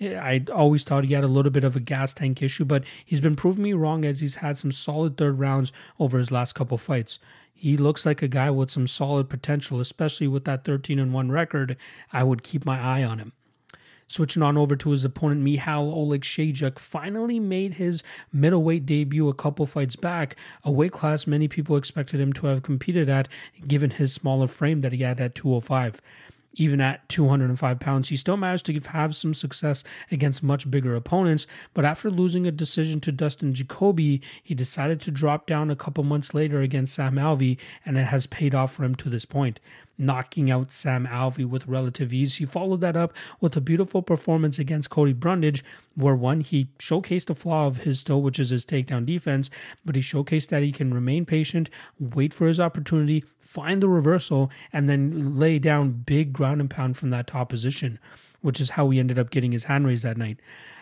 I 0.00 0.44
always 0.52 0.82
thought 0.82 1.04
he 1.04 1.14
had 1.14 1.22
a 1.22 1.28
little 1.28 1.52
bit 1.52 1.64
of 1.64 1.76
a 1.76 1.80
gas 1.80 2.12
tank 2.12 2.42
issue, 2.42 2.64
but 2.64 2.82
he's 3.04 3.20
been 3.20 3.36
proving 3.36 3.62
me 3.62 3.72
wrong 3.72 4.04
as 4.04 4.20
he's 4.20 4.36
had 4.36 4.58
some 4.58 4.72
solid 4.72 5.16
third 5.16 5.38
rounds 5.38 5.72
over 6.00 6.18
his 6.18 6.32
last 6.32 6.54
couple 6.54 6.78
fights. 6.78 7.18
He 7.54 7.76
looks 7.76 8.04
like 8.04 8.22
a 8.22 8.28
guy 8.28 8.50
with 8.50 8.72
some 8.72 8.88
solid 8.88 9.30
potential, 9.30 9.80
especially 9.80 10.26
with 10.26 10.44
that 10.46 10.64
13 10.64 10.98
and 10.98 11.14
1 11.14 11.30
record. 11.30 11.76
I 12.12 12.24
would 12.24 12.42
keep 12.42 12.66
my 12.66 12.80
eye 12.80 13.04
on 13.04 13.20
him. 13.20 13.32
Switching 14.12 14.42
on 14.42 14.58
over 14.58 14.76
to 14.76 14.90
his 14.90 15.06
opponent, 15.06 15.40
Michal 15.40 15.90
Oleksiejczuk 15.90 16.78
finally 16.78 17.40
made 17.40 17.72
his 17.72 18.02
middleweight 18.30 18.84
debut 18.84 19.26
a 19.30 19.32
couple 19.32 19.64
fights 19.64 19.96
back, 19.96 20.36
a 20.64 20.70
weight 20.70 20.92
class 20.92 21.26
many 21.26 21.48
people 21.48 21.78
expected 21.78 22.20
him 22.20 22.30
to 22.34 22.48
have 22.48 22.62
competed 22.62 23.08
at 23.08 23.26
given 23.66 23.88
his 23.88 24.12
smaller 24.12 24.46
frame 24.46 24.82
that 24.82 24.92
he 24.92 25.02
had 25.02 25.18
at 25.18 25.34
205 25.34 26.02
even 26.54 26.80
at 26.80 27.08
205 27.08 27.80
pounds, 27.80 28.08
he 28.08 28.16
still 28.16 28.36
managed 28.36 28.66
to 28.66 28.80
have 28.90 29.16
some 29.16 29.34
success 29.34 29.84
against 30.10 30.42
much 30.42 30.70
bigger 30.70 30.94
opponents. 30.94 31.46
But 31.74 31.84
after 31.84 32.10
losing 32.10 32.46
a 32.46 32.52
decision 32.52 33.00
to 33.00 33.12
Dustin 33.12 33.54
Jacoby, 33.54 34.20
he 34.42 34.54
decided 34.54 35.00
to 35.02 35.10
drop 35.10 35.46
down 35.46 35.70
a 35.70 35.76
couple 35.76 36.04
months 36.04 36.34
later 36.34 36.60
against 36.60 36.94
Sam 36.94 37.16
Alvey, 37.16 37.58
and 37.86 37.96
it 37.96 38.06
has 38.06 38.26
paid 38.26 38.54
off 38.54 38.72
for 38.72 38.84
him 38.84 38.94
to 38.96 39.08
this 39.08 39.24
point 39.24 39.60
knocking 39.98 40.50
out 40.50 40.72
Sam 40.72 41.06
Alvey 41.06 41.46
with 41.46 41.66
relative 41.66 42.12
ease. 42.12 42.36
He 42.36 42.44
followed 42.44 42.80
that 42.80 42.96
up 42.96 43.12
with 43.40 43.56
a 43.56 43.60
beautiful 43.60 44.02
performance 44.02 44.58
against 44.58 44.90
Cody 44.90 45.12
Brundage, 45.12 45.64
where 45.94 46.16
one, 46.16 46.40
he 46.40 46.68
showcased 46.78 47.30
a 47.30 47.34
flaw 47.34 47.66
of 47.66 47.78
his 47.78 48.00
still, 48.00 48.22
which 48.22 48.38
is 48.38 48.50
his 48.50 48.66
takedown 48.66 49.06
defense, 49.06 49.50
but 49.84 49.94
he 49.94 50.02
showcased 50.02 50.48
that 50.48 50.62
he 50.62 50.72
can 50.72 50.92
remain 50.92 51.24
patient, 51.24 51.70
wait 51.98 52.34
for 52.34 52.46
his 52.46 52.58
opportunity, 52.58 53.22
find 53.52 53.82
the 53.82 53.88
reversal, 53.88 54.50
and 54.72 54.88
then 54.88 55.38
lay 55.38 55.58
down 55.58 55.92
big 55.92 56.32
ground 56.32 56.60
and 56.60 56.70
pound 56.70 56.96
from 56.96 57.10
that 57.10 57.26
top 57.26 57.50
position, 57.50 57.98
which 58.40 58.60
is 58.60 58.70
how 58.70 58.88
he 58.88 58.98
ended 58.98 59.18
up 59.18 59.30
getting 59.30 59.52
his 59.52 59.64
hand 59.64 59.86
raised 59.86 60.04
that 60.04 60.16
night. 60.16 60.38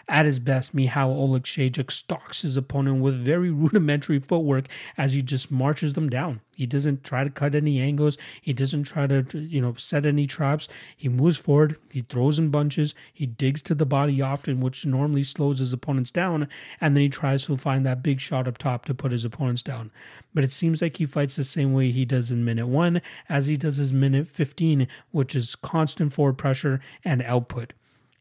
At 0.09 0.27
his 0.27 0.41
best, 0.41 0.75
Michal 0.75 1.15
Oleksiejczuk 1.15 1.91
stalks 1.91 2.43
his 2.43 2.57
opponent 2.57 3.01
with 3.01 3.25
very 3.25 3.51
rudimentary 3.51 4.19
footwork 4.19 4.67
as 4.97 5.13
he 5.13 5.23
just 5.23 5.51
marches 5.51 5.93
them 5.93 6.09
down. 6.09 6.41
He 6.61 6.67
doesn't 6.67 7.05
try 7.05 7.25
to 7.25 7.31
cut 7.31 7.55
any 7.55 7.81
angles. 7.81 8.19
He 8.43 8.53
doesn't 8.53 8.83
try 8.83 9.07
to, 9.07 9.25
you 9.39 9.63
know, 9.63 9.73
set 9.77 10.05
any 10.05 10.27
traps. 10.27 10.69
He 10.95 11.09
moves 11.09 11.39
forward. 11.39 11.79
He 11.91 12.03
throws 12.03 12.39
in 12.39 12.51
bunches. 12.51 12.95
He 13.15 13.25
digs 13.25 13.63
to 13.63 13.75
the 13.75 13.87
body 13.87 14.21
often, 14.21 14.61
which 14.61 14.85
normally 14.85 15.23
slows 15.23 15.61
his 15.61 15.73
opponents 15.73 16.11
down. 16.11 16.49
And 16.79 16.95
then 16.95 17.03
he 17.03 17.09
tries 17.09 17.47
to 17.47 17.57
find 17.57 17.87
that 17.87 18.03
big 18.03 18.21
shot 18.21 18.47
up 18.47 18.59
top 18.59 18.85
to 18.87 18.95
put 18.95 19.13
his 19.13 19.25
opponents 19.25 19.63
down. 19.63 19.91
But 20.35 20.45
it 20.45 20.53
seems 20.53 20.83
like 20.83 20.99
he 20.99 21.07
fights 21.07 21.37
the 21.37 21.45
same 21.45 21.73
way 21.73 21.93
he 21.93 22.05
does 22.05 22.31
in 22.31 22.45
minute 22.45 22.67
one 22.67 23.01
as 23.29 23.47
he 23.47 23.57
does 23.57 23.79
his 23.79 23.95
minute 23.95 24.29
15, 24.29 24.87
which 25.13 25.35
is 25.35 25.57
constant 25.57 26.13
forward 26.13 26.37
pressure 26.37 26.81
and 27.05 27.23
output 27.23 27.73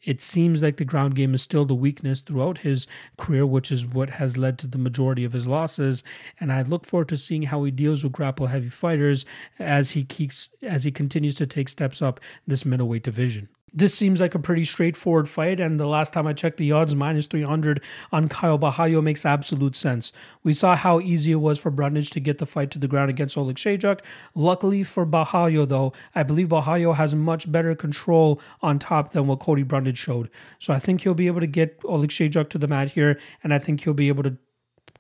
It 0.04 0.22
seems 0.22 0.62
like 0.62 0.78
the 0.78 0.86
ground 0.86 1.16
game 1.16 1.34
is 1.34 1.42
still 1.42 1.66
the 1.66 1.76
weakness 1.76 2.22
throughout 2.22 2.60
his 2.60 2.88
career, 3.18 3.46
which 3.46 3.72
is 3.72 3.86
what 3.86 4.12
has 4.12 4.38
led 4.38 4.58
to 4.60 4.68
the 4.68 4.78
majority 4.78 5.24
of 5.26 5.34
his 5.34 5.48
losses. 5.48 6.04
And 6.40 6.52
I 6.52 6.62
look 6.62 6.86
forward 6.86 7.10
to 7.10 7.18
seeing 7.18 7.44
how 7.44 7.64
he 7.64 7.72
deals 7.72 8.04
with 8.04 8.14
grapple 8.14 8.48
heavy 8.48 8.70
fighters 8.70 9.26
as 9.58 9.92
he 9.92 10.06
keeps 10.06 10.50
as 10.62 10.84
he 10.86 10.92
continues 10.92 11.36
to 11.36 11.46
take 11.46 11.70
steps 11.70 12.02
up 12.02 12.20
this 12.48 12.66
middleweight 12.66 13.04
division. 13.04 13.50
This 13.74 13.94
seems 13.94 14.20
like 14.20 14.36
a 14.36 14.40
pretty 14.40 14.66
straightforward 14.66 15.30
fight, 15.30 15.60
and 15.60 15.80
the 15.80 15.88
last 15.88 16.14
time 16.14 16.28
I 16.28 16.34
checked 16.34 16.58
the 16.58 16.72
odds, 16.72 16.96
minus 16.96 17.28
300 17.28 17.82
on 18.12 18.28
Caio 18.28 18.58
Borralho 18.58 19.04
makes 19.04 19.26
absolute 19.26 19.76
sense. 19.76 20.12
We 20.44 20.54
saw 20.54 20.76
how 20.76 21.00
easy 21.00 21.32
it 21.32 21.36
was 21.36 21.60
for 21.60 21.72
Brundage 21.72 22.12
to 22.12 22.20
get 22.20 22.38
the 22.38 22.46
fight 22.46 22.72
to 22.72 22.80
the 22.80 22.88
ground 22.88 23.10
against 23.10 23.36
Oleksiejczuk. 23.36 24.00
Luckily 24.36 24.84
for 24.84 25.06
Borralho, 25.06 25.68
though, 25.68 25.94
I 26.16 26.24
believe 26.24 26.50
Borralho 26.50 26.96
has 26.96 27.16
much 27.16 27.52
better 27.52 27.76
control 27.76 28.42
on 28.62 28.80
top 28.80 29.12
than 29.12 29.28
what 29.28 29.40
Cody 29.40 29.64
Brundage 29.64 29.98
showed. 29.98 30.30
So 30.58 30.74
I 30.74 30.80
think 30.80 31.02
he'll 31.02 31.14
be 31.14 31.28
able 31.28 31.42
to 31.42 31.48
get 31.48 31.80
Oleksiejczuk 31.82 32.50
to 32.50 32.58
the 32.58 32.68
mat 32.68 32.92
here, 32.92 33.20
and 33.44 33.54
I 33.54 33.60
think 33.60 33.82
he'll 33.84 33.94
be 33.94 34.08
able 34.08 34.24
to 34.24 34.38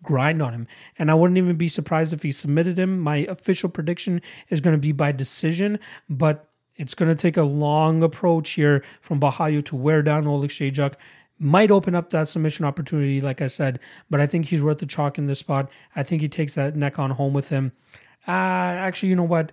grind 0.03 0.41
on 0.41 0.53
him. 0.53 0.67
And 0.97 1.11
I 1.11 1.13
wouldn't 1.13 1.38
even 1.38 1.57
be 1.57 1.67
surprised 1.67 2.13
if 2.13 2.24
he 2.24 2.32
submitted 2.32 2.80
him. 2.80 2.99
My 2.99 3.17
official 3.17 3.70
prediction 3.70 4.22
is 4.49 4.61
going 4.61 4.76
to 4.76 4.82
be 4.82 4.91
by 4.91 5.11
decision, 5.11 5.80
but 6.09 6.49
it's 6.80 6.95
going 6.95 7.15
to 7.15 7.21
take 7.21 7.38
a 7.38 7.43
long 7.43 8.01
approach 8.01 8.51
here 8.51 8.84
from 9.01 9.19
Borralho 9.19 9.63
to 9.65 9.75
wear 9.75 10.01
down 10.01 10.23
Oleksiejczuk. 10.23 10.95
Might 11.38 11.71
open 11.71 11.93
up 11.93 12.09
that 12.09 12.27
submission 12.27 12.65
opportunity, 12.65 13.21
like 13.21 13.41
I 13.41 13.47
said, 13.47 13.80
but 14.09 14.19
I 14.19 14.27
think 14.27 14.45
he's 14.45 14.63
worth 14.63 14.80
the 14.80 14.86
chalk 14.86 15.17
in 15.17 15.27
this 15.27 15.39
spot. 15.39 15.69
I 15.95 16.03
think 16.03 16.21
he 16.21 16.30
takes 16.30 16.55
that 16.55 16.75
neck 16.75 16.97
on 16.97 17.11
home 17.11 17.34
with 17.34 17.49
him. 17.49 17.73
Uh, 18.27 18.32
actually, 18.32 19.09
you 19.09 19.15
know 19.15 19.23
what? 19.23 19.51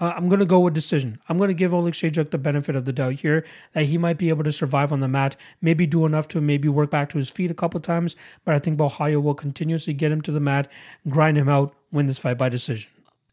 Uh, 0.00 0.12
I'm 0.16 0.28
going 0.28 0.38
to 0.38 0.46
go 0.46 0.60
with 0.60 0.74
decision. 0.74 1.18
I'm 1.28 1.36
going 1.36 1.48
to 1.48 1.54
give 1.54 1.72
Oleksiejczuk 1.72 2.30
the 2.30 2.38
benefit 2.38 2.76
of 2.76 2.84
the 2.84 2.92
doubt 2.92 3.14
here 3.14 3.44
that 3.72 3.86
he 3.86 3.98
might 3.98 4.18
be 4.18 4.28
able 4.28 4.44
to 4.44 4.52
survive 4.52 4.92
on 4.92 5.00
the 5.00 5.08
mat, 5.08 5.36
maybe 5.60 5.86
do 5.86 6.06
enough 6.06 6.28
to 6.28 6.40
maybe 6.40 6.68
work 6.68 6.90
back 6.90 7.08
to 7.10 7.18
his 7.18 7.28
feet 7.28 7.50
a 7.50 7.54
couple 7.54 7.80
times, 7.80 8.14
but 8.44 8.54
I 8.54 8.60
think 8.60 8.78
Borralho 8.78 9.20
will 9.20 9.34
continuously 9.34 9.94
get 9.94 10.12
him 10.12 10.20
to 10.22 10.32
the 10.32 10.40
mat, 10.40 10.70
grind 11.08 11.36
him 11.36 11.48
out, 11.48 11.74
win 11.90 12.06
this 12.06 12.20
fight 12.20 12.38
by 12.38 12.48
decision. 12.48 12.90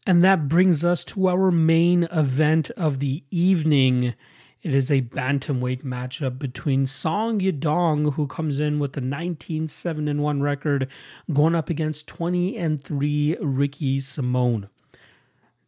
And 0.08 0.22
that 0.22 0.46
brings 0.46 0.84
us 0.84 1.04
to 1.06 1.28
our 1.28 1.50
main 1.50 2.04
event 2.12 2.70
of 2.76 3.00
the 3.00 3.24
evening. 3.32 4.14
It 4.62 4.72
is 4.72 4.88
a 4.88 5.02
bantamweight 5.02 5.82
matchup 5.82 6.38
between 6.38 6.86
Song 6.86 7.40
Yadong, 7.40 8.12
who 8.12 8.28
comes 8.28 8.60
in 8.60 8.78
with 8.78 8.96
a 8.96 9.00
19 9.00 9.66
7 9.66 10.22
1 10.22 10.40
record, 10.40 10.88
going 11.32 11.56
up 11.56 11.68
against 11.68 12.06
20 12.06 12.56
and 12.56 12.84
3 12.84 13.36
Ricky 13.40 13.98
Simon 13.98 14.68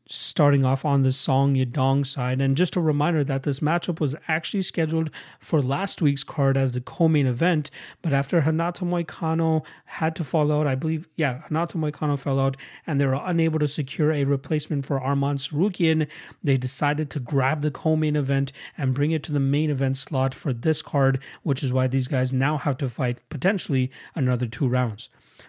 starting 0.08 0.64
off 0.64 0.84
on 0.84 1.02
the 1.02 1.12
Song 1.12 1.54
Yadong 1.54 2.06
side. 2.06 2.40
And 2.40 2.56
just 2.56 2.76
a 2.76 2.80
reminder 2.80 3.22
that 3.24 3.42
this 3.42 3.60
matchup 3.60 4.00
was 4.00 4.16
actually 4.26 4.62
scheduled 4.62 5.10
for 5.38 5.60
last 5.60 6.00
week's 6.00 6.24
card 6.24 6.56
as 6.56 6.72
the 6.72 6.80
co-main 6.80 7.26
event, 7.26 7.70
but 8.02 8.12
after 8.12 8.40
Renato 8.40 8.86
Moikano 8.86 9.64
had 9.84 10.16
to 10.16 10.24
fall 10.24 10.50
out, 10.50 10.66
I 10.66 10.74
believe, 10.74 11.08
yeah, 11.16 11.42
Renato 11.48 11.78
Moikano 11.78 12.18
fell 12.18 12.40
out, 12.40 12.56
and 12.86 12.98
they 12.98 13.06
were 13.06 13.20
unable 13.22 13.58
to 13.58 13.68
secure 13.68 14.12
a 14.12 14.24
replacement 14.24 14.86
for 14.86 14.98
Arman 14.98 15.36
Tsarukyan, 15.36 16.08
they 16.42 16.56
decided 16.56 17.10
to 17.10 17.20
grab 17.20 17.60
the 17.60 17.70
co-main 17.70 18.16
event 18.16 18.52
and 18.76 18.94
bring 18.94 19.10
it 19.10 19.22
to 19.24 19.32
the 19.32 19.40
main 19.40 19.70
event 19.70 19.98
slot 19.98 20.32
for 20.32 20.52
this 20.52 20.80
card, 20.80 21.18
which 21.42 21.62
is 21.62 21.72
why 21.72 21.86
these 21.86 22.08
guys 22.08 22.32
now 22.32 22.56
have 22.56 22.78
to 22.78 22.88
fight 22.88 23.18
potentially 23.28 23.90
another 24.14 24.46
two 24.46 24.66
rounds. 24.66 25.08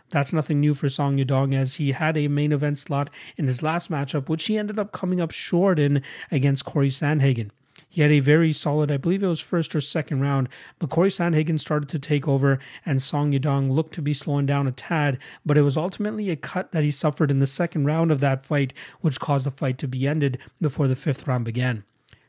That's 0.10 0.34
nothing 0.34 0.60
new 0.60 0.74
for 0.74 0.90
Song 0.90 1.18
Yadong 1.18 1.56
as 1.56 1.76
he 1.76 1.92
had 1.92 2.18
a 2.18 2.28
main 2.28 2.52
event 2.52 2.80
slot 2.80 3.10
in 3.38 3.48
his 3.48 3.64
last 3.64 3.90
matchup, 3.90 4.30
which 4.30 4.46
he 4.46 4.58
ended 4.58 4.80
up 4.80 4.92
coming 4.92 5.22
up 5.22 5.32
short 5.32 5.80
in 5.80 6.02
against 6.32 6.66
Corey 6.66 6.90
Sandhagen. 6.90 7.52
He 7.92 8.02
had 8.02 8.12
a 8.12 8.20
very 8.20 8.54
solid, 8.54 8.92
I 8.92 8.98
believe 8.98 9.24
it 9.24 9.28
was 9.28 9.40
first 9.40 9.76
or 9.76 9.82
second 9.82 10.22
round, 10.22 10.48
but 10.78 10.92
Corey 10.92 11.10
Sandhagen 11.10 11.60
started 11.60 11.90
to 11.90 12.00
take 12.00 12.28
over 12.28 12.60
and 12.86 13.02
Song 13.02 13.32
Yadong 13.32 13.72
looked 13.72 13.96
to 13.96 14.02
be 14.02 14.14
slowing 14.14 14.46
down 14.46 14.68
a 14.68 14.72
tad, 14.72 15.18
but 15.44 15.58
it 15.58 15.64
was 15.64 15.76
ultimately 15.76 16.30
a 16.30 16.36
cut 16.36 16.72
that 16.72 16.84
he 16.84 16.92
suffered 16.92 17.32
in 17.32 17.40
the 17.40 17.48
second 17.48 17.86
round 17.86 18.12
of 18.12 18.22
that 18.22 18.46
fight, 18.46 18.74
which 19.02 19.20
caused 19.20 19.46
the 19.46 19.52
fight 19.52 19.80
to 19.80 19.88
be 19.88 20.08
ended 20.08 20.38
before 20.62 20.88
the 20.88 20.96
fifth 20.96 21.28
round 21.28 21.46
began. 21.46 21.84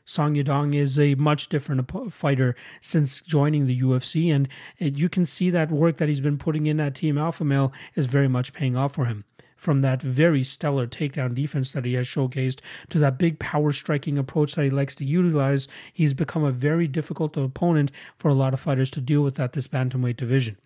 Song 0.05 0.35
Yadong 0.35 0.75
is 0.75 0.97
a 0.97 1.15
much 1.15 1.47
different 1.47 1.89
fighter 2.11 2.55
since 2.81 3.21
joining 3.21 3.65
the 3.65 3.79
UFC, 3.79 4.33
and 4.33 4.47
you 4.77 5.09
can 5.09 5.25
see 5.25 5.49
that 5.49 5.71
work 5.71 5.97
that 5.97 6.09
he's 6.09 6.21
been 6.21 6.37
putting 6.37 6.65
in 6.67 6.79
at 6.79 6.95
Team 6.95 7.17
Alpha 7.17 7.43
Male 7.43 7.71
is 7.95 8.07
very 8.07 8.27
much 8.27 8.53
paying 8.53 8.75
off 8.75 8.93
for 8.93 9.05
him. 9.05 9.25
From 9.55 9.81
that 9.81 10.01
very 10.01 10.43
stellar 10.43 10.87
takedown 10.87 11.35
defense 11.35 11.71
that 11.73 11.85
he 11.85 11.93
has 11.93 12.07
showcased 12.07 12.61
to 12.89 12.97
that 12.97 13.19
big 13.19 13.37
power 13.37 13.71
striking 13.71 14.17
approach 14.17 14.55
that 14.55 14.63
he 14.63 14.71
likes 14.71 14.95
to 14.95 15.05
utilize, 15.05 15.67
he's 15.93 16.15
become 16.15 16.43
a 16.43 16.51
very 16.51 16.87
difficult 16.87 17.37
opponent 17.37 17.91
for 18.17 18.29
a 18.29 18.33
lot 18.33 18.55
of 18.55 18.59
fighters 18.59 18.89
to 18.91 19.01
deal 19.01 19.21
with 19.21 19.39
at 19.39 19.53
this 19.53 19.67
bantamweight 19.67 20.17
division. 20.17 20.57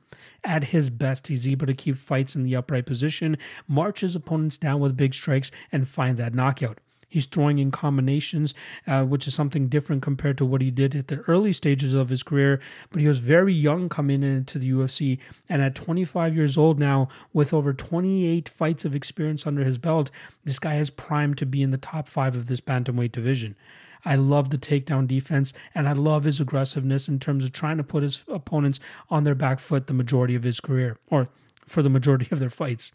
At 0.45 0.65
his 0.65 0.89
best, 0.89 1.27
he's 1.27 1.45
able 1.45 1.67
to 1.67 1.73
keep 1.73 1.97
fights 1.97 2.35
in 2.35 2.43
the 2.43 2.55
upright 2.55 2.85
position, 2.85 3.37
march 3.67 3.99
his 3.99 4.15
opponents 4.15 4.57
down 4.57 4.79
with 4.79 4.95
big 4.95 5.13
strikes, 5.13 5.51
and 5.73 5.89
find 5.89 6.17
that 6.17 6.33
knockout. 6.33 6.79
He's 7.15 7.27
throwing 7.27 7.59
in 7.59 7.71
combinations, 7.71 8.53
uh, 8.85 9.05
which 9.05 9.25
is 9.25 9.33
something 9.33 9.69
different 9.69 10.01
compared 10.01 10.37
to 10.37 10.45
what 10.45 10.59
he 10.59 10.69
did 10.69 10.93
at 10.93 11.07
the 11.07 11.21
early 11.29 11.53
stages 11.53 11.93
of 11.93 12.09
his 12.09 12.23
career. 12.23 12.59
But 12.89 12.99
he 12.99 13.07
was 13.07 13.19
very 13.19 13.53
young 13.53 13.87
coming 13.87 14.21
into 14.21 14.59
the 14.59 14.69
UFC. 14.69 15.19
And 15.47 15.61
at 15.61 15.75
25 15.75 16.35
years 16.35 16.57
old 16.57 16.77
now, 16.77 17.07
with 17.31 17.53
over 17.53 17.71
28 17.71 18.49
fights 18.49 18.83
of 18.83 18.93
experience 18.93 19.47
under 19.47 19.63
his 19.63 19.77
belt, 19.77 20.11
this 20.43 20.59
guy 20.59 20.75
is 20.75 20.89
primed 20.89 21.37
to 21.37 21.45
be 21.45 21.63
in 21.63 21.71
the 21.71 21.77
top 21.77 22.09
five 22.09 22.35
of 22.35 22.47
this 22.47 22.59
bantamweight 22.59 23.13
division. 23.13 23.55
I 24.03 24.17
love 24.17 24.49
the 24.49 24.57
takedown 24.57 25.07
defense 25.07 25.53
and 25.73 25.87
I 25.87 25.93
love 25.93 26.25
his 26.25 26.41
aggressiveness 26.41 27.07
in 27.07 27.19
terms 27.19 27.45
of 27.45 27.53
trying 27.53 27.77
to 27.77 27.83
put 27.85 28.03
his 28.03 28.25
opponents 28.27 28.81
on 29.09 29.23
their 29.23 29.35
back 29.35 29.61
foot 29.61 29.87
the 29.87 29.93
majority 29.93 30.35
of 30.35 30.43
his 30.43 30.59
career 30.59 30.97
or 31.09 31.29
for 31.65 31.81
the 31.81 31.89
majority 31.89 32.27
of 32.29 32.39
their 32.39 32.49
fights. 32.49 32.91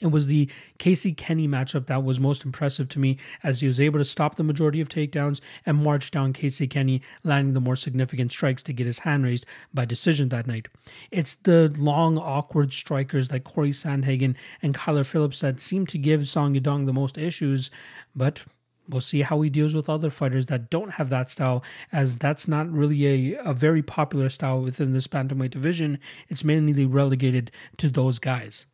It 0.00 0.08
was 0.08 0.26
the 0.26 0.50
Casey 0.78 1.12
Kenny 1.12 1.46
matchup 1.46 1.86
that 1.86 2.04
was 2.04 2.18
most 2.20 2.44
impressive 2.44 2.88
to 2.90 2.98
me 2.98 3.18
as 3.42 3.60
he 3.60 3.66
was 3.66 3.80
able 3.80 3.98
to 3.98 4.04
stop 4.04 4.34
the 4.34 4.42
majority 4.42 4.80
of 4.80 4.88
takedowns 4.88 5.40
and 5.64 5.82
march 5.82 6.10
down 6.10 6.32
Casey 6.32 6.66
Kenny, 6.66 7.00
landing 7.22 7.54
the 7.54 7.60
more 7.60 7.76
significant 7.76 8.32
strikes 8.32 8.62
to 8.64 8.72
get 8.72 8.86
his 8.86 9.00
hand 9.00 9.24
raised 9.24 9.46
by 9.72 9.84
decision 9.84 10.28
that 10.30 10.46
night. 10.46 10.68
It's 11.10 11.36
the 11.36 11.72
long, 11.78 12.18
awkward 12.18 12.72
strikers 12.72 13.30
like 13.30 13.44
Corey 13.44 13.70
Sandhagen 13.70 14.34
and 14.62 14.74
Kyler 14.74 15.06
Phillips 15.06 15.40
that 15.40 15.60
seem 15.60 15.86
to 15.86 15.98
give 15.98 16.28
Song 16.28 16.54
Yadong 16.54 16.86
the 16.86 16.92
most 16.92 17.16
issues, 17.16 17.70
but 18.14 18.44
We'll 18.88 19.00
see 19.00 19.22
how 19.22 19.40
he 19.40 19.48
deals 19.48 19.74
with 19.74 19.88
other 19.88 20.10
fighters 20.10 20.46
that 20.46 20.68
don't 20.68 20.92
have 20.92 21.08
that 21.08 21.30
style, 21.30 21.64
as 21.90 22.18
that's 22.18 22.46
not 22.46 22.70
really 22.70 23.34
a, 23.34 23.40
a 23.42 23.54
very 23.54 23.82
popular 23.82 24.28
style 24.28 24.60
within 24.60 24.92
this 24.92 25.06
bantamweight 25.06 25.52
division. 25.52 25.98
It's 26.28 26.44
mainly 26.44 26.84
relegated 26.84 27.50
to 27.78 27.88
those 27.88 28.18
guys. 28.18 28.66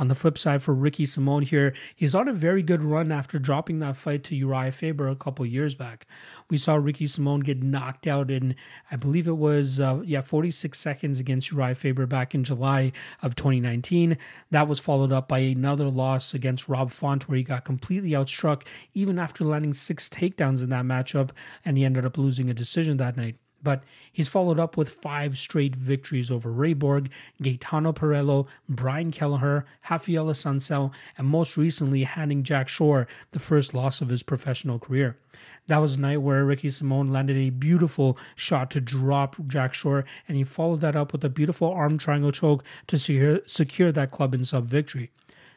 On 0.00 0.08
the 0.08 0.14
flip 0.14 0.38
side, 0.38 0.62
for 0.62 0.72
Ricky 0.72 1.04
Simon 1.04 1.42
here, 1.42 1.74
he's 1.94 2.14
on 2.14 2.26
a 2.26 2.32
very 2.32 2.62
good 2.62 2.82
run 2.82 3.12
after 3.12 3.38
dropping 3.38 3.80
that 3.80 3.98
fight 3.98 4.24
to 4.24 4.34
Uriah 4.34 4.72
Faber 4.72 5.08
a 5.08 5.14
couple 5.14 5.44
years 5.44 5.74
back. 5.74 6.06
We 6.48 6.56
saw 6.56 6.76
Ricky 6.76 7.06
Simon 7.06 7.40
get 7.40 7.62
knocked 7.62 8.06
out 8.06 8.30
in, 8.30 8.56
I 8.90 8.96
believe 8.96 9.28
it 9.28 9.36
was, 9.36 9.78
uh, 9.78 10.00
yeah, 10.02 10.22
46 10.22 10.78
seconds 10.78 11.18
against 11.18 11.52
Uriah 11.52 11.74
Faber 11.74 12.06
back 12.06 12.34
in 12.34 12.44
July 12.44 12.92
of 13.20 13.36
2019. 13.36 14.16
That 14.50 14.68
was 14.68 14.80
followed 14.80 15.12
up 15.12 15.28
by 15.28 15.40
another 15.40 15.90
loss 15.90 16.32
against 16.32 16.66
Rob 16.66 16.90
Font, 16.90 17.28
where 17.28 17.36
he 17.36 17.44
got 17.44 17.66
completely 17.66 18.12
outstruck 18.12 18.62
even 18.94 19.18
after 19.18 19.44
landing 19.44 19.74
six 19.74 20.08
takedowns 20.08 20.62
in 20.62 20.70
that 20.70 20.86
matchup, 20.86 21.28
and 21.62 21.76
he 21.76 21.84
ended 21.84 22.06
up 22.06 22.16
losing 22.16 22.48
a 22.48 22.54
decision 22.54 22.96
that 22.96 23.18
night. 23.18 23.36
But 23.62 23.82
he's 24.10 24.28
followed 24.28 24.58
up 24.58 24.76
with 24.76 24.88
five 24.88 25.38
straight 25.38 25.76
victories 25.76 26.30
over 26.30 26.50
Ray 26.50 26.72
Borg, 26.72 27.10
Gaetano 27.42 27.92
Pirrello, 27.92 28.46
Brian 28.68 29.12
Kelleher, 29.12 29.66
Raphael 29.90 30.26
Assunção, 30.26 30.92
and 31.18 31.26
most 31.26 31.56
recently 31.56 32.04
handing 32.04 32.42
Jack 32.42 32.68
Shore 32.68 33.06
the 33.32 33.38
first 33.38 33.74
loss 33.74 34.00
of 34.00 34.08
his 34.08 34.22
professional 34.22 34.78
career. 34.78 35.18
That 35.66 35.78
was 35.78 35.94
a 35.94 36.00
night 36.00 36.22
where 36.22 36.44
Ricky 36.44 36.70
Simon 36.70 37.12
landed 37.12 37.36
a 37.36 37.50
beautiful 37.50 38.18
shot 38.34 38.70
to 38.72 38.80
drop 38.80 39.36
Jack 39.46 39.74
Shore, 39.74 40.04
and 40.26 40.36
he 40.36 40.44
followed 40.44 40.80
that 40.80 40.96
up 40.96 41.12
with 41.12 41.24
a 41.24 41.28
beautiful 41.28 41.70
arm 41.70 41.98
triangle 41.98 42.32
choke 42.32 42.64
to 42.88 42.98
secure, 42.98 43.40
secure 43.46 43.92
that 43.92 44.10
club 44.10 44.34
and 44.34 44.46
sub 44.46 44.66
victory. 44.66 45.10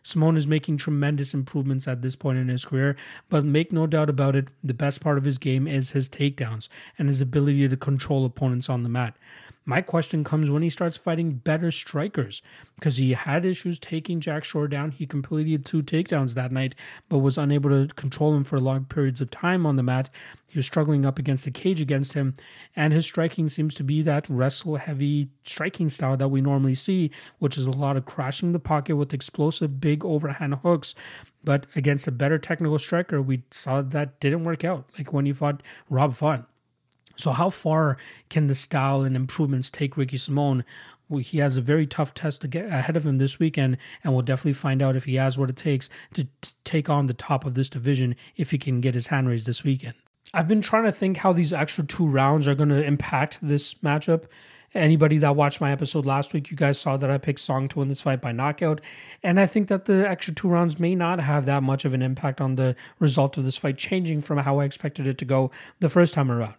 Simon 0.04 0.36
is 0.36 0.47
making 0.47 0.78
tremendous 0.78 1.34
improvements 1.34 1.88
at 1.88 2.01
this 2.01 2.16
point 2.16 2.38
in 2.38 2.49
his 2.49 2.66
career, 2.66 2.95
but 3.30 3.45
make 3.45 3.72
no 3.72 3.88
doubt 3.88 4.10
about 4.10 4.36
it, 4.36 4.49
the 4.64 4.74
best 4.74 5.01
part 5.01 5.18
of 5.18 5.24
his 5.24 5.38
game 5.38 5.68
is 5.68 5.91
his 5.91 6.10
takedowns 6.10 6.68
and 6.99 7.08
his 7.08 7.22
ability 7.22 7.68
to 7.68 7.78
control 7.78 8.26
opponents 8.26 8.70
on 8.70 8.84
the 8.84 8.89
mat. 8.89 9.16
My 9.66 9.82
question 9.82 10.26
comes 10.26 10.51
when 10.51 10.61
he 10.61 10.70
starts 10.70 10.97
fighting 10.97 11.36
better 11.36 11.72
strikers 11.72 12.41
because 12.76 12.97
he 12.97 13.14
had 13.14 13.45
issues 13.45 13.80
taking 13.80 14.20
Jack 14.20 14.43
Shore 14.43 14.68
down. 14.68 14.91
He 14.91 15.05
completed 15.05 15.66
two 15.66 15.82
takedowns 15.82 16.34
that 16.34 16.51
night, 16.51 16.76
but 17.07 17.20
was 17.20 17.38
unable 17.38 17.70
to 17.70 17.93
control 17.95 18.36
him 18.36 18.43
for 18.43 18.59
long 18.59 18.84
periods 18.84 19.22
of 19.22 19.32
time 19.32 19.66
on 19.66 19.78
the 19.78 19.84
mat. 19.84 20.09
He 20.51 20.59
was 20.59 20.66
struggling 20.66 21.05
up 21.05 21.18
against 21.18 21.45
the 21.45 21.51
cage 21.51 21.80
against 21.80 22.11
him, 22.11 22.36
and 22.76 22.91
his 22.91 23.05
striking 23.05 23.47
seems 23.47 23.74
to 23.76 23.86
be 23.86 24.01
that 24.01 24.28
wrestle 24.28 24.76
heavy 24.76 25.30
striking 25.45 25.89
style 25.89 26.18
that 26.18 26.28
we 26.28 26.41
normally 26.41 26.76
see, 26.76 27.09
which 27.39 27.57
is 27.57 27.66
a 27.66 27.72
lot 27.72 27.95
of 27.95 28.05
crashing 28.05 28.51
the 28.51 28.59
pocket 28.59 28.97
with 28.97 29.14
explosive 29.14 29.80
big 29.80 30.03
overhand 30.03 30.55
hooks. 30.55 30.93
But 31.41 31.68
against 31.74 32.07
a 32.07 32.11
better 32.11 32.38
technical 32.38 32.80
striker, 32.80 33.22
we 33.22 33.43
saw 33.49 33.82
that 33.82 34.20
didn't 34.20 34.43
work 34.43 34.66
out, 34.66 34.89
like 34.97 35.14
when 35.14 35.26
he 35.26 35.32
fought 35.32 35.64
Rob 35.89 36.16
Font. 36.16 36.45
So, 37.16 37.32
how 37.32 37.49
far 37.49 37.97
can 38.30 38.47
the 38.47 38.55
style 38.55 39.01
and 39.01 39.16
improvements 39.16 39.70
take 39.70 39.97
Ricky 39.97 40.18
Simon? 40.18 40.64
He 41.22 41.38
has 41.39 41.57
a 41.57 41.61
very 41.61 41.86
tough 41.86 42.14
test 42.14 42.41
to 42.41 42.47
get 42.47 42.66
ahead 42.66 42.97
of 42.97 43.05
him 43.05 43.20
this 43.20 43.38
weekend, 43.38 43.78
and 44.03 44.14
we'll 44.14 44.24
definitely 44.24 44.53
find 44.53 44.82
out 44.82 44.95
if 44.95 45.05
he 45.05 45.16
has 45.16 45.38
what 45.38 45.49
it 45.49 45.55
takes 45.55 45.89
to, 46.16 46.28
to 46.41 46.53
take 46.64 46.89
on 46.89 47.05
the 47.05 47.14
top 47.14 47.45
of 47.45 47.53
this 47.53 47.70
division 47.70 48.16
if 48.36 48.49
he 48.49 48.57
can 48.57 48.82
get 48.82 48.95
his 48.95 49.07
hand 49.07 49.30
raised 49.30 49.45
this 49.45 49.64
weekend. 49.64 49.93
I've 50.34 50.47
been 50.47 50.61
trying 50.61 50.86
to 50.86 50.91
think 50.91 51.18
how 51.18 51.32
these 51.32 51.53
extra 51.53 51.84
two 51.84 52.07
rounds 52.07 52.47
are 52.47 52.55
going 52.55 52.70
to 52.70 52.84
impact 52.84 53.38
this 53.41 53.76
matchup. 53.76 54.24
Anybody 54.74 55.20
that 55.20 55.36
watched 55.36 55.61
my 55.61 55.72
episode 55.72 56.03
last 56.03 56.34
week, 56.34 56.49
you 56.49 56.57
guys 56.57 56.80
saw 56.80 56.97
that 56.97 57.11
I 57.11 57.20
picked 57.20 57.41
Song 57.41 57.68
to 57.68 57.80
win 57.80 57.89
this 57.89 58.01
fight 58.01 58.22
by 58.22 58.32
knockout. 58.32 58.82
And 59.22 59.39
I 59.39 59.45
think 59.45 59.68
that 59.68 59.86
the 59.86 60.09
extra 60.09 60.34
two 60.34 60.47
rounds 60.47 60.80
may 60.80 60.95
not 60.95 61.20
have 61.20 61.45
that 61.45 61.61
much 61.61 61.86
of 61.86 61.93
an 61.93 62.01
impact 62.01 62.41
on 62.41 62.55
the 62.55 62.76
result 62.97 63.38
of 63.38 63.43
this 63.43 63.57
fight, 63.57 63.78
changing 63.78 64.22
from 64.22 64.39
how 64.39 64.57
I 64.57 64.66
expected 64.66 65.05
it 65.05 65.20
to 65.20 65.26
go 65.26 65.51
the 65.80 65.89
first 65.89 66.16
time 66.16 66.32
around. 66.32 66.55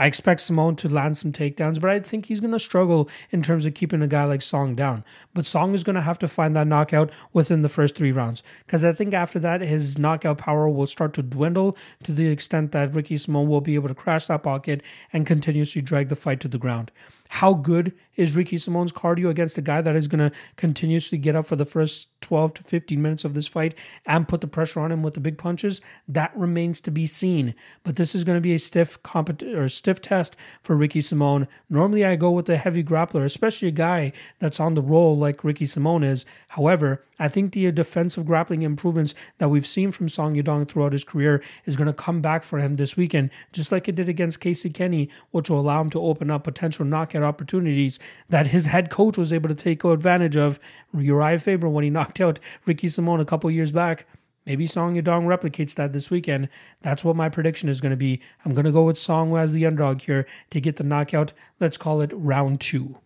I 0.00 0.06
expect 0.06 0.40
Simon 0.40 0.76
to 0.76 0.88
land 0.88 1.18
some 1.18 1.30
takedowns, 1.30 1.78
but 1.78 1.90
I 1.90 2.00
think 2.00 2.24
he's 2.24 2.40
going 2.40 2.54
to 2.54 2.58
struggle 2.58 3.10
in 3.30 3.42
terms 3.42 3.66
of 3.66 3.74
keeping 3.74 4.00
a 4.00 4.06
guy 4.06 4.24
like 4.24 4.40
Song 4.40 4.74
down. 4.74 5.04
But 5.34 5.44
Song 5.44 5.74
is 5.74 5.84
going 5.84 5.94
to 5.94 6.00
have 6.00 6.18
to 6.20 6.26
find 6.26 6.56
that 6.56 6.66
knockout 6.66 7.10
within 7.34 7.60
the 7.60 7.68
first 7.68 7.96
three 7.96 8.10
rounds 8.10 8.42
because 8.64 8.82
I 8.82 8.94
think 8.94 9.12
after 9.12 9.38
that, 9.40 9.60
his 9.60 9.98
knockout 9.98 10.38
power 10.38 10.70
will 10.70 10.86
start 10.86 11.12
to 11.14 11.22
dwindle 11.22 11.76
to 12.04 12.12
the 12.12 12.28
extent 12.28 12.72
that 12.72 12.94
Ricky 12.94 13.18
Simon 13.18 13.46
will 13.46 13.60
be 13.60 13.74
able 13.74 13.88
to 13.88 13.94
crash 13.94 14.24
that 14.24 14.42
pocket 14.42 14.80
and 15.12 15.26
continuously 15.26 15.82
drag 15.82 16.08
the 16.08 16.16
fight 16.16 16.40
to 16.40 16.48
the 16.48 16.56
ground. 16.56 16.90
How 17.34 17.54
good 17.54 17.94
is 18.16 18.34
Ricky 18.34 18.58
Simon's 18.58 18.90
cardio 18.90 19.30
against 19.30 19.56
a 19.56 19.62
guy 19.62 19.80
that 19.82 19.94
is 19.94 20.08
going 20.08 20.18
to 20.18 20.36
continuously 20.56 21.16
get 21.16 21.36
up 21.36 21.46
for 21.46 21.54
the 21.54 21.64
first 21.64 22.08
12 22.22 22.54
to 22.54 22.62
15 22.64 23.00
minutes 23.00 23.24
of 23.24 23.34
this 23.34 23.46
fight 23.46 23.72
and 24.04 24.26
put 24.26 24.40
the 24.40 24.48
pressure 24.48 24.80
on 24.80 24.90
him 24.90 25.04
with 25.04 25.14
the 25.14 25.20
big 25.20 25.38
punches? 25.38 25.80
That 26.08 26.36
remains 26.36 26.80
to 26.82 26.90
be 26.90 27.06
seen. 27.06 27.54
But 27.84 27.94
this 27.94 28.16
is 28.16 28.24
going 28.24 28.36
to 28.36 28.42
be 28.42 28.54
a 28.56 28.58
stiff 28.58 29.00
compet- 29.04 29.56
or 29.56 29.68
stiff 29.68 30.02
test 30.02 30.36
for 30.60 30.74
Ricky 30.74 31.00
Simon. 31.00 31.46
Normally, 31.70 32.04
I 32.04 32.16
go 32.16 32.32
with 32.32 32.48
a 32.48 32.56
heavy 32.56 32.82
grappler, 32.82 33.24
especially 33.24 33.68
a 33.68 33.72
guy 33.72 34.12
that's 34.40 34.58
on 34.58 34.74
the 34.74 34.82
roll 34.82 35.16
like 35.16 35.44
Ricky 35.44 35.66
Simon 35.66 36.02
is. 36.02 36.26
However, 36.48 37.04
I 37.20 37.28
think 37.28 37.52
the 37.52 37.68
uh, 37.68 37.70
defensive 37.70 38.24
grappling 38.24 38.62
improvements 38.62 39.14
that 39.38 39.50
we've 39.50 39.66
seen 39.66 39.92
from 39.92 40.08
Song 40.08 40.34
Yadong 40.34 40.66
throughout 40.66 40.94
his 40.94 41.04
career 41.04 41.42
is 41.66 41.76
going 41.76 41.86
to 41.86 41.92
come 41.92 42.22
back 42.22 42.42
for 42.42 42.58
him 42.58 42.76
this 42.76 42.96
weekend, 42.96 43.30
just 43.52 43.70
like 43.70 43.88
it 43.88 43.94
did 43.94 44.08
against 44.08 44.40
Casey 44.40 44.70
Kenney, 44.70 45.10
which 45.30 45.50
will 45.50 45.60
allow 45.60 45.82
him 45.82 45.90
to 45.90 46.00
open 46.00 46.30
up 46.30 46.44
potential 46.44 46.86
knockout 46.86 47.22
opportunities 47.22 47.98
that 48.30 48.48
his 48.48 48.66
head 48.66 48.90
coach 48.90 49.18
was 49.18 49.32
able 49.32 49.50
to 49.50 49.54
take 49.54 49.84
advantage 49.84 50.36
of. 50.36 50.58
Urijah 50.96 51.42
Faber 51.42 51.68
when 51.68 51.84
he 51.84 51.90
knocked 52.00 52.20
out 52.20 52.40
Ricky 52.64 52.88
Simon 52.88 53.20
a 53.20 53.24
couple 53.26 53.50
years 53.50 53.70
back. 53.70 54.06
Maybe 54.46 54.66
Song 54.66 54.94
Yadong 54.94 55.26
replicates 55.26 55.74
that 55.74 55.92
this 55.92 56.10
weekend. 56.10 56.48
That's 56.80 57.04
what 57.04 57.14
my 57.14 57.28
prediction 57.28 57.68
is 57.68 57.82
going 57.82 57.90
to 57.90 57.96
be. 57.96 58.22
I'm 58.44 58.54
going 58.54 58.64
to 58.64 58.72
go 58.72 58.84
with 58.84 58.96
Song 58.96 59.36
as 59.36 59.52
the 59.52 59.66
underdog 59.66 60.00
here 60.00 60.26
to 60.48 60.60
get 60.60 60.76
the 60.76 60.84
knockout. 60.84 61.34
Let's 61.60 61.76
call 61.76 62.00
it 62.00 62.12
round 62.14 62.60
two. 62.60 62.96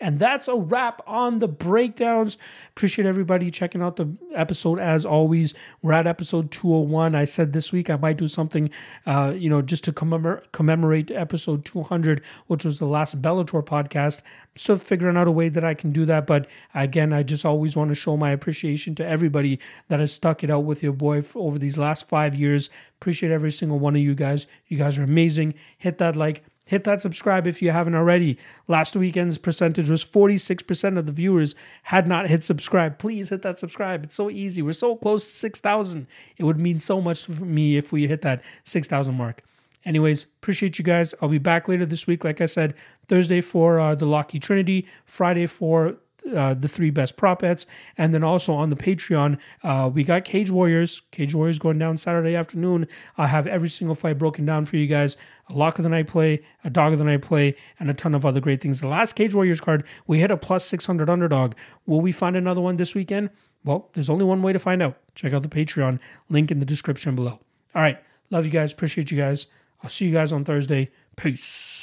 And 0.00 0.18
that's 0.18 0.48
a 0.48 0.56
wrap 0.56 1.00
on 1.06 1.38
the 1.38 1.48
breakdowns. 1.48 2.36
Appreciate 2.70 3.06
everybody 3.06 3.50
checking 3.50 3.82
out 3.82 3.96
the 3.96 4.14
episode 4.34 4.78
as 4.78 5.04
always. 5.04 5.54
We're 5.82 5.92
at 5.92 6.06
episode 6.06 6.50
201. 6.50 7.14
I 7.14 7.24
said 7.24 7.52
this 7.52 7.72
week 7.72 7.90
I 7.90 7.96
might 7.96 8.16
do 8.16 8.28
something, 8.28 8.70
uh, 9.06 9.34
you 9.36 9.48
know, 9.48 9.62
just 9.62 9.84
to 9.84 9.92
commemorate, 9.92 10.52
commemorate 10.52 11.10
episode 11.10 11.64
200, 11.64 12.22
which 12.46 12.64
was 12.64 12.78
the 12.78 12.86
last 12.86 13.22
Bellator 13.22 13.64
podcast. 13.64 14.20
I'm 14.20 14.56
still 14.56 14.76
figuring 14.76 15.16
out 15.16 15.28
a 15.28 15.32
way 15.32 15.48
that 15.48 15.64
I 15.64 15.74
can 15.74 15.92
do 15.92 16.04
that. 16.06 16.26
But 16.26 16.48
again, 16.74 17.12
I 17.12 17.22
just 17.22 17.44
always 17.44 17.76
want 17.76 17.90
to 17.90 17.94
show 17.94 18.16
my 18.16 18.30
appreciation 18.30 18.94
to 18.96 19.06
everybody 19.06 19.58
that 19.88 20.00
has 20.00 20.12
stuck 20.12 20.44
it 20.44 20.50
out 20.50 20.64
with 20.64 20.82
your 20.82 20.92
boy 20.92 21.22
over 21.34 21.58
these 21.58 21.78
last 21.78 22.08
five 22.08 22.34
years. 22.34 22.70
Appreciate 23.00 23.32
every 23.32 23.52
single 23.52 23.78
one 23.78 23.96
of 23.96 24.02
you 24.02 24.14
guys. 24.14 24.46
You 24.68 24.78
guys 24.78 24.98
are 24.98 25.02
amazing. 25.02 25.54
Hit 25.78 25.98
that 25.98 26.16
like 26.16 26.44
Hit 26.66 26.84
that 26.84 27.00
subscribe 27.00 27.46
if 27.46 27.60
you 27.60 27.70
haven't 27.70 27.94
already. 27.94 28.38
Last 28.68 28.96
weekend's 28.96 29.36
percentage 29.36 29.90
was 29.90 30.04
46% 30.04 30.98
of 30.98 31.06
the 31.06 31.12
viewers 31.12 31.54
had 31.84 32.08
not 32.08 32.28
hit 32.28 32.42
subscribe. 32.42 32.98
Please 32.98 33.28
hit 33.28 33.42
that 33.42 33.58
subscribe. 33.58 34.04
It's 34.04 34.16
so 34.16 34.30
easy. 34.30 34.62
We're 34.62 34.72
so 34.72 34.96
close 34.96 35.24
to 35.24 35.30
6,000. 35.30 36.06
It 36.38 36.44
would 36.44 36.58
mean 36.58 36.80
so 36.80 37.02
much 37.02 37.26
for 37.26 37.44
me 37.44 37.76
if 37.76 37.92
we 37.92 38.06
hit 38.06 38.22
that 38.22 38.42
6,000 38.64 39.14
mark. 39.14 39.42
Anyways, 39.84 40.24
appreciate 40.40 40.78
you 40.78 40.84
guys. 40.84 41.14
I'll 41.20 41.28
be 41.28 41.38
back 41.38 41.68
later 41.68 41.84
this 41.84 42.06
week. 42.06 42.24
Like 42.24 42.40
I 42.40 42.46
said, 42.46 42.74
Thursday 43.08 43.42
for 43.42 43.78
uh, 43.78 43.94
the 43.94 44.06
Locky 44.06 44.40
Trinity, 44.40 44.86
Friday 45.04 45.46
for 45.46 45.96
uh, 46.32 46.54
the 46.54 46.68
three 46.68 46.90
best 46.90 47.16
prop 47.16 47.40
bets. 47.40 47.66
And 47.98 48.14
then 48.14 48.24
also 48.24 48.54
on 48.54 48.70
the 48.70 48.76
Patreon, 48.76 49.38
uh, 49.62 49.90
we 49.92 50.04
got 50.04 50.24
Cage 50.24 50.50
Warriors. 50.50 51.02
Cage 51.10 51.34
Warriors 51.34 51.58
going 51.58 51.78
down 51.78 51.98
Saturday 51.98 52.34
afternoon. 52.34 52.86
I 53.16 53.26
have 53.26 53.46
every 53.46 53.68
single 53.68 53.94
fight 53.94 54.18
broken 54.18 54.44
down 54.44 54.64
for 54.64 54.76
you 54.76 54.86
guys. 54.86 55.16
A 55.48 55.52
lock 55.52 55.78
of 55.78 55.82
the 55.82 55.90
night 55.90 56.06
play, 56.06 56.42
a 56.64 56.70
dog 56.70 56.92
of 56.92 56.98
the 56.98 57.04
night 57.04 57.22
play, 57.22 57.56
and 57.78 57.90
a 57.90 57.94
ton 57.94 58.14
of 58.14 58.24
other 58.24 58.40
great 58.40 58.60
things. 58.60 58.80
The 58.80 58.88
last 58.88 59.14
Cage 59.14 59.34
Warriors 59.34 59.60
card, 59.60 59.84
we 60.06 60.20
hit 60.20 60.30
a 60.30 60.36
plus 60.36 60.64
600 60.64 61.10
underdog. 61.10 61.54
Will 61.86 62.00
we 62.00 62.12
find 62.12 62.36
another 62.36 62.60
one 62.60 62.76
this 62.76 62.94
weekend? 62.94 63.30
Well, 63.64 63.90
there's 63.94 64.10
only 64.10 64.24
one 64.24 64.42
way 64.42 64.52
to 64.52 64.58
find 64.58 64.82
out. 64.82 64.98
Check 65.14 65.32
out 65.32 65.42
the 65.42 65.48
Patreon, 65.48 65.98
link 66.28 66.50
in 66.50 66.60
the 66.60 66.66
description 66.66 67.14
below. 67.14 67.40
All 67.74 67.82
right. 67.82 67.98
Love 68.30 68.44
you 68.44 68.50
guys. 68.50 68.72
Appreciate 68.72 69.10
you 69.10 69.18
guys. 69.18 69.46
I'll 69.82 69.90
see 69.90 70.06
you 70.06 70.12
guys 70.12 70.32
on 70.32 70.44
Thursday. 70.44 70.90
Peace. 71.16 71.73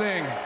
Thing. 0.00 0.39